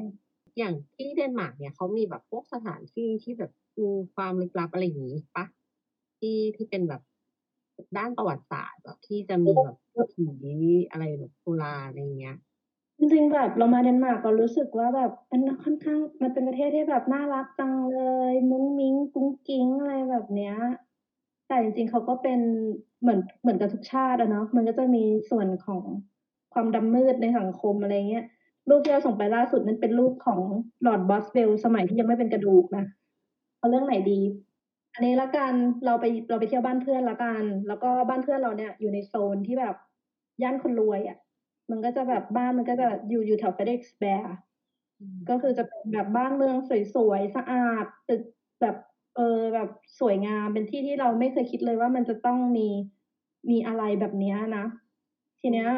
[0.58, 3.50] อย่างที่เดนมาร์กเนี่ยเขามีแบบพวกสถานที่ที่แบบ
[3.82, 5.44] มีความลึกลับอะไรอย่างนี้ปะ
[6.18, 7.02] ที่ที่เป็นแบบ
[7.98, 9.76] ด้านประวัติศาสตร์แบบที่จะมีแบบ
[10.14, 10.26] ผี
[10.90, 12.36] อะไรแบบโบราณอะไรอย่างเงี้ย
[12.98, 18.00] จริงๆแบบเรามาเดนมาร์กเรารู้สึกว่าแบบมันค่อนข้างมันเป็นประเทศที่แบบน่ารักจังเล
[18.30, 20.54] ย มุ้งมิ้งกุ้งกิ้งอะไรแบบเนี้ย
[21.48, 22.40] แต่จริงๆเขาก็เป็น
[23.00, 25.82] เหมือนเหมือนกับทุกชาติอะเนาะมันก็จะมีส่วนของ
[26.54, 28.24] ความดำมืดในสังคมอะไรเงี้ย
[28.68, 30.40] รูปที่เราส่งไปล่าสุดนั้นเป็นรูปของ
[30.82, 32.84] ลอร์ดบอสเวลสมัยที่ยังไม่เป็นกระดูกนะ
[33.58, 34.20] เอาเรื่องไหนดี
[34.94, 35.52] อันนี้ละกัน
[35.86, 39.74] เราไปเราไปเที่ยวบ้านเพื่อนละกัน แล้วก็บ้านเพื่อนเราเนี่ยอยู่ในโซนที่แบบ
[40.42, 41.18] ย่านคนรวยอะ่ะ
[41.70, 44.34] มันก็จะแบบบ้านมันก็จะอยู่อยู่แถวเฟเด็กซ์แบร์
[45.28, 46.56] ก็คือจะเป็นแบบบ้านเมือง
[46.94, 48.22] สวยๆสะอาดตึก
[48.60, 48.76] แบบ
[49.16, 49.68] เออแบบ
[49.98, 52.68] สวยงามเป็นที่ที่เราไม่เคยคิดเลยว่ามันจะต้องมี
[53.50, 54.64] มีอะไรแบบเนี้ยนะ
[55.40, 55.68] ทีเนี้ย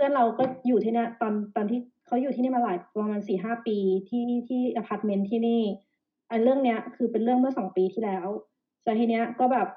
[0.00, 3.76] พื่อนเราก็อยู่ที่เนี่ยตอนตอนที่เขาอยู่ที่นี่มาหลายประมาณสี่ห้าปี
[4.08, 5.62] ที่ที่อพาร์ตเมนต์ที่นี่
[6.30, 8.26] อันเรื่องเนี้ยคือเป็นเรื่องเมื่อสองปีที่แล้ว
[8.84, 9.68] แต่ทีเนี้ยก็แบบ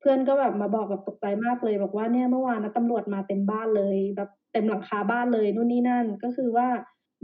[0.00, 6.68] เพื่อนก็แบบมาบอกแบบตกใจมากเลย บอกว่าเนี่ยเมื่อวานนะตำรวจมาเต็มบ้านเลย แบบเต็มหลังคาบ้านเลยนู่นนี่นั่น ก็คือว่า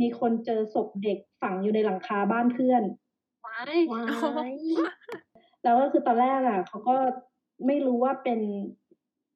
[0.01, 2.83] มีคนเจอศพเด็กฝังอยู่ในหลังคาบ้านเพื่อน
[3.47, 4.05] ว้ายว้า
[4.51, 4.53] ย
[5.63, 6.97] แล้วก็คือตอนแรกอะเขาก็
[7.67, 8.41] ไม่รู้ว่าเป็น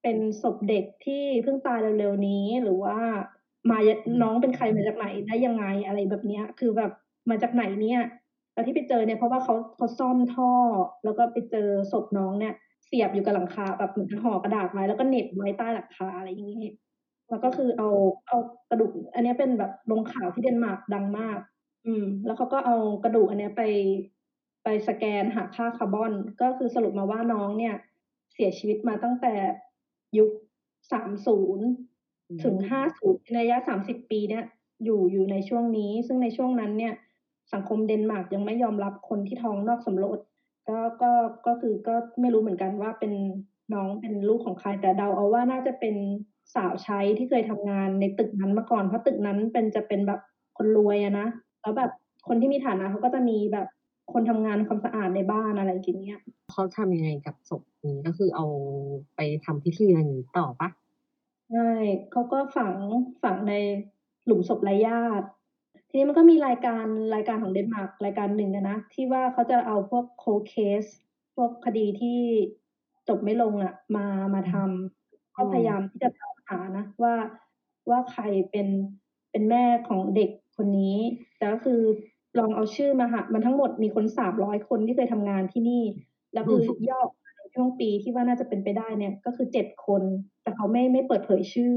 [0.03, 2.97] เป็นศพเด็กที่เพิ่งตายเร็วๆนี้ หรือว่า
[3.71, 3.79] มา
[4.23, 6.93] น้องเป็นใครมาจากไหนได้ยังไงอะไรแบบเนี้ย คือแบบ
[7.31, 8.01] มาจากไหนเนี่ย
[8.53, 10.53] แล้วที่ไปเจอเนี่ยเพราะว่าเขาเขาซ่อมท่อ
[11.05, 12.55] แล้วก็ไปเจอศพน้องเนี่ย
[12.87, 16.65] เสียบอยู่กับหลังคาแบบเหมือนห่อกระดาษไว้แล้วก็เหน็บไว้ใต้หลังคาอะไรอย่างนี้
[17.31, 17.89] แล้วก็คือเอา
[18.29, 18.37] เอา
[18.71, 21.39] กระดูก อันเนี้ยเป็นแบบลงข่าวที่เดนมาร์กดังมาก
[21.87, 23.63] อืม แล้วเขาก็เอากระดูกอันเนี้ยไป
[24.65, 27.75] ไปสแกนหาค่าคาร์บอน ก็คือสรุปมาว่าน้องเนี่ย
[28.33, 29.35] เสียชีวิตมาตั้งแต่
[30.19, 30.31] ยุค
[30.93, 31.61] 30
[32.43, 34.45] ถึง50ในระยะ30ปีเนี่ย
[34.85, 36.95] อยู่อยู่ในช่วงนี้ ซึ่งในช่วงนั้นเนี่ย
[37.53, 40.19] สังคมเดนมาร์กยังไม่ยอมรับคนที่ท้องนอกสมรส
[40.69, 41.13] ก็ก็
[41.47, 43.13] ก็คือก็ไม่รู้เหมือนกันว่าเป็น
[43.75, 45.95] น้องเป็นลูกของใครแต่เดาเอาว่าน่าจะเป็น
[46.55, 50.21] สาวใช้ที่เคยทำงานในตึกนั้นมาก่อนเพราะตึกนั้นเป็นจะเป็นแบบ
[50.57, 51.27] คนรวยอะนะ
[51.63, 51.91] แล้วแบบ
[52.29, 53.67] คนที่มีฐานะเขาก็จะมีแบบ
[54.13, 56.21] คนทำงานความสะอาดในบ้านอะไรอย่างเงี้ย
[56.53, 58.47] เขาทำยังไงกับศพนี้ก็คือเอา
[59.17, 60.69] ไปทำพิธีอะไรอย่างนี้ต่อปะ
[61.51, 61.71] ใช่
[62.11, 62.75] เขาก็ฝัง
[63.23, 63.55] ฝังใน
[64.25, 65.27] หลุมศพไร้ญาติ
[65.89, 70.85] ทีนี้มันก็มีรายการรายการของเดนมาร์กรายการหนึ่งอะนะ ที่ว่าเขาจะเอาพวกโคเคส
[71.37, 72.21] พวกคดีที่
[73.09, 77.15] จบไม่ลงอะมามาทำก็พยายามที่จะตามหานะว่า
[77.91, 78.69] ว่าใครเป็น
[79.31, 80.99] เป็นแม่ของเด็กคนนี้
[81.37, 81.81] แต่ก็คือ
[82.39, 85.83] ลองเอาชื่อมาหามันทั้งหมดมีคนสามร้อยคนที่เคยทำงานที่นี่
[86.33, 86.61] แล้วคือ
[86.91, 90.03] ยอดในช่วงปีที่ว่าน่าจะเป็นไปได้เนี่ย ก็คือเจ็ดคน
[90.43, 91.75] แต่เขาไม่ไม่เปิดเผยชื่อ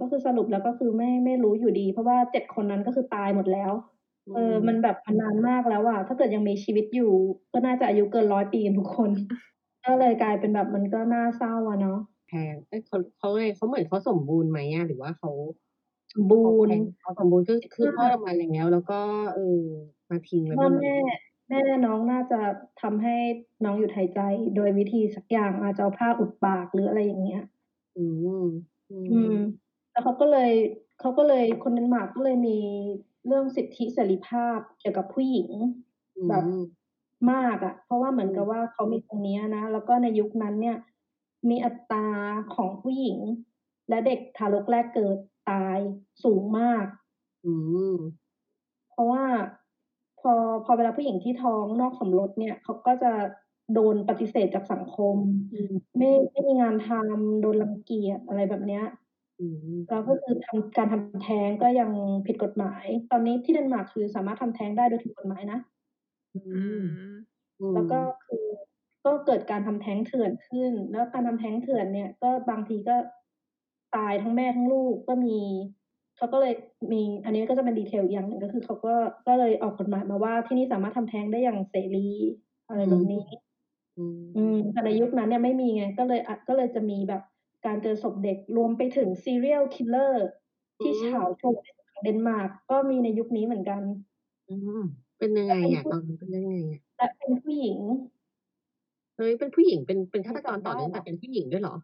[0.00, 3.72] ก็คือสรุปแล้วก็คือไม่ไม่รู้อยู่ดี เพราะว่าเจ็ดคนนั้นก็คือตายหมดแล้ว
[4.34, 7.12] เออ มันแบบมันนานมากแล้วอะถ้าเกิดยังมีชีวิตอยู่
[7.52, 9.10] ก็น่าจะอายุเกินร้อยปีกันทุกคน
[9.84, 11.98] ก็เลยกลายเป็นแบบมันก็น่าเศร้าอะเนาะ
[12.28, 15.30] แพงเอ้ยเขาเขาไงเขาเหมือนเขาสมบูรณ์ไหมอะหรือว่าเขา
[16.14, 19.00] สมบูรณ์เขาสมบูรณ์คือคือคลอดออกมาแล้ว แล้วก็
[19.34, 19.60] เออ
[20.10, 20.96] มาทิ้งไว้บพ่อนแม่
[21.48, 22.40] แม่น้องน่าจะ
[22.82, 23.16] ทำให้
[23.64, 24.20] น้องหยุดหายใจ
[24.56, 27.42] โดยวิธีสักอย่างอาจจะเอาผ้าอุดปากหรืออะไรอย่างเงี้ย
[27.96, 28.04] อื
[28.42, 28.46] ม
[28.90, 29.34] อือืมม
[29.90, 30.50] แล้วเขาก็เลย
[31.00, 32.58] เขาก็เลยคนเดนมาร์กก็เลยมี
[33.26, 35.50] เรื่องสิทธิเสรีภาพเกี่ยวกับผู้หญิง
[36.28, 36.44] แบบ
[37.32, 40.76] มากอะ่ะ เพราะว่าเหมือนกับว่าเขามีตรงเนี้ยนะ แล้วก็ในยุคนั้นเนี่ย
[41.50, 42.06] มีอัตรา
[42.54, 43.18] ของผู้หญิง
[43.88, 45.18] และเด็กทารกแรกเกิด
[45.50, 45.78] ตาย
[46.24, 46.86] สูงมาก
[47.46, 47.52] อื
[47.92, 47.96] ม
[48.90, 49.24] เพราะว่า
[50.20, 50.32] พอ
[50.64, 53.12] พอเวลาผู้หญิงที่ท้องนอกสมรสเนี่ยเขาก็จะ
[53.74, 55.16] โดนปฏิเสธจากสังคม
[55.52, 58.84] อืม ไม่ไม่มีงานทำโดนรังเกียจอะไรแบบเนี้ย
[59.40, 59.56] อืม
[59.90, 61.90] แล้วก็คือทำการทำแท้งก็ยัง
[62.26, 65.58] ผิดกฎหมาย ตอนนี้ที่เดนมาร์กคือสามารถทำแท้งได้โดยถูกกฎหมายนะ
[66.34, 66.84] อือืม ม
[67.60, 68.46] อืมแล้วก็คือ
[69.04, 72.96] ก็เกิดการทำแท้งเถื่อนขึ้น แล้วการทำแท้งเถื่อนเนี่ย ก็บางทีก็
[73.96, 75.38] ตายทั้งแม่ทั้งลูกก็มี
[76.16, 76.52] เขาก็เลย
[76.92, 78.94] มีอันนี้ก็จะเป็นดีเทลอีกอย่างหนึ่งก็คือเขาก็
[79.26, 82.08] ก็เลยออกกฎหมายมาว่าที่นี่สามารถทำแท้งได้อย่างเสรี
[82.68, 83.24] อะไรแบบนี้
[83.98, 87.22] อืมอืมแต่ในยุคนั้นเนี่ยไม่มีไงก็เลยอะก็เลยจะมีแบบ
[87.64, 90.12] การเจอศพเด็กรวมไปถึง serial killer
[90.80, 93.82] ที่เฉาโชว์ของเดนมาร์กก็มีในยุคนี้เหมือนกัน
[94.48, 94.80] อืม
[95.18, 97.78] เป็นยังไงอะตอนนั้นเป็นยังไงอะและเป็นผู้หญิง
[99.16, 101.74] เฮ้ยเป็นผู้หญิงเป็นเป็นฆาตกรต่อจำได้เนื่องเหรอแต่เป็นผู้หญิงด้วยเหรอ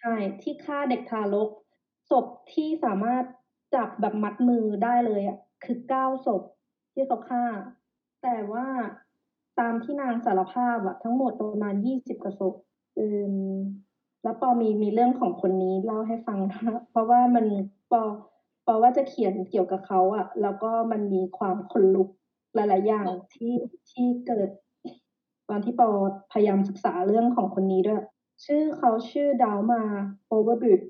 [0.00, 1.48] ใช่ ที่ฆ่าเด็กทารก
[2.10, 3.24] ศพที่สามารถ
[3.74, 6.42] จับแบบมัดมือได้เลยอะคือเก้าศพ
[6.92, 7.44] ที่เขาฆ่า
[8.22, 8.66] แต่ว่า
[9.58, 12.54] ตามที่นางสารภาพอะทั้งหมดประมาณยี่สิบกว่าศพ
[12.98, 13.34] อืม
[14.22, 16.60] แล้วปอมีมีเรื่องของคนนี้เล่าให้ฟังนะ
[16.90, 17.46] เพราะว่ามัน
[17.90, 18.02] ปอ
[18.66, 22.08] ปอว่าจะเขียนเกี่ยวกับเขาอะแล้วก็มันมีความขนลุก
[22.54, 23.52] หลายๆอย่างที่
[23.90, 24.48] ที่เกิด
[25.48, 25.88] ตอนที่ปอ
[26.32, 28.00] พยายามศึกษาเรื่องของคนนี้ด้วย
[28.44, 30.80] ชื่อเขาชื่อ Dagmar Overby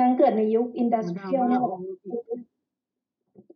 [0.00, 1.60] นางเกิดในยุค industrial Dagmar เนี่ย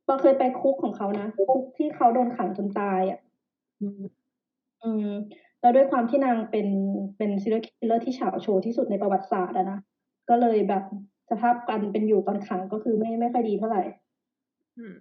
[0.07, 3.21] ปอเคยไปคุกของเขานะ คุกที่เขาโดนขังจนตายอะ
[3.81, 4.03] อืม
[4.83, 5.11] อืม
[5.61, 6.69] แล้วด้วยความที่นางเป็น
[7.17, 9.79] เป็น serial killer ที่ฉาวโฉ่ที่สุดในประวัติศาสตร์อะนะ
[10.29, 10.85] ก็เลยแบบ
[11.31, 13.83] สภาพการเป็นอยู่ตอนขังก็คือไม่ไม่ค่อยดีเท่าไหร่
[14.79, 14.95] อืม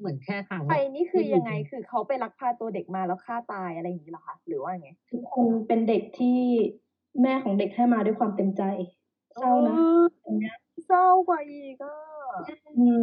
[0.00, 6.40] เหมือนแค่ครั้งไปนี่คือยังไงผู้หญิคือเขาไปลักพาตัวเด็กมาแล้วฆ่าตายอะไรอย่างนี้เหรอคะหรือว่าไงทุกคนเป็นเด็กที่
[7.22, 8.62] แม่ของเด็กให้มาด้วยความเต็มใจ
[9.38, 10.54] เศร้านะเอออันเนี้ย
[10.86, 11.94] เศร้ากว่าอีกอะ
[12.78, 13.00] อืม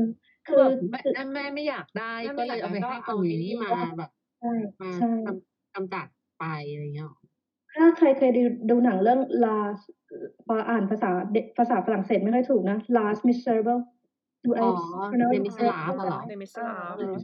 [0.48, 4.10] คืคืออแบบแม่คือแม่ไม่อยากได้แม่ก็ไม่เลอยยากเอาไปได้ให้ก็คนเอานี้ไอ้นี่มามาแบบ
[4.40, 6.08] ใช่มาใช่กำกำจัด
[6.40, 7.18] ไปอะไรเงี้ยหรอ
[7.76, 9.84] ถ้าใครเคยดูดูหนังเรื่อง last
[10.48, 13.82] พออ่านภาษาเด็กภาษาฝรั่งเศสไม่ค่อยถูกนะ last miserable
[14.46, 14.72] do อ๋ I อ
[15.10, 15.70] pronounce เด it นิส correctly?
[15.70, 17.18] ลาฟอะเหรอในมิสลาฟเออ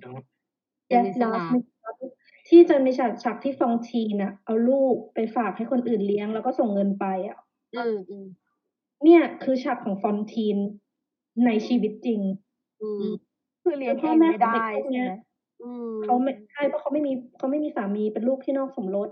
[0.94, 1.71] yes Dennis last Love miserable
[2.52, 7.38] ที่จะมีฉากฉากที่ฟองทีน่ะ เอาลูกไปฝากให้คนอื่นเลี้ยงแล้วก็ส่งเงินไปอะ
[7.74, 8.26] อืมอืม
[9.04, 10.58] เนี่ยคือฉากของฟอนทีน
[11.46, 12.22] ในชีวิตจริง
[12.82, 13.06] อืม
[13.64, 15.12] คือเลี้ยงคือพ่เอองแม่ไม่ได้ของเด็กพวกเนี้ใช่ยไหม
[15.62, 19.10] อืมเขาไม่ใช่เพราะเขาไม่มีเขาไม่มีสามีเป็นลูกที่นอกสมรส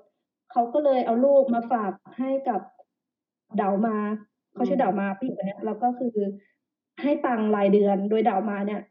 [0.52, 2.62] เขาก็เลยเอาลูกมาฝากให้กับ
[3.58, 3.98] เดามา
[4.54, 6.16] เขาชื่อเดามาผู้หญิงคนเนี้ยแล้วก็คือ
[7.02, 8.82] ให้ตังค์รายเดือนโดยเดามาเนี่ย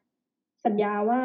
[0.66, 1.23] สัญญาว่า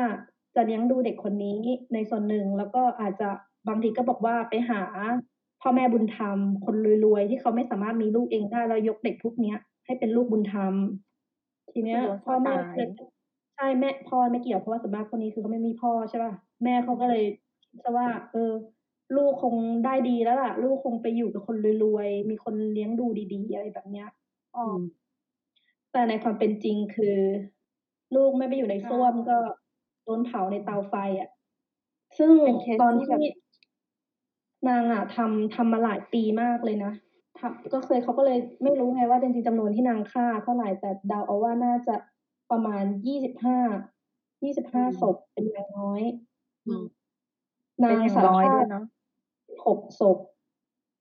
[0.55, 1.57] จะเลี้ยงดูเด็กคนนี้
[1.93, 3.29] ในส่วนหนึ่ง แล้วก็อาจจะ
[3.67, 4.81] บางทีก็บอกว่าไปหา
[5.61, 6.75] พ่อแม่บุญธรรม คน
[7.05, 10.73] รวยๆ ที่เขาไม่สามารถมีลูกเองได้แล้วยกเด็กพวกเนี้ย ให้เป็นลูกบุญธรรม
[11.71, 12.89] ทีเนี้ยคือโดนพ่อแม่ฆ่าตายเลย
[13.55, 17.23] ใช่แม่พ่อไม่เกี่ยวเพราะว่าส่วนมากคนนี้คือเขาไม่มีพ่อใช่ป่ะแม่เขาก็เลย
[17.65, 18.51] คิดซะว่า เออ
[19.15, 19.55] ลูกคง
[19.85, 24.07] ได้ดีแล้วล่ะ ลูกคงไปอยู่กับคนรวยๆมีคนเลี้ยงดูดีๆอะไรแบบเนี้ย
[24.55, 24.79] อ๋ออืม
[25.91, 27.17] แต่ในความเป็นจริงคือ
[28.15, 29.37] ลูกไม่ไปอยู่ในค่ะส้วมก็
[30.03, 31.29] โดนเผาในเตาไฟอะ
[32.17, 33.33] ซึ่งเป็นเคสตอนที่แบบที่
[34.69, 36.93] นางอะทำทำมาหลายปีมากเลยนะ
[37.39, 41.95] ทำก็เคยเขาก็เลยไม่รู้ไงว่าจริงๆจำนวนที่นางฆ่าเท่าไหร่แต่เดาเอาว่าน่าจะ
[42.51, 43.59] ประมาณยี่สิบห้า
[44.43, 46.01] ยี่สิบห้าศพเป็นอย่างน้อย
[46.67, 46.83] อืม
[47.83, 48.83] เป็นอย่างน้อยด้วยเนาะนางสารภาพ
[49.65, 50.17] หกศพ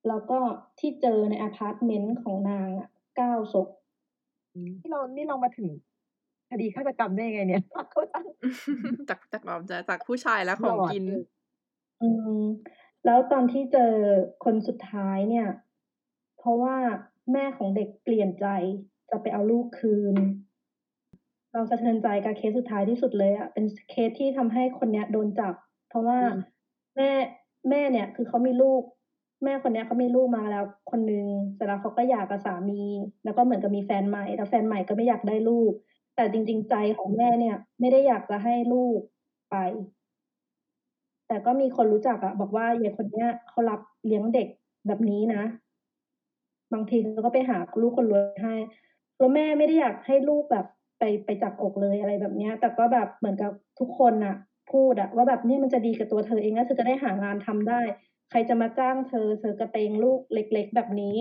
[0.08, 0.38] แล้วก็
[0.78, 3.68] ที่เจอในอพาร์ตเมนต์ของนางอะเก้าศพ
[4.80, 5.68] นี่เรานี่เรามาถึง
[6.52, 8.26] คดีฆาตกรรมได้ยังไงเนี่ยเขาตั้ง
[9.08, 11.04] จากจากแบบจากผู้ชายและของกิน
[12.02, 12.08] อื
[12.38, 12.42] ม
[13.04, 13.92] แล้วตอนที่เจอ
[14.44, 15.48] คนสุดท้ายเนี่ย
[16.38, 16.76] เพราะว่า
[17.32, 18.46] แม่ของเด็กเปลี่ยนใจ
[19.10, 20.16] จะไปเอาลูกคืน
[21.52, 25.54] เราสะเทือนใจกับเคสสุดท้ายที่สุดเลยอะเป็นเคสที่ทำให้คนเนี้ยโดนจับ
[25.88, 26.40] เพราะว่าอืม
[26.96, 27.10] แม่
[27.70, 28.82] แม่เนี่ย คือเขามีลูก
[29.44, 32.82] แม่คนเนี้ยเขามีลูกมาแล้ว คนนึงเสร็จแล้วเขาก็หย่ากับสามี
[33.24, 35.72] แล้วก็เหมือนกับมีแฟนใหม่แล้วแฟนใหม่ก็ไม่อยากได้ลูก
[36.16, 38.98] แต่จริง ๆ ใจของแม่เนี่ยไม่ได้อยากจะให้ลูก
[39.50, 39.56] ไป
[41.28, 44.48] แต่ก็มีคนรู้จักอะบอกว่า ยายคนเนี้ย เขารับเลี้ยงเด็ก
[44.86, 45.42] แบบนี้นะ
[46.72, 48.54] บางที เขาก็ไปหาลูกคน รวย ให้
[49.18, 50.66] แล้วแม่ไม่ได้อยากให้ลูกแบบ
[50.98, 54.34] ไป ไปจากอกเลย อะไรแบบเนี้ย แต่ก็แบบเหมือนกับทุกคนน่ะ
[54.72, 57.80] พูดอะว่าแบบนี่มันจะดีกับตัวเธอเองนะ เธอจะได้หางานทำได้
[58.30, 61.18] ใครจะมาจ้างเธอ เธอกระเตงลูกเล็ก ๆ แบบนี้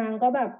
[0.00, 0.50] นางก็แบบ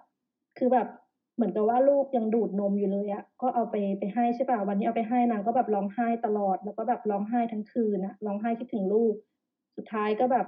[0.59, 0.89] คือแบบ
[1.35, 9.15] เหมือนกับว่าลูกยังดูดนมอยู่เลยอะก็เอาไปไปให้ใช่ป่ะวันนี้เอาไปให้นางก็แบบร้องไห้ตลอด แล้วก็แบบร้องไห้ทั้งคืนอะร้องไห้คิดถึงลูก
[9.77, 10.47] สุดท้ายก็แบบ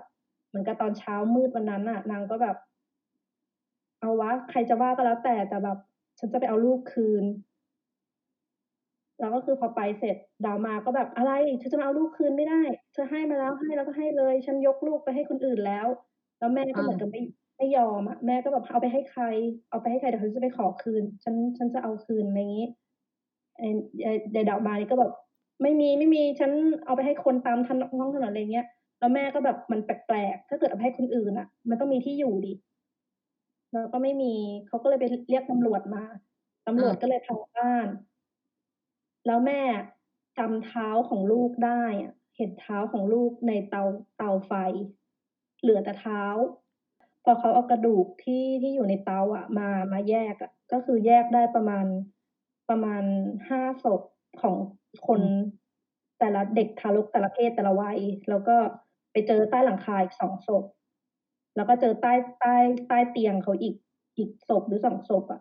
[0.49, 2.57] เหมือนกับตอนเช้ามืดวันนั้นอะนางก็แบบ
[4.01, 5.79] เอาวะใครจะว่าก็แล้วแต่แต่แบบ
[6.19, 7.25] ฉันจะไปเอาลูกคืน
[9.21, 12.61] แล้วก็คือพอไปเสร็จดาวมาก็แบบอะไรเธอจะมาเอาลูกคืนไม่ได้
[12.93, 15.87] เธอให้มาแล้วให้แล้วก็ให้เลย ฉันยกลูกไปให้คนอื่นแล้ว
[16.39, 17.21] แล้วแม่ก็เหมือนกับไม่
[17.57, 19.25] ไม่ยอมอะแม่ก็แบบเอาไปให้ใคร
[19.71, 22.67] เอาไปให้ใครเดี๋ยวเขาจะไปขอคืน ฉันฉันจะเอาคืนอะไรอย่างนี้
[23.59, 23.69] ไอ้
[24.05, 25.13] ไอ้ไอ้ดาวมานี่ก็แบบ
[25.63, 26.51] ไม่มีไม่มีฉัน
[26.85, 28.67] เอาไปให้คนตามถนนท้องถนนอะไรเงี้ย
[28.99, 32.53] แล้วแม่ก็แบบมันแปลกๆถ้าเกิดเอาไปให้คนอื่นอะมันต้องมีที่อยู่ดิ
[33.73, 34.35] แล้วก็ไม่มี
[34.67, 36.05] เขาก็เลยไปเรียกตำรวจมา
[36.67, 37.87] ตำรวจก็เลยพาบ้าน
[39.27, 39.63] แล้วแม่
[40.39, 43.83] จำเท้าของลูกได้อะเห็นเท้าของลูกในเตา
[44.17, 44.53] เตาไฟ
[45.61, 46.23] เหลือแต่เท้า
[47.25, 51.85] พอเขาเอากระดูกที่ที่อยู่ในเตาอะมามาแยกอะก็คือแยกได้ประมาณ
[52.71, 53.03] ประมาณ
[53.49, 54.03] ห้าศพ
[54.43, 54.57] ของ
[55.07, 55.21] คน
[56.19, 57.99] แต่ละเด็กทารกแต่ละเพศแต่ละวัย
[58.29, 58.57] แล้วก็
[59.13, 60.65] ไปเจอใต้หลังคาอีกสองศพ
[61.57, 62.57] แล้วก็เจอใต้ใต้
[62.89, 63.75] ใต้เตียงเขาอีก
[64.17, 65.41] อีกศพหรือสองศพอะ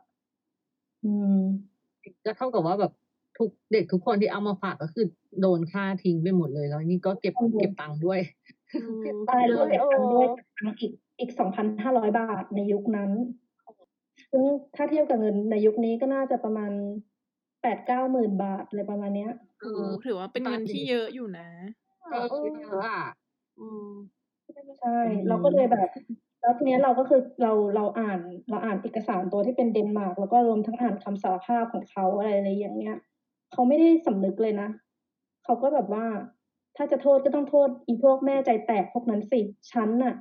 [1.03, 1.39] อืม
[2.25, 2.91] ก็เท่ากับว่าแบบ
[3.37, 5.05] ทุกเด็กทุกคนที่เอามาฝากก็คือ
[5.41, 8.19] โดนฆ่าทิ้งไปหมดเลยแล้วนี่ก็เก็บอืมเก็บตังค์ด้วย
[9.29, 13.11] ตายแล้วด้วยเก็บตังค์เออด้วยเก็บตังค์อีกอีกสองพันห้าร้อยบาทในยุคนั้น
[14.31, 14.43] ซึ่ง
[14.75, 16.71] ถ้าเทียบกับเงินในยุคนี้ก็น่าจะประมาณ
[17.61, 19.31] แปดเก้าหมื่นบาทอะไรประมาณเนี้ย
[19.61, 21.49] เอโอ้อถือว่าเป็นเงินที่เยอะอยู่นะ
[22.13, 23.03] ก็คือเยอะอะ
[23.59, 23.91] อืม
[24.79, 25.89] ใช่อืมเราก็เลยแบบ
[26.41, 28.19] แล้วทีเนี้ยเราก็คือเราเราอ่าน
[28.49, 32.97] เราอ่านเอกสารตัวที่เป็นเดนมาร์กแล้วก็รวมทั้งอ่านคำสารภาพของเขาอะไรอะไรอย่างเงี้ย
[33.51, 34.69] เขาไม่ได้สำนึกเลยนะ
[35.43, 36.05] เขาก็แบบว่า
[36.75, 39.39] ถ้าจะโทษก็ต้องโทษอีพวกแม่ใจแตกพวกนั้นสิ
[39.71, 40.13] ฉันน่ะ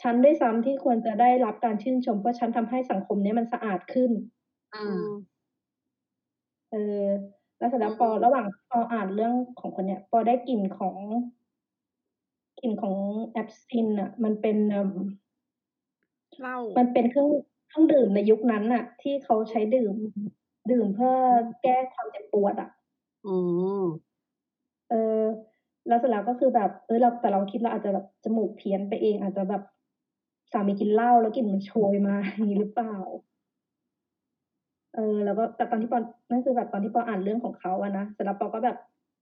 [0.00, 4.10] ฉันด้วยซ้ำที่ควรจะได้รับการชื่นชม เพราะฉันทำให้สังคมเนี้ยมันสะอาดขึ้น
[4.72, 4.80] อ่า
[6.70, 6.78] เออ
[7.58, 10.96] แล้วเสร็จแล้วอืมปอระหว่างปออ่านเรื่องของคนเนี้ย ปอได้กลิ่นของ
[12.60, 12.96] กลิ่นของ
[13.32, 14.90] แอปซินอะ มันเป็นเอิ่ม
[16.38, 17.28] เหล้ามันเป็นเครื่อง
[17.68, 19.94] เครื่องดื่มในยุคนั้นน่ะ ที่เขาใช้ดื่ม
[20.70, 21.14] ดื่มเพื่อ
[21.62, 22.70] แก้ความเจ็บปวดอะ
[23.24, 24.09] อืม
[24.90, 25.22] เออ
[25.88, 29.62] แล้วเสร็จแล้วก็คือแบบเออเราแต่เราคิดเราอาจจะแบบจมูกเพี้ยนไปเอง อาจจะแบบ
[30.52, 32.96] สามีกินเหล้าแล้วกลิ่นมันโชยมาอย่างนี้หรือเปล่า
[34.94, 38.76] เออ แล้วก็แต่ตอนที่ปอนนั่นคือแบบตอนที่ปออ่านเรื่องของเขาอะนะเสร็จแล้วปอก็แบบ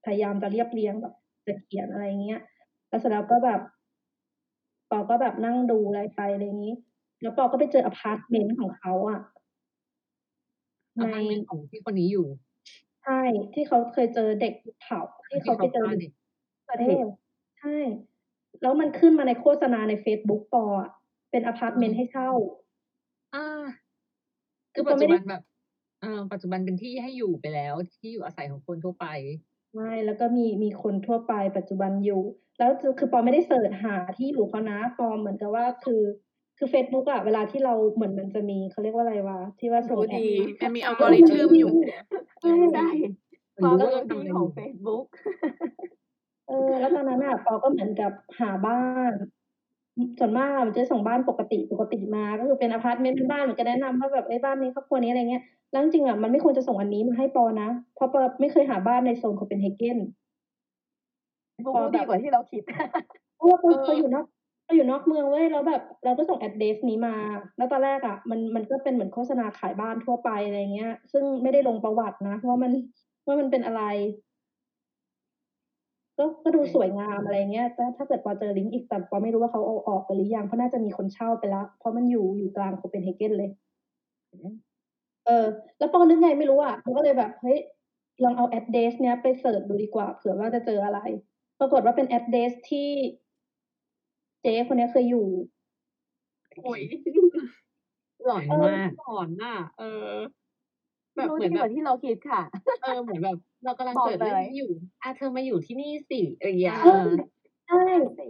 [0.05, 1.15] พยายามจะเรียบเรียงแบบ
[1.47, 2.41] จะเขียนอะไรเงี้ย
[2.89, 3.61] แล้วเสร็จแล้วก็แบบ
[4.91, 6.75] ปอก็แบบนั่งดูอะไรไปอะไรอย่างนี้
[7.21, 9.21] แล้วปอก็ไปเจออพาร์ตเมนต์ของเขาอะ
[10.97, 12.27] อในพาร์ตเมนต์ของที่คนนี้อยู่
[13.09, 13.21] ช่
[13.55, 16.13] ที่เขาเคยเจอเด็กเผาที่เขาไปเจอฆ่าเด็เด็กก
[16.71, 17.05] ประเทศ
[17.61, 17.77] ใช่
[18.63, 20.91] แล้วมันขึ้นมาในโฆษณาใน Facebook ปออะ
[21.31, 22.31] เป็นอพาร์ตเมนต์ให้เช่า
[23.35, 23.65] อ่า
[24.75, 25.43] คืคืออปอปัจไม่จุได้บันแบบ
[26.01, 29.07] เอ่าปัจจุบันเป็นที่ให้อยู่ไปแล้ว ที่อยู่อาศัยของคนทั่วไป
[29.75, 32.23] ใช่แล้วก็มีมีคนทั่วไปปัจจุบันอยู่
[32.59, 36.03] แล้วคือปอไม่ได้ search หาที่อยู่เขานะปอเหมือนกับว่าคือ
[36.59, 41.75] คือ Facebook อะเวลาที่เราเหมือนมันจะมีเขาเรียกว่าอะไรวะ ที่ว่าส่งรู้ ad ดีมามันมีอัลกอริทึมอยู่
[42.43, 42.89] ใช่ใช่
[43.49, 45.05] เหมือนความรู้ว่ารู้เราทำที่อะไรขอองยู่ Facebook
[46.49, 49.13] เออแล้วตอนนั้นอะปอก็เหมือนกับหาบ้าน
[50.19, 59.99] ส่วนมากมันจะส่งบ้านปกติปกติมา ก็คือเป็นอพาร์ตเมนต์เป็นบ้านเหมือนกันแนะนำว่าแบบไอ้ยบ้านนี้ครอบครัวนี้อะไรเงี้ยแล้วจริงๆอะมันไม่ควรจะส่งอันนี้มาให้ปอนะเพราะปอไม่เคยหาบ้านในโซนโคเปนเฮเกน
[61.55, 62.63] Facebook พอรู้แบบดีกว่าที่เราคิด
[63.37, 64.27] เพราะว่าเขาเขาอยู่นอก
[64.69, 67.15] เขาอยู่นอกเมืองเว้ยแล้วแบบเราก็ส่งแอดเดสนี้มา
[67.57, 72.73] แล้วตอนแรกอะ มันมันก็เป็นเหมือนโฆษณาขายบ้านทั่วไปอะไรเงี้ย ซึ่งไม่ได้ลงประวัตินะว่ามัน
[73.27, 73.83] ว่ามันเป็นอะไร
[76.19, 83.51] ก็ก็ดูสวยงามอะไรเงี้ยแต่ถ้าเกิดปอเจอลิงก์อีกแต่ปอไม่รู้ว่าเขาเอาออกไปหรือยังเพราะน่าจะมีคนเช่าไปแล้วเพราะมันอยู่อยู่กลางโคเปนเฮเกนเลย
[85.27, 85.47] เออ
[85.79, 87.59] แล้วปอนึกไงไม่รู้อะปอก็เลยแบบเฮ้ย
[88.25, 91.01] ลองเอาแอดเดสเนี้ยไปเสิร์ชดูดีกว่าเผื่อว่าจะเจออะไร
[91.61, 92.89] ปรากฏว่าเป็นแอดเดสที่
[94.43, 95.27] เจ๊คนเนี้ยเคยอยู่
[96.63, 96.81] โอ้ย
[98.27, 100.13] หลอนเออมากหลอนน่ะ เออ
[101.17, 102.43] แบบรู้เหมือนดีกแบบว่าที่เราคิดค่ะ
[102.83, 104.71] เออเหมือนแบบ เรากำลังบอกเกิดเรื่อเลงยอยู่
[105.03, 107.09] อะเธอมาอยู่ที่นี่สิอะไรอย่างเงี้ยเอเอออ
[107.67, 107.83] ใช่
[108.19, 108.29] สิ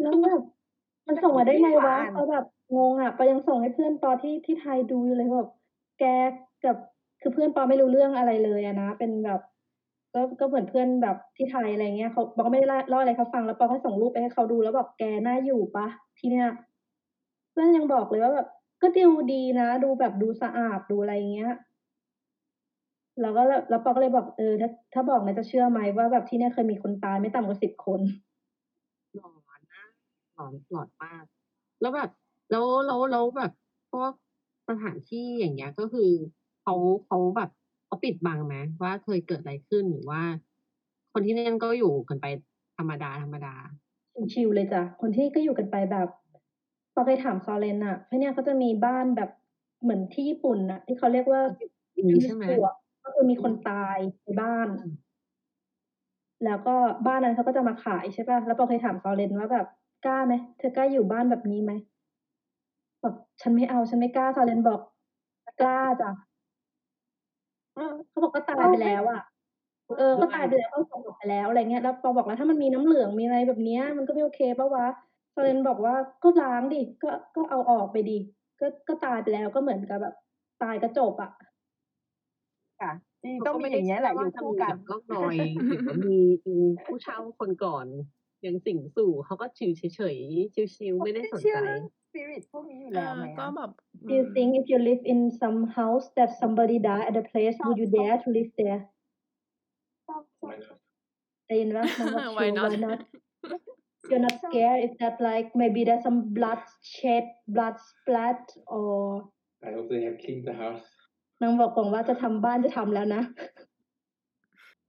[0.00, 0.40] แล้วแบบ
[1.06, 2.44] มันส่งมาได้ไงวะอ่านเขาแบบ
[2.76, 5.50] งงอะปอยังส่งให้เพื่อนปอที่ที่ไทยดูอยู่เลยแบบ
[5.98, 6.04] แก
[6.64, 6.76] กับ
[7.20, 9.40] คือเพื่อนปอไม่รู้เรื่องอะไรเลยอะนะเป็นแบบ
[10.14, 15.86] ก็ก็เหมือนเพื่อนแบบที่ไทยอะไรเงี้ยเขาปอก็ไม่ได้เล่าอะไรเขาฟังแล้วปอก็ส่งรูปไปให้เขาดูแล้วแบบแกน่าอยู่ปะ
[16.18, 16.48] ที่เนี้ย
[17.52, 18.48] เพื่อนยังบอกเลยว่าแบบ
[18.82, 21.52] ก็ดูดีนะ ดูแบบดูสะอาดดูอะไรเงี้ย
[23.20, 28.00] แล้วก็แล้วปอก็เลยบอกเออถ้าถ้าบอกนะจะเชื่อไหมว่าแบบที่เนี่ยเคยมีคนตายไม่ต่ำกว่าสิบคน
[29.16, 29.84] หลอนนะ
[30.34, 31.24] หลอนหลอนมาก
[31.80, 32.08] แล้วแบบ
[32.50, 33.50] แล้วแล้วแล้วแบบ
[33.92, 34.12] พวก
[34.68, 36.10] สถานที่อย่างเงี้ยก็คือ
[36.62, 36.74] เขา
[37.06, 37.50] เขาแบบ
[37.92, 40.22] เขาปิดบังไหมว่าเคยเกิดอะไรขึ้นหรือว่า
[41.12, 42.26] คนที่นั่นก็อยู่กันไป
[42.78, 43.54] ธรรมดาธรรมดา
[44.32, 46.08] ชิวๆเลยจ้ะคนที่ก็อยู่กันไปแบบ
[46.94, 49.30] พอเคยถามซอเลนอะเพราะเนี่ยเขาจะมีบ้านแบบ
[49.82, 51.40] เหมือนที่ญี่ปุ่นอะที่เขาเรียกว่า
[51.94, 52.74] อย่างนี้ใช่ไหมยูอะ
[53.04, 54.94] ก็คือมีคนตายในบ้านอืม
[56.44, 59.66] แล้วก็บ้านนั้นเขาก็จะมาขายใช่ป่ะแล้วพอเคยถามซอเลนว่าแบบ
[60.04, 61.72] กล้าไหมเธอกล้าอยู่บ้านแบบนี้ไหม
[63.02, 64.80] แบบฉันไม่เอาฉันไม่กล้าซอเลนบอก
[65.60, 66.10] กล้าจ้ะ
[67.74, 69.20] เออ เขาบอกก็ตายไปแล้วอะ
[69.98, 74.86] เออ ก็ตายไปแล้ว ก็ส่งออกไปแล้ว อะไรเงี้ย แล้วปอบอกแล้วถ้ามันมีน้ำเหลือง มีอะไรแบบเนี้ย มันก็ไม่โอเคปะวะ
[75.34, 78.18] ซอเลนบอกว่าก็ล้างดิ ก็ ก็เอาออกไปดิ
[78.60, 80.14] ก็ ก็ตายไปแล้ว ก็เหมือนกับแบบ
[80.62, 81.30] ตายก็จบอะ
[82.80, 82.92] ค่ะ
[83.22, 85.36] จริงๆต้องมีอย่างเงี้ยแหละอยู่คู่กันร่องรอย
[85.66, 86.18] หรือว่ามี
[86.48, 87.86] มีผู้เช่าคนก่อน
[88.46, 89.82] ยังสิงสู่เขาก็ชิวเฉ
[90.14, 93.70] ยๆชิวๆไม่ได้สนเชื่ใจอเรื่องสปิริตพวกนี้อยู่เอแล้วอไหมก็อะแบบ
[94.08, 97.56] Do you think if you live in some house that somebody died at the place,
[97.64, 98.80] would you dare to live there?
[100.06, 100.76] ชอบชอบ Why not?
[101.46, 102.70] ได้ยินว่า I'm not Why sure not?
[102.72, 103.00] why not
[104.10, 106.60] you're not scared if that like maybe there's some blood
[106.94, 107.24] shed
[107.54, 108.42] blood splat
[108.78, 108.92] or
[109.68, 110.86] I hope they have cleaned the house.
[111.42, 113.22] นางบอกผมว่าจะทำบ้านจะทำแล้วนะ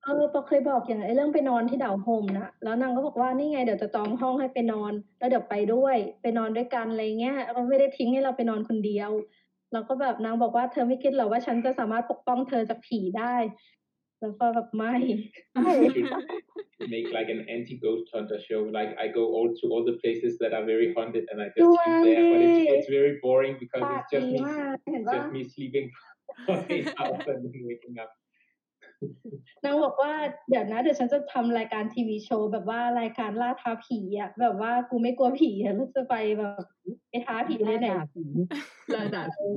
[0.03, 9.11] เออ ปอเคยบอกอย่างไอ้เรื่องไปนอนที่ดาวโฮมนะแล้วนางก็บอกว่า นี่ไงเดี๋ยวจะจองห้องให้ไปนอน แล้วเดี๋ยวไปด้วย ไปนอนด้วยกัน อะไรเงี้ยก็ไม่ได้ทิ้งให้เราไปนอนคนเดียว
[9.73, 13.35] แล้วก็แบบ นางบอกว่า เธอไม่คิดหรอว่า ฉันจะสามารถปกป้องเธอจากผีได้
[14.21, 14.93] แล้วก็แบบ ไม่
[16.75, 18.61] Should make like an anti-ghost hunter show.
[18.77, 21.63] Like I go all to all the places that are very haunted, and I just
[21.65, 22.23] Do sleep there.
[22.31, 22.73] But it's, Andy.
[22.73, 25.41] it's very boring because ปาก it's just ดี me, มาก เห็น it's ว่า just me
[25.53, 25.87] sleeping
[26.45, 28.11] for eight hours and then waking up.
[29.63, 30.13] นางบอกว่า
[30.49, 36.63] เดี๋ยวนะเดี๋ยวฉันจะทำรายการทีวีโชว์แบบว่ารายการล่าท้าผีอะแบบว่ากูไม่กลัวผีอะแล้วจะไปแบบ
[37.09, 38.25] ไปท้าผีเลยไหนด่าผี
[38.95, 39.47] ล่าด่าผี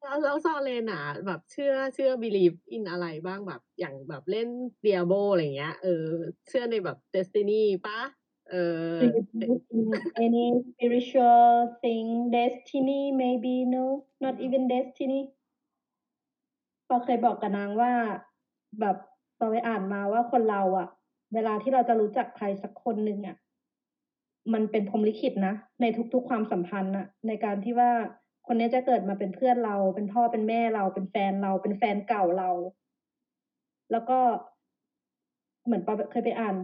[0.00, 4.48] แล้วแล้วซอเลนอะ แบบเชื่อเชื่อ believe in อะไรบ้างแบบอย่างแบบเล่น
[4.84, 6.06] Diablo อะไรเงี้ยเออ
[6.48, 8.00] เชื่อในแบบ Destiny ปะ
[8.50, 8.54] เอ
[8.96, 9.86] อ Do you believe in
[10.26, 11.48] any spiritual
[11.82, 13.84] thing destiny maybe no
[14.24, 15.20] not even destiny
[16.88, 17.92] พอเคยบอกกับนางว่า
[18.80, 18.96] แบบ
[19.38, 20.88] พอไปอ่านมาว่าคนเราอะ
[21.34, 23.36] เวลาที่เราจะรู้จักใครสักคนหนึ่งอะ
[24.52, 25.84] มันเป็นพรมลิขิตนะใน
[26.14, 27.90] ทุกๆความสัมพันธ์อะในการที่ว่า
[28.46, 32.50] คนนี้จะเกิดมาเป็นเพื่อนเรา เป็นพ่อเป็นแม่เรา เป็นแฟนเรา เป็นแฟนเก่าเรา
[33.90, 34.18] แล้วก็
[35.64, 36.54] เหมือนปอเคยไปอ่าน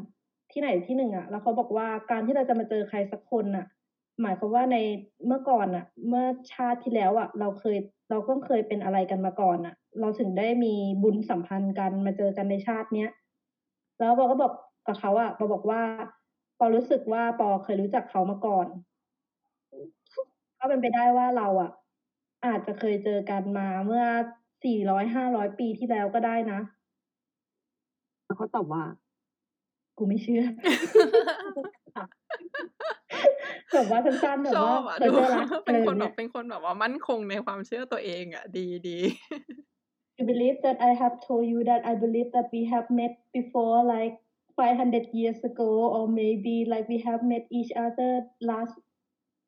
[0.52, 3.66] ที่ไหนที่หนึ่งอะแล้วเขาบอกว่าการที่เราจะมาเจอใครสักคนอะ
[4.22, 4.76] หมายความว่าใน
[5.26, 7.76] เมื่อก่อนอะเมื่อชาติที่แล้วอะเราเคย
[8.10, 13.10] เราก็เคยเป็นอะไรกันมาก่อนอะ เราถึงได้มีบุญสัมพันธ์กันมาเจอกันในชาติเนี้ย
[13.98, 14.52] แล้วปอก็บอก
[14.86, 15.82] กับเขาอะปอบอกว่า
[16.58, 18.66] ปอรู้สึกว่าปอเคยรู้จักเขามาก่อน
[20.58, 21.70] ก็เป็นไปได้ว่าเราอะ
[22.46, 24.04] อาจจะเคยเจอกันมาเมื่อ
[24.64, 26.60] สี่ร้อยห้าร้อยปีที่แล้วก็ได้นะ
[28.24, 28.82] แล้วเขาตอบว่า
[29.98, 30.44] กูไม่เชื่อ
[33.72, 38.98] แบบว่าสั้นๆแบบชอว่าบอะเคยดูเจอรักเป็นคนอะไรแบแบบบเป็นคนแบบว่ามั่นคงในความเชื่อตัวเองอะ ดีดี
[39.48, 39.69] You
[40.22, 44.18] believe that I have told you that I believe that we have met before like
[44.56, 48.74] 500 years ago or maybe like we have met each other last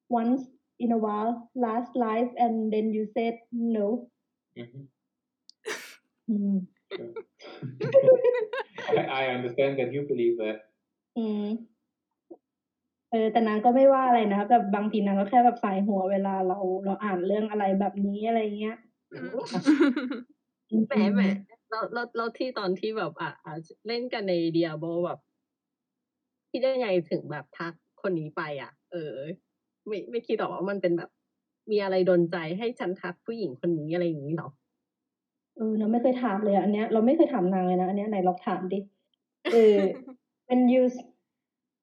[0.09, 0.43] once
[0.78, 4.09] in a while last life and then you said no
[4.57, 4.82] Mhm.
[6.28, 6.57] อืม
[6.97, 7.12] Sure.
[9.01, 10.57] I, I understand that you believe that.
[11.19, 11.47] อืม
[13.11, 18.77] เออแต่นางก็ไม่ว่าอะไรนะแบบบางทีนางก็แค่แบบสายหัวเวลาเราเราอ่านเรื่องอะไรแบบนี้อะไรเงี้ย
[20.89, 21.23] แหมแหม
[21.70, 23.53] แล้วแล้วแล้วที่ตอนที่แบบอะอะ
[23.86, 25.19] เล่นกันใน Diablo แบบ
[26.51, 27.73] คิดยังไงถึงแบบทัก
[28.03, 29.15] คนนี้ไป อะ เออ
[29.86, 31.11] ไม่ไม่คิดหรอกว่ามันเป็นแบบ
[31.70, 34.49] มีอะไรดนใจให้ฉันทักผู้หญิงคนนี้อะไรอย่างนี้หรอ
[35.57, 38.78] เออเราไม่เคยถามเลยอะอันเนี้ย เราไม่เคยถามนางเลยนะอันเนี้ยไหนลองถามดิ
[39.53, 39.77] เออ
[40.49, 40.82] when you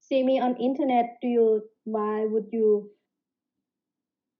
[0.08, 1.48] see me on internet do you
[1.96, 2.68] why would you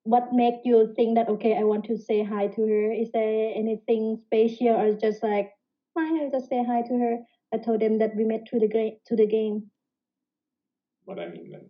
[0.10, 2.92] what make you think that okay I want to say hi to her?
[2.92, 5.52] Is there anything special or just like
[5.94, 7.18] fine I just say hi to her.
[7.54, 9.72] I told them that we met to the gra- to the game.
[11.06, 11.70] But I mean, like,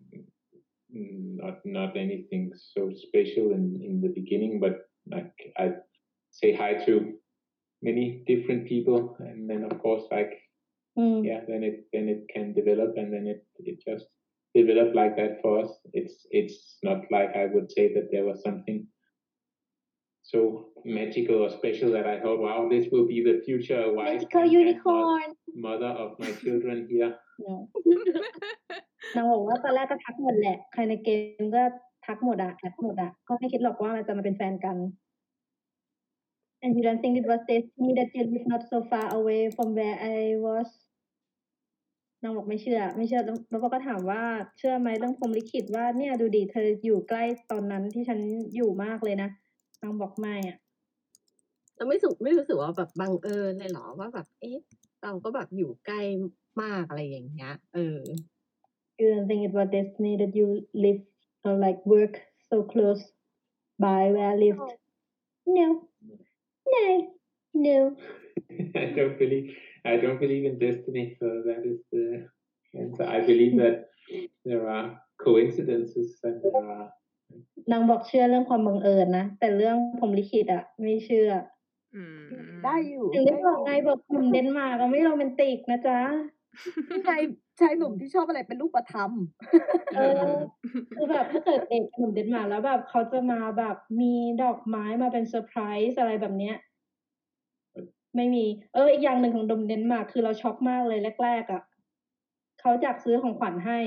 [0.91, 4.75] not not anything so special in in the beginning, but
[5.07, 5.73] like I
[6.31, 7.13] say hi to
[7.81, 10.31] many different people, and then of course, like
[10.97, 11.25] mm.
[11.25, 14.07] yeah, then it then it can develop, and then it it just
[14.54, 15.70] developed like that for us.
[15.92, 16.56] It's it's
[16.88, 18.78] not like I would say that there was something
[20.32, 20.38] so
[20.98, 24.50] magical or special that I thought, wow, this will be the future wife magical and-
[24.50, 25.28] and mo- unicorn
[25.66, 27.12] mother of my children here.
[27.46, 27.54] no
[29.16, 31.62] นางบอกว่าตอนแรกก็ทักหมดแหละ ใครในเกมก็
[32.06, 34.76] ทักหมดอะแอดหมดอะก็ไม่คิดหรอกว่ามันจะมาเป็นแฟนกัน
[36.62, 39.68] and you don't think it was destiny that you live not so far away from
[39.78, 40.16] where I
[40.46, 40.68] was
[42.23, 44.21] นางบอกไม่เชื่อ ไม่เชื่อแล้วแล้วก็ถามว่า
[44.57, 48.19] เชื่อไหมเรื่องพรหมลิขิตว่าเนี่ยดูดิเธออยู่ใกล้ตอนนั้นที่ฉัน
[48.55, 49.29] อยู่มากเลยนะ
[49.81, 50.57] นางบอกไม่อะ
[51.75, 54.57] เราไม่สุไม่รู้สึกว่าแบบบังเอิญเลยเหรอว่าแบบ เอ๊ะ
[55.03, 56.01] เราก็แบบอยู่ใกล้
[56.61, 57.99] มากอะไรอย่างเงี้ย เออ
[58.99, 60.47] you don't think it was destiny that you
[60.83, 61.01] live
[61.45, 62.15] or like work
[62.49, 63.03] so close
[63.83, 64.69] by where I lived
[65.57, 65.67] no
[66.73, 66.87] no
[67.65, 67.77] no
[68.81, 69.47] I don't believe
[69.85, 72.27] I don't believe in destiny, so that is the
[72.79, 73.03] answer.
[73.03, 73.89] I believe that
[74.45, 76.87] there are coincidences and there are
[77.71, 81.29] นางบอกเชื่อเรื่องความบังเอิญนะ แต่เรื่องพรหมลิขิตอะไม่เชื่อ
[81.95, 82.21] อืม
[82.65, 85.99] ได้อยู่ถึงได้บอกไงบอกหนุ่มเดนมาร์กอะไม่โรแมนติกนะจ๊ะ
[86.89, 87.11] นี่ไง
[87.59, 89.11] ชายหนุ่มที่ชอบอะไรเป็นรูปธรรม
[89.95, 90.31] เออ
[90.95, 96.55] คือแบบถ้าเกิดเด็กหนุ่มเดนมาร์กแล้วแบบเขาจะมาแบบมีดอกไม้มาเป็นเซอร์ไพรส์อะไรแบบเนี้ย
[98.15, 101.61] ไม่มี เออ อีกอย่างหนึ่งของหนุ่มเดนมาร์กคือเราช็อกมากเลยแรกๆอะ
[102.59, 103.79] เขาอยากซื้อของขวัญให้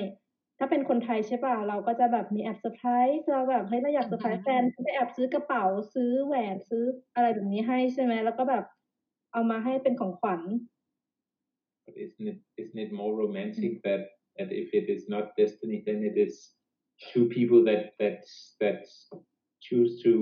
[0.59, 2.89] ถ้าเป็นคนไทยใช่ป่ะเราก็จะแบบมีแอบเซอร์ไพร
[3.19, 6.85] ส์เราแบบเฮ้ยเราอยากเซอร์ไพรส์แฟนก็ไปแอบซื้อกระเป๋าซื้อแหวนซื้อ
[7.15, 8.65] อะไรแบบนี้ให้ใช่ไหมแล้วก็แบบ
[9.33, 10.41] เอามาให้เป็นของขวัญ
[11.85, 14.03] but isn't it isn't it more romantic that
[14.37, 16.35] that if it is not destiny then it is
[17.11, 18.19] two people that that
[18.61, 18.79] that
[19.67, 20.13] choose to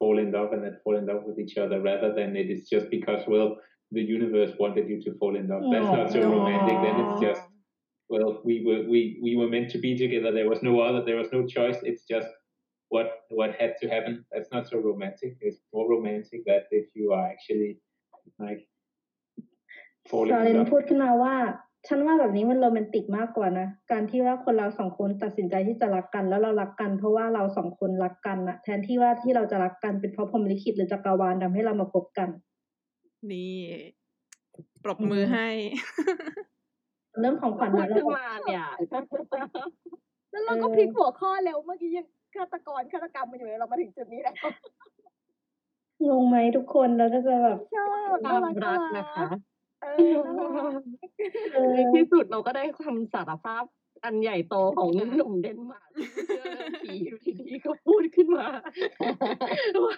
[0.00, 2.68] fall in love and that fall in love with each other rather than it is
[2.68, 3.56] just because well
[3.92, 7.42] the universe wanted you to fall in love that's not so romantic then it's just
[8.08, 11.16] well we were we we were meant to be together there was no other there
[11.16, 12.28] was no choice it's just
[12.88, 17.12] what what had to happen that's not so romantic it's more romantic that if you
[17.12, 17.78] are actually
[18.38, 18.62] like
[20.08, 21.36] ซา falling เล in น love พูดขึ้นมาว่า
[21.87, 32.29] ฉันว่าแบบนี้มันโรแมนติกมากกว่านะ การที่ว่าคนเราสองคนตัดสินใจที่จะรักกัน แล้วเรารักกัน เพราะว่าเราสองคนรักกันนะแทนที่ว่าที่เราจะรักกันเป็นเพราะพรหมลิขิตหรือจักรวาลทำให้เรามาพบกัน
[33.31, 33.55] นี่
[34.83, 35.47] ปรบมือให้
[37.19, 38.63] เรื่องของขวัญพูดนะเราขึ้นมาเนี่ย
[40.31, 42.05] แล้วเราก็พลิกหัวข้อเร็วเมื่อกี้ยัง
[42.35, 44.35] ฆาตกรฆาตกรรมมันอยู่เลยเรามาถึงจุดนี้แล้ว
[46.07, 49.27] งงไหมทุกคนเราก็จะแบบชอบคน่าวามรักรักน่านะคะ
[49.81, 50.81] เออน่ารัก
[51.53, 53.63] เออในที่สุดเราก็ได้คำสารภาพ
[54.03, 58.47] อันใหญ่โตของหนุ่มเดนมาร์กที่เชื่อเรื่องผีอยู่ดีๆก็พูดขึ้นมา
[59.85, 59.97] ว่า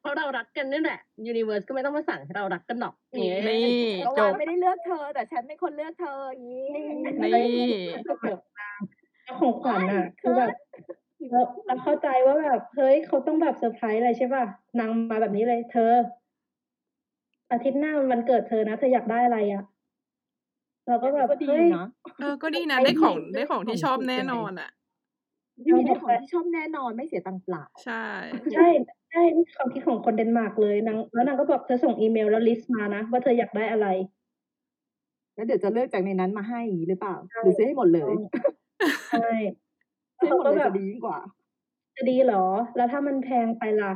[0.00, 3.66] เพราะเรารักกันนี่แหละ universe ก็ไม่ต้องมาสั่งให้เรารักกันหรอกอย่างเงี้ยนี่
[4.04, 6.68] เพราะจักรวาลไม่ได้เลือกเธอ แต่ฉันเป็นคนเลือกเธออย่างนี้
[7.22, 7.42] นี่
[9.26, 10.50] แล้วของขวัญอะคือแบบ
[11.32, 14.44] เราเราเข้าใจว่าแบบเฮ้ยเขาต้องแบบเซอร์ไพรส์อะไรใช่ป่ะ
[14.80, 15.92] นางมาแบบนี้เลย เธอ
[17.52, 19.64] อาทิตย์หน้ามันวันเกิดเธอนะเธออยากได้อะไรอะ
[20.88, 21.88] เราก็แบบก็ดีเฮ้ยนะ
[22.20, 24.70] เออก็ดีนะได้ของได้ของที่ชอบแน่นอนอะ
[25.86, 28.04] ได้ของที่ชอบแน่นอนไม่เสียตังค์เปล่าใช่
[28.54, 28.68] ใช่
[29.10, 33.86] ใช่นี่คือความคิดของคนเดนมาร์กเลยนางแล้วนางก็บอกเธอส่งอีเมลแล้ว list มานะว่าเธออยากได้อะไร
[35.34, 38.12] แล้วเดี๋ยวจะเลือกจากในนั้นมาให้อย่างนี้หรือเปล่า หรือซื้อให้หมดเลย
[39.10, 39.30] ใช่
[40.18, 41.18] ซื้อให้หมดเลยเขาก็แบบจะดียิ่งกว่า
[41.96, 42.44] จะดีเหรอ
[42.76, 43.92] แล้วถ้ามันแพงไปล่ะ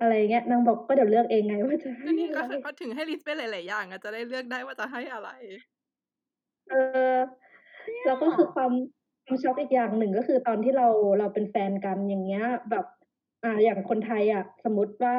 [0.00, 5.30] อะไรเงี้ยนางบอกก็เดี๋ยวเลือกเองไงว่าจะก็นี่ก็ให้อะไรก็ถึงให้ list ไปหลายๆอย่างอะจะได้เลือกได้ว่าจะให้อะไร
[6.70, 6.74] เอ
[7.14, 7.16] อ
[8.06, 8.72] แล้วก็คือความ
[9.24, 10.88] ความช็อกอีกอย่างหนึ่งก็คือตอนที่เรา
[11.18, 12.86] เราเป็นแฟนกันอย่างเงี้ย แบบ
[13.44, 15.16] อ่าอย่างคนไทยอะ สมมติว่า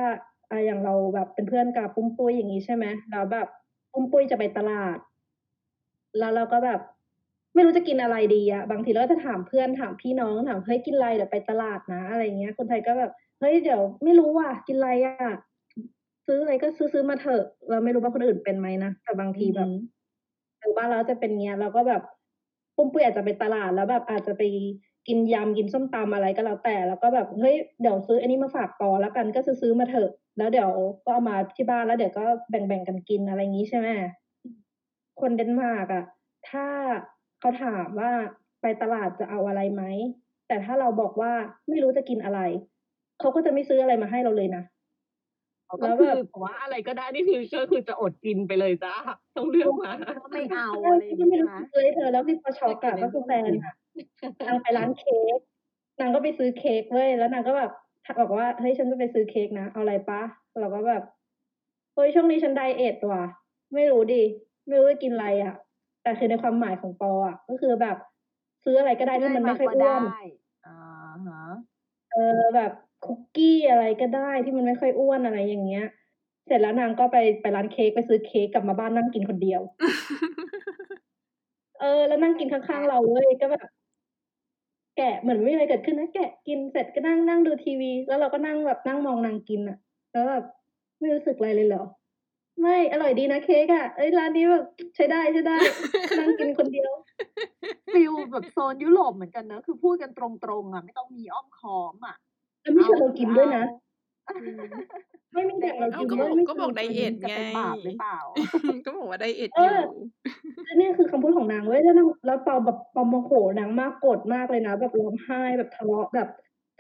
[0.50, 3.48] อ่าอย่างเราแบบเป็นเพื่อนกับปุ้มปุ้ยอย่างนี้ใช่ไหมแล้วแบบ
[3.92, 4.98] ปุ้มปุ้ยจะไปตลาด
[6.20, 6.80] แล้วเราก็แบบ
[7.54, 15.34] ไม่รู้จะกินอะไรดีอะบางทีเราก็จะถามเพื่อนถามพี่น้องถามเฮ้ยกินอะไรเดี๋ยวไปตลาดนะ อะไรเงี้ย คนไทยก็แบบ เฮ้ยเดี๋ยวไม่รู้ว่ะกินอะไรอะ
[16.28, 19.68] ซื้ออะไรก็ซื้อซื้อมาเถอะเราไม่รู้ว่าคนอื่นเป็นไหมนะแต่บางทีแบบ
[20.60, 22.02] หรือบ้านเราจะเป็นเงี้ยเราก็แบบ
[22.76, 24.44] ปุ้มปุ้ยอาจจะไปตลาดแล้วแบบอาจจะไป
[25.08, 30.70] กินยำกินส้มตำอะไรก็แล้วแต่ แล้วก็แบบเฮ้ยเดี๋ยวซื้ออันนี้มาฝากปอแล้วกันก็ซื้อซื้อมาเถอะ แล้วเดี๋ยว
[31.06, 33.88] ก็เอามาที่บ้านแล้วเดี๋ยวก็แบ่งๆกันกินอะไรอย่างนี้ใช่ไหม
[35.22, 36.06] คนเดนมาร์กอะ
[36.50, 36.68] ถ้า
[37.40, 38.12] เขาถามว่า
[38.62, 39.84] ไปตลาดจะเอาอะไรไหม
[40.48, 41.32] แต่ถ้าเราบอกว่า
[41.70, 42.40] ไม่รู้จะกินอะไร
[43.20, 44.64] เขาก็จะไม่ซื้ออะไรมาให้เราเลยนะ
[45.70, 48.94] ก็แล้วคืแบอบว่าอะไรก็ได้นี่คือก็คือจะอดกินไปเลยจ้า
[49.38, 49.92] ต้องเลือกมา
[50.24, 53.74] ก็ไม่เอาอะไรอย่างก็ไม่เงี้ยรู้นะซื้อให้เธอแล้วพี่พอช็อกอะก็คือแฟนอะ
[54.48, 55.40] นางไปร้านเค้ก
[56.00, 57.72] นางก็ไปซื้อเค้กเว้ยแล้วนางก็แบบ
[58.20, 60.22] บอกว่าเฮ้ยฉันจะไปซื้อเค้กนะเอาอะไรปะ
[60.60, 61.04] เราก็แบบ
[61.96, 63.24] เฮ้ยช่วงนี้ฉันไดเอทว่ะ
[63.74, 64.24] ไม่รู้ดิ
[64.68, 65.54] ไม่รู้จะกินอะไรอะ
[66.04, 67.98] แต่คือในความหมายของปออะก็คือแบบ
[68.64, 70.22] ซื้ออะไรก็ได้ที่มันไม่ค่อยอ้วนได้
[70.66, 70.78] อ่า
[71.28, 71.44] ฮะ
[72.14, 72.72] เออแบบ
[73.06, 75.86] คุกกี้อะไรก็ได้ที่มันไม่ค่อยอ้วนอะไรอย่างเงี้ย
[76.48, 79.62] เสร็จแล้วนางก็ไปไปร้านเค้กไปซื้อเค้กกลับมาบ้านนั่งกินคนเดียว
[81.80, 83.68] เออ แล้วนั่งกินข้างๆเราเว้ยก็แบบ
[84.98, 89.78] แกะเหมือนไม่มีอะไรเกิดขึ้นนะแกะกินเสร็จก็นั่งนั่งดูทีวี แล้วเราก็นั่งแบบนั่งมองนางกินอะ
[90.12, 90.44] แล้วแบบ
[91.00, 91.84] ไม่รู้สึกอะไรเลยเหรอ
[92.62, 94.66] ไม่อร่อยดีนะเค้กอะเอ้ยร้านนี้แบบ
[94.96, 95.58] ใช้ได้ใช้ได้
[96.20, 96.92] นั่งกินคนเดียว
[97.94, 100.26] ฟิลแบบโซนยุโรปเหมือนกันเนอะคือพูดกันตร
[100.62, 102.18] งๆอะไม่ต้องมีอ้อมค้อมอะ
[102.64, 103.66] แล้วไม่ชวนเรากินด้วยนะ
[104.26, 104.34] เอา
[105.34, 108.18] ไม่ไม่แบ่งเราเอ้ากินก็ด้บวอยกไม่ก็บอกชวนไดกินเอทจะไงเป็นบาปหรือเปล่า
[108.86, 116.28] ก็บอกว่าไดเอทเออยู่อแล้วนี่คือคำพูดของนางเว้ยแล้วนางแล้วปอแบบปอโมโหนางมากโกรธมากเลยนะ แบบร้องไห้แบบทะเลาะแบบ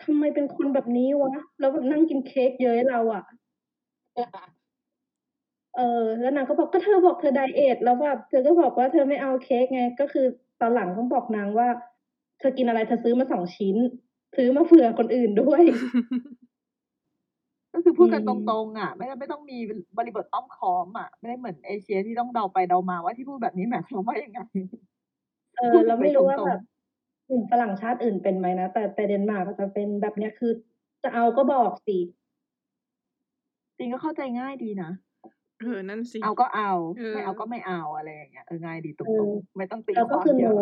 [0.03, 3.23] ทำไมเป็นคนแบบนี้วะ แล้วแบบนั่งกินเค้กเย้ยเราอะ
[5.76, 10.26] เออแล้วนางก็บอกก็เธอบอกเธอไดเอทแล้วแบบเธอก็บอกว่าเธอไม่เอาเค้กไง ก็คือ
[10.61, 11.68] ตอนหลังต้องบอกนางว่า
[12.39, 13.76] เธอกินอะไรเธอซื้อมาสองชิ้น
[14.35, 15.64] ซื้อมาเผื่อคนอื่นด้วย
[17.73, 19.57] ก็คือพูดกันอืตมรงๆ อะ ไม่ได้ไม่ต้องมี
[19.97, 24.39] บริบทอ้อมค้อมอะ ไม่ได้เหมือนเอเชียที่ต้องเดาไปเดามาว่าที่พูดแบบนี้หมายความว่ายังไง
[25.55, 26.60] เออพูดเราไปไม่ตรู้ว่ารงแบบ
[27.30, 30.51] กลุ่มฝรั่งชาติอื่นเป็นไหมนะแต่แต่เดนมาร์กก็จะเป็นแบบเนี้ยคือ
[31.03, 34.91] จะเอาก็บอกสิๆจริงก็เข้าใจง่ายดีนะ
[35.61, 40.55] เออนั่นสิเอาก็เอาเออไม่เอาก็ไม่เอาอะไรอย่างเงี้ยเออง่ายดีตรเอองๆไม่ต้องตีแล้วคก็วามคือเย no อะ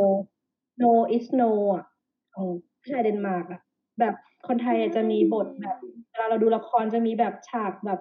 [0.84, 1.86] no is no อะ
[2.36, 2.50] ของ
[2.82, 3.62] ผู้ชายเดนมาร์กอะ
[4.00, 4.14] แบบ
[4.48, 5.78] คนไทยอะจะมีบทแบบ
[6.10, 8.00] เวลาเราดูละครจะมีแบบฉากแบบ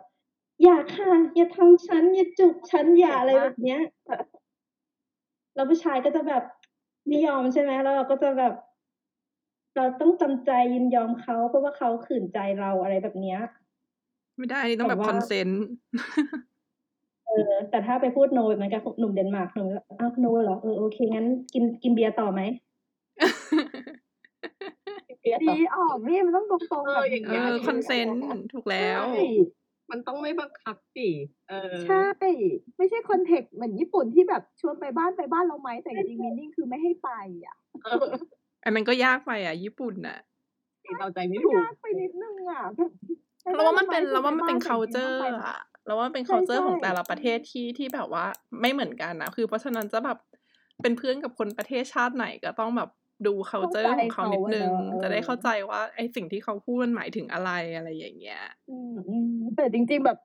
[0.63, 3.81] อย่าค่ะ อย่าทำฉัน อย่าจุบฉันอย่าอะไรแบบเนี้ย
[5.55, 6.45] แล้วผู้ชายก็จะแบบ
[7.09, 8.55] ไม่ยอมใช่ไหมแล้วเราก็จะแบบ
[9.77, 13.39] เราต้องจำใจยินยอมเขาเพราะว่าเขาขืนใจเราอะไรแบบเนี้ย
[14.37, 15.65] ไม่ได้นี่ต้องแบบแต่ว่า consent
[17.27, 22.41] เออ แต่ถ้าไปพูด no แบบนั้นกับหนุ่มเดนมาร์กหนุ่มก็อ้าว no เหรอเออโอเคงั้นกินกินเบียร์ต่อไหม
[25.43, 28.23] ดีออกนี่มันต้องตรงๆเอแบอบอย่างเอเงี้ยอ consent
[28.53, 29.17] ถูกแล้วใช่
[29.91, 31.09] มันต้องไม่บังคับสิ
[31.49, 32.05] เออใช่
[32.77, 37.09] ไม่ใช่ context เหมือนญี่ปุ่นที่แบบชวนไปบ้านไปบ้านเราไหมแต่จริงๆ meaning คือไม่ให้ไป
[37.47, 38.07] อะเออ
[38.65, 40.19] อันนั้นก็ยากไปอะ ญี่ปุ่นน่ะ
[40.99, 42.93] เราใจไม่ถูกยากไปนิดนึงอะแบบ
[43.43, 45.55] ไปเราว่ามันเป็นบ้เราว่ามันเป็นชวไปบ้ culture แต่จริงๆต้องไปอะ
[45.87, 48.25] เราว่ามันเป็นใช่ culture ของใช่แต่ละประเทศที่ที่แบบว่า
[48.61, 50.19] ไม่เหมือนกันนะคือเพราะฉะนั้นจะแบบ
[50.83, 52.89] เป็นเพื่อนกับคนประเทศชาติไหนก็ต้องแบบ
[53.27, 54.73] ดู culture ของเขานิดนึง
[55.03, 58.41] จะได้เข้าใจว่าไอสิ่งที่เขาพูดมันหมายถึงอะไรอะไรอย่างเงี้ย
[58.71, 60.19] อืมอืมแต่จริง ๆแบบ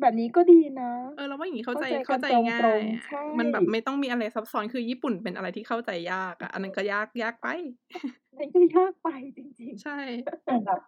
[0.00, 7.46] แบบนี้ก็ดีนะ เออเราว่าอย่างนี้เข้าใจเข้าเข้าใจใจกันง่าตรยงๆอะใช่มันแบบไม่ต้องมีอะไรซับซ้อนคือญี่ปุ่นเป็นอะไรที่เข้าใจยากอะอันนั้นก็ยากยากไป
[8.38, 9.98] มันก็ยากไปจริงใช่
[10.46, 10.80] อย่างแบบ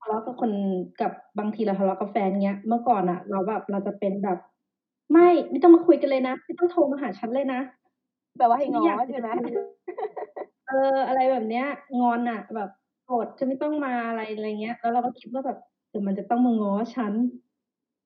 [0.00, 0.52] ทะเลาะกับคน
[1.00, 4.38] กับบางทีเราทะเลาะกับแฟนเงี้ยเมื่อก่อนอะเราแบบเราจะเป็นแบบ
[5.12, 9.54] ไม่ไม่ต้องมาคุยกันเลยนะ ไม่ต้องโทรมาหาฉันเลยนะๆแปลว่าให้ฉันงไม่ออยากใช่ไหมจะคุย
[10.70, 11.66] เออ อะไรแบบเนี้ย
[12.00, 12.70] งอนอะแบบ
[13.04, 17.12] โกรธจะไม่ต้องมา อะไร อะไรเงี้ย แล้วเราก็คิดว่าแบบ เดี๋ยวมันจะต้องมาง้อฉัน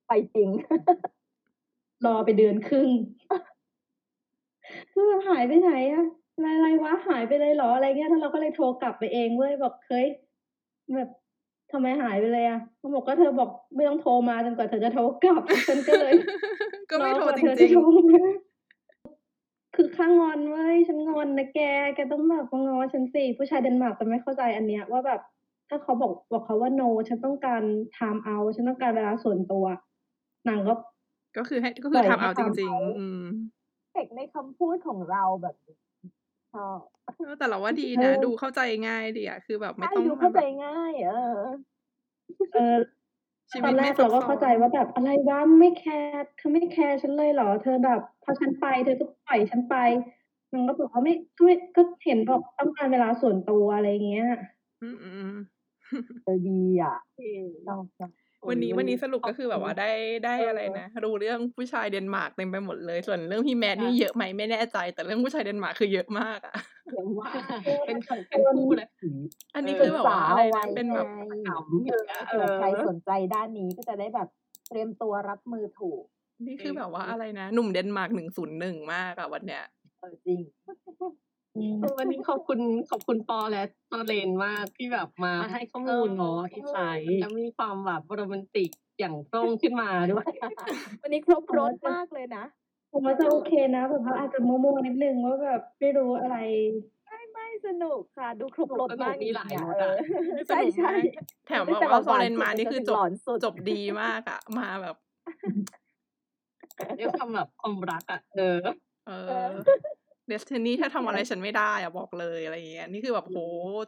[0.07, 0.49] ไปจริง
[2.05, 2.89] รอไปเดือนครึ่ง
[4.93, 6.05] คือแบบ หายไปไหนอะ
[6.35, 10.07] อะไร อะไรวะ หายไปเลยเหรอ อะไรเงี้ย แล้วเราก็เลยโทรกลับไปเองเว้ย บอก เฮ้ย
[10.95, 11.11] แบบ
[11.73, 16.12] ทำไมหายไปเลยอะเขาบอก ก็เธอบอกไม่ต้องโทรมาจนกว่าเธอจะโทรกลับ ฉันก็เลย
[16.91, 18.23] ก็ไม่โทรอกว่าจเธอริจะงโทรมา
[19.74, 21.60] คือข้างงอนเว้ย ฉันงอนนะแก
[21.94, 25.20] แกต้องแบบมางอฉันสิ ผู้ชายเดนมาร์กจะไม่เข้าใจอันเนี้ยว่าแบบ
[25.68, 27.62] ถ้าเขาบอกบอกเขาว่า no ฉันต้องการ
[27.96, 29.64] time out ฉันต้องการเวลาส่วนตัว
[30.48, 33.24] นางก็ๆก็คือให้ก็ปคืล่ออยทำให้เอาจทำริงเขาๆอืม
[33.92, 35.76] เทคในคำพูดของเราแบบนี้
[36.55, 36.78] ชอบ
[37.16, 41.38] เออแต่เราว่าดีเอนะอดูเข้าใจง่ายดีอะคือแบบไม่ใช่ต้องดูมาเข้าแบใจบง่าย เออ
[42.52, 42.76] เออ
[43.52, 49.74] ชีตวิอตนแรไม่กซัเราบก็ซ้อเข้าใจนว่าแบบอะไรวะไม่แคร์เธอไม่แคร์ฉันเลยเหรอ เธอแบบพอฉันไปเธอก็ปล่อยฉันไป
[50.52, 54.26] นางก็บอกว่าไม่ก็ไม่ก็เห็นบอกต้องการเวลาส่วนตัวอะไรเงี้ย
[54.82, 55.34] อืมอืม
[56.24, 56.96] เออดีอะ
[57.66, 58.10] ชอบชอบ
[58.48, 59.90] วันนี้วันนี้สรุปก็คือแบบว่าได้
[60.24, 66.54] ได้เออออะไรนะรู้เรื่องผู้ชายเดนมาร์กเต็มไปหมดเลย ส่วนเรื่องพี่แมทนี่ค่ะเยอะไหมไม่แน่ใจ แต่เรื่องผู้ชายเดนมาร์กคือเยอะมากอะ
[66.92, 67.30] เยังว่า
[67.86, 69.10] เป็นทั้งเป็นผู้และผี
[69.54, 74.28] อันนี้เออคือแบบว่าอะไรศึกษานะเอาไว้เป็นแบบไงขำอย่างเออเงี้ยเอเผื่ออใครสนใจด้านนี้ก็จะได้แบบ
[74.68, 76.02] เตรียมตัวรับมือถูก
[76.46, 79.64] นี่คือแบบว่าอะไรนะ หนุ่มเดนมาร์กหนึ่งศูนย์หนึ่งมากอะวันเนี้ย
[80.00, 81.23] เออจริงอืมเออ
[81.98, 82.60] วันนี้ขอบคุณ
[82.90, 83.62] ขอบคุณปอและ
[83.93, 90.26] ตอเลนมากที่แบบมาให้ข้อมูลเนาะอินไซต์แล้วมีความแบบโรแมนติกอย่างตรงขึ้นมาด้วย
[91.02, 92.44] วันนี้ครบรถมากเลยนะ
[92.93, 96.36] ผมว่าจะโอเคนะแบบว่าอาจจะโมโมๆนิดนึงว่าแบบไม่รู้อะไร
[97.35, 99.97] ไม่สนุกค่ะ ดูครบรถมากสนุกมีหลายจริงๆรสเออะอ
[100.47, 100.93] ใช่ใช่
[101.47, 104.97] แถมไม่แบบแต่ว่าละโซเลนวันมานี่คือจบหลอนสุดจบดีมากอะมาแบบ
[106.98, 108.59] ด้วยความแบบความรักอะเออ
[109.06, 109.10] เอ
[109.47, 109.51] อ
[110.28, 113.38] destiny ถ้าทำอะไรฉันไม่ได้อะบอกเลยอะไรอย่างเงี้ยนี่คือแบบโห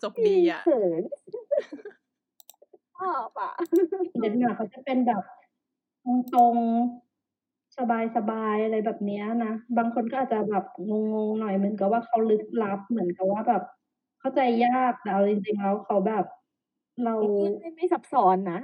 [0.02, 1.02] จบดีอะเขิน
[2.96, 3.52] ชอบอะ
[4.20, 5.22] เดนมาร์กเขาจะเป็นแบบ
[6.04, 6.06] ต
[6.36, 7.76] รงๆ
[8.16, 10.92] สบายๆอะไรแบบเนี้ยนะ บางคนก็อาจจะแบบง
[11.28, 13.62] งๆหน่อยเหมือนกับว่าเขาลึกลับเหมือนกับว่าแบบ
[14.20, 16.24] เข้าใจยากแต่เอาจริงๆแล้วเขาแบบ
[17.04, 17.14] เรา
[17.60, 18.58] ไม่ไม่ซับซ้อนนะ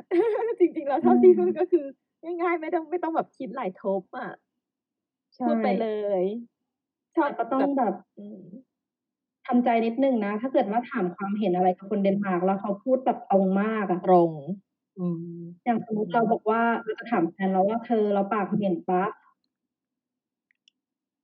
[0.61, 1.85] จริงๆแล้วเท่าที่รู้ก็คือ
[2.23, 4.31] ง่ายๆไม่ต้องไม่ต้องแบบคิดหลายทบอะ
[5.35, 5.87] ใช่พูดไปเล
[6.23, 6.52] ยชอบ
[7.15, 8.43] แต่ก็ต้องแบบอืม
[9.47, 14.33] ทำใจนิดนึงนะ ถ้าเกิดว่าถามความเห็นอะไรกับคนเดนมาร์กแล้วเขาพูดแบบตรงมากอะตรง
[14.99, 19.05] อืมอย่างสมมติเราบอกว่าเราจะถามแฟนเราว่าเธอเราปากเหม็นปะ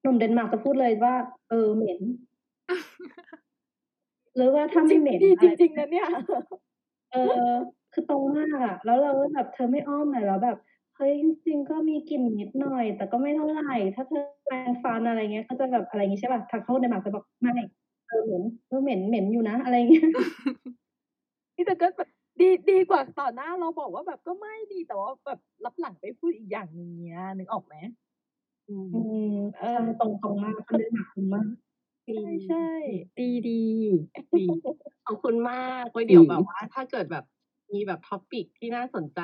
[0.02, 1.14] หนุ่มเดนมาร์กจะพูดเลยว่า
[1.50, 2.00] เออเหม็น
[4.36, 6.08] หรือว่าถ้าไม่เหม็นดีอะไรจริงๆนะเนี่ย
[7.12, 7.16] เอ
[7.46, 7.48] อ
[7.92, 10.58] คือตรงมากอะแล้วเราก็แบบเธอไม่อ้อมหน่อยแล้วแบบ
[10.98, 17.52] เฮ้ยจริง ๆ ก็มีกลิ่นนิดหน่อย แต่ก็ไม่เท่าไหร่ถ้าเธอ แปรงฟัน อะไรเงี้ย ก็จะแบบ อะไรอย่างงี้ ใช่ป่ะทางเขาในหมากจะบอก ไม่
[18.08, 20.08] เออเหม็นเออเหม็น เหม็นอยู่นะ อะไร เงี้ย
[21.56, 22.08] นี่แต่ก็แบบ
[22.40, 27.74] ดี ดีกว่าต่อหน้าเราบอกว่าแบบ ก็ไม่ดี แต่ว่าแบบรับหลังไปพูดอีกอย่างหนึ่งเนี้ย นึกออกไหม
[28.68, 29.00] อืม อื
[29.30, 31.48] ม เออตรง ตรงมากคนเดนมาร์กตรงมาก
[32.06, 32.66] ใช่ใช่
[33.18, 33.62] ดี ดี
[34.38, 34.44] ดี
[35.06, 37.24] ขอบคุณมาก ไว้เดี๋ยวแบบว่า ถ้าเกิดแบบ
[37.74, 39.20] มีแบบ topic ที่น่าสนใจ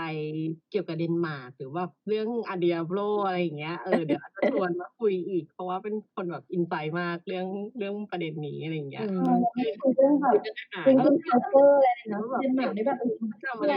[0.70, 2.90] เกี่ยวกับเดนมาร์กหรือว่าเรื่องอาเดียโบ
[3.26, 7.46] อะไรอย่างเงี้ยเออเดี๋ยวอาจจะชวนมาคุยอีก เพราะว่าเป็นคนแบบ insight มากเรื่อง
[7.76, 12.98] เรื่องประเด็นนี้อะไรอย่างเงี้ยอืเอมอไม่คุยเรื่องแบบจะได้อ่านจริงแล้วๆ culture อะไรเนาะเดนมาร์กนี่แบบ
[13.44, 13.72] ทำอะไร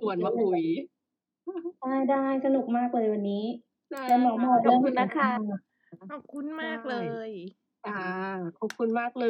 [0.00, 0.60] ชวนมาคุย
[1.80, 3.44] ได้ได้สนุกมากเลยวันนี้
[3.90, 5.30] ได้จะหมอหมอขอบคุณนะคะ
[6.10, 6.94] ขอบคุณมากเล
[7.28, 7.30] ย
[7.86, 8.00] จ้า
[8.58, 9.26] ขอบคุณมากเล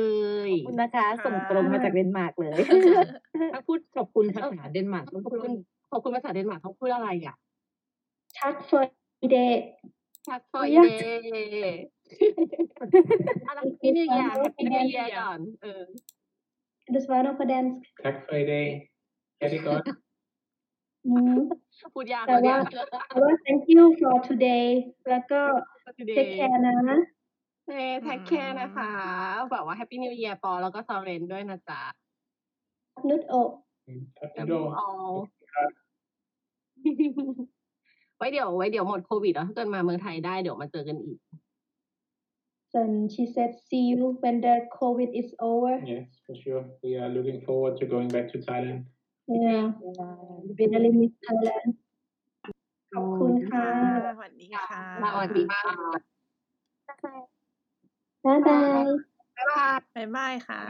[0.48, 2.58] ยขอบคุณนะคะส่งตรงมาจากเดนมาร์กเลย
[3.52, 5.50] ถ้าพูดขอบคุณภาษาเดนมาร์กต้องพูด
[5.92, 7.36] ขอบคุณภาษาเดนมาร์กต้องพูดอะไรอะ
[8.36, 9.62] ชักเฟอร์เดย์
[10.28, 11.80] ทักฟอยอยากเดย์
[13.48, 15.82] อะไรพี่นิวยาแฮปปี้นิวเยียก่อนเออ
[16.94, 17.72] ดูสวานอฟเดนส์
[18.02, 18.66] Tack Friday.
[19.44, 19.84] Är det gott?
[21.06, 21.36] อืม
[21.94, 24.66] พูดยากแต่แล้วว่าเนี่ยแต่ว่า thank you for today
[25.10, 25.40] แล้วก็
[26.16, 26.76] take care นะ
[27.70, 28.90] เฮ้ take care นะคะ
[29.50, 31.80] แบบว่า Happy New Year ปอแล้วก็ซอเรนด้วยนะจ๊ะ
[33.08, 33.34] นุดโอ
[33.88, 34.60] Mm, Tack แล้ว då.
[34.76, 34.88] เอา
[38.16, 41.18] ไว้เดี๋ยวไว้เดี๋ยวหมดโควิดแล้วถ้าเกิดมาเมืองไทยได้เดี๋ยวมาเจอกันอีก
[42.80, 46.64] and she said see you when the covid is over Yes, for sure.
[46.84, 48.80] We are looking forward to going back to Thailand.
[49.44, 49.64] yeah
[50.58, 51.70] we really miss Thailand
[52.92, 53.68] ขอบคุณค่ะ
[54.16, 54.82] สวัสดีค่ะ
[55.12, 57.39] สวัสดีค่ะ
[58.26, 58.84] บ๊ายบาย
[59.36, 60.60] บ๊ายบายบ๊ายบายค่ะ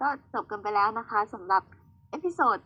[0.00, 1.62] ก็จบกันไปแล้วนะคะสำหรับ
[2.10, 2.58] episode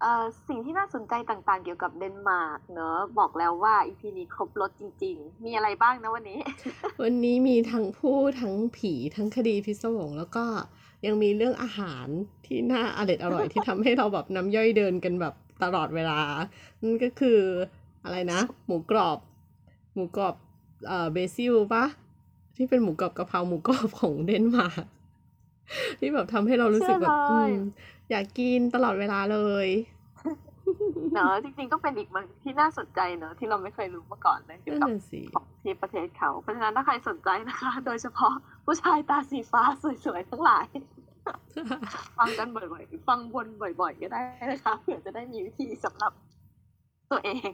[0.00, 6.40] เอ่อสิ่งที่น่าสนใจต่างๆ เกี่ยวกับเดนมาร์กเนอะบอกแล้วว่า EP นี้ครบรสจริง ๆ มีอะไรบ้างนะวันนี้
[7.02, 10.44] วันนี้มีทั้งผู้ทั้งผีทั้งคดีพิศวงแล้วก็
[11.06, 12.06] ยังมีเรื่องอาหาร
[12.46, 16.20] ที่น่าอร่อยอร่อยที่ทำให้เราแบบน้ำย่อยเดินกันแบบตลอดเวลา
[16.82, 17.40] นั่นก็คือ
[18.04, 19.18] อะไรนะ หมูกรอบ
[19.94, 20.34] หมูกรอบ
[20.86, 21.84] เอ่อเบซิลปะ
[22.56, 24.84] ที่เป็นหมูกรอบกะเพราหมูกรอบของเดนมาร์ก
[25.98, 27.68] ที่แบบทำให้เรารู้สึกแบบเชื่อเลยอืม
[28.10, 29.68] อยากกินตลอดเวลาเลย
[31.12, 38.32] เนอะจริงๆก็เป็นอีกมันที่น่าสนใจเนอะที่เราไม่เคยรู้มาก่อนเลยเกี่ยวนั่นกับน่ะสิของที่ประเทศเขา เพราะฉะนั้นถ้าใครสนใจนะคะ โดยเฉพาะ
[38.64, 39.62] ผู้ชายตาสีฟ้า
[40.04, 40.66] สวยๆทั้งหลาย
[42.18, 43.46] ฟังกันบ่อยๆ ฟังวน
[43.80, 44.20] บ่อยๆ ก็ได้
[44.52, 46.12] นะคะเผื่อจะได้มีวิธีสำหรับ
[47.12, 47.50] ตัวเอง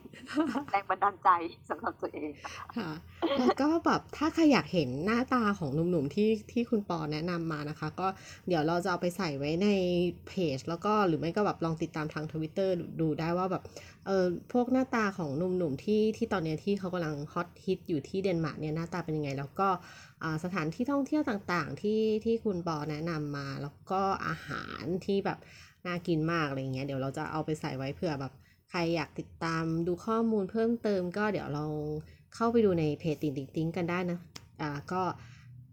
[0.71, 1.29] แรงบันดาลใจ
[1.69, 2.31] สำหรับตัวเอง
[2.77, 2.91] ค่ะ
[3.39, 8.09] แล้วก็แบบถ้าใครอยากเห็นหน้าตาของหนุ่มๆที่ที่คุณปอแนะนำมานะคะ ก็
[8.49, 9.69] เดี๋ยวเราจะเอาไปใส่ไว้ใน
[10.27, 13.63] เพจ แล้วก็หรือไม่ก็แบบลองติดตามทางทวิตเตอร์ดูได้ว่าแบบ
[14.07, 19.69] เออพวกหน้าตาของหนุ่มๆที่ที่ตอนเนี้ยที่เขากำลังฮอตฮิตอยู่ที่เดนมาร์กเนี่ยหน้าตาเป็นยังไง แล้วก็
[20.23, 25.39] อ่าสถานที่ท่องเที่ยวต่างๆ ที่ที่คุณปอแนะนำมา แล้วก็อาหารที่แบบ
[25.87, 28.33] น่ากินมากอะไรเงี้ยเดี๋ยวเราจะเอาไปใส่ไว้เผื่อแบบ
[28.71, 31.73] ใครอยากติดตามดูข้อมูลเพิ่มเติม ก็เดี๋ยวลอง
[32.35, 34.19] เข้าไปดูในเพจติงติงติงกันได้นะ
[34.61, 35.03] อ่าก็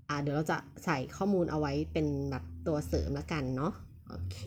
[0.10, 3.74] อ่าเดี๋ยวเราจะใส่ข้อมูลเอาไว้เป็นแบบตัวเสริมแล้วกันเนาะ
[4.08, 4.40] โอเค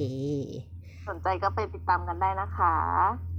[1.09, 2.75] สนใจก็ไปติดตามกันได้นะคะ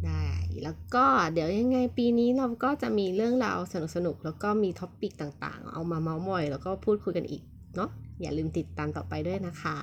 [0.06, 0.26] ได้
[0.64, 3.58] แล้วก็เดี๋ยวยังไงปีนี้เราก็จะมีเรื่องราว
[3.96, 7.44] สนุกๆแล้วก็มี topic ต่างๆ เอามาเมาส์มอย แล้วก็พูดคุยกันอีก
[7.76, 7.90] เนาะ
[8.22, 9.78] อย่าลืมติดตามต่อไปด้วยนะคะ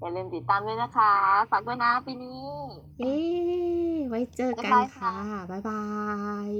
[0.00, 1.12] อย่าลืมติดตามด้วยนะคะ
[1.50, 2.42] ฝากด้วยนะปีนี้
[2.98, 3.14] เอ๊
[4.08, 5.14] ไว้เจอกันบ๊ายบายค่ะค่ะ
[5.50, 5.80] บ๊ายบา
[6.50, 6.52] ย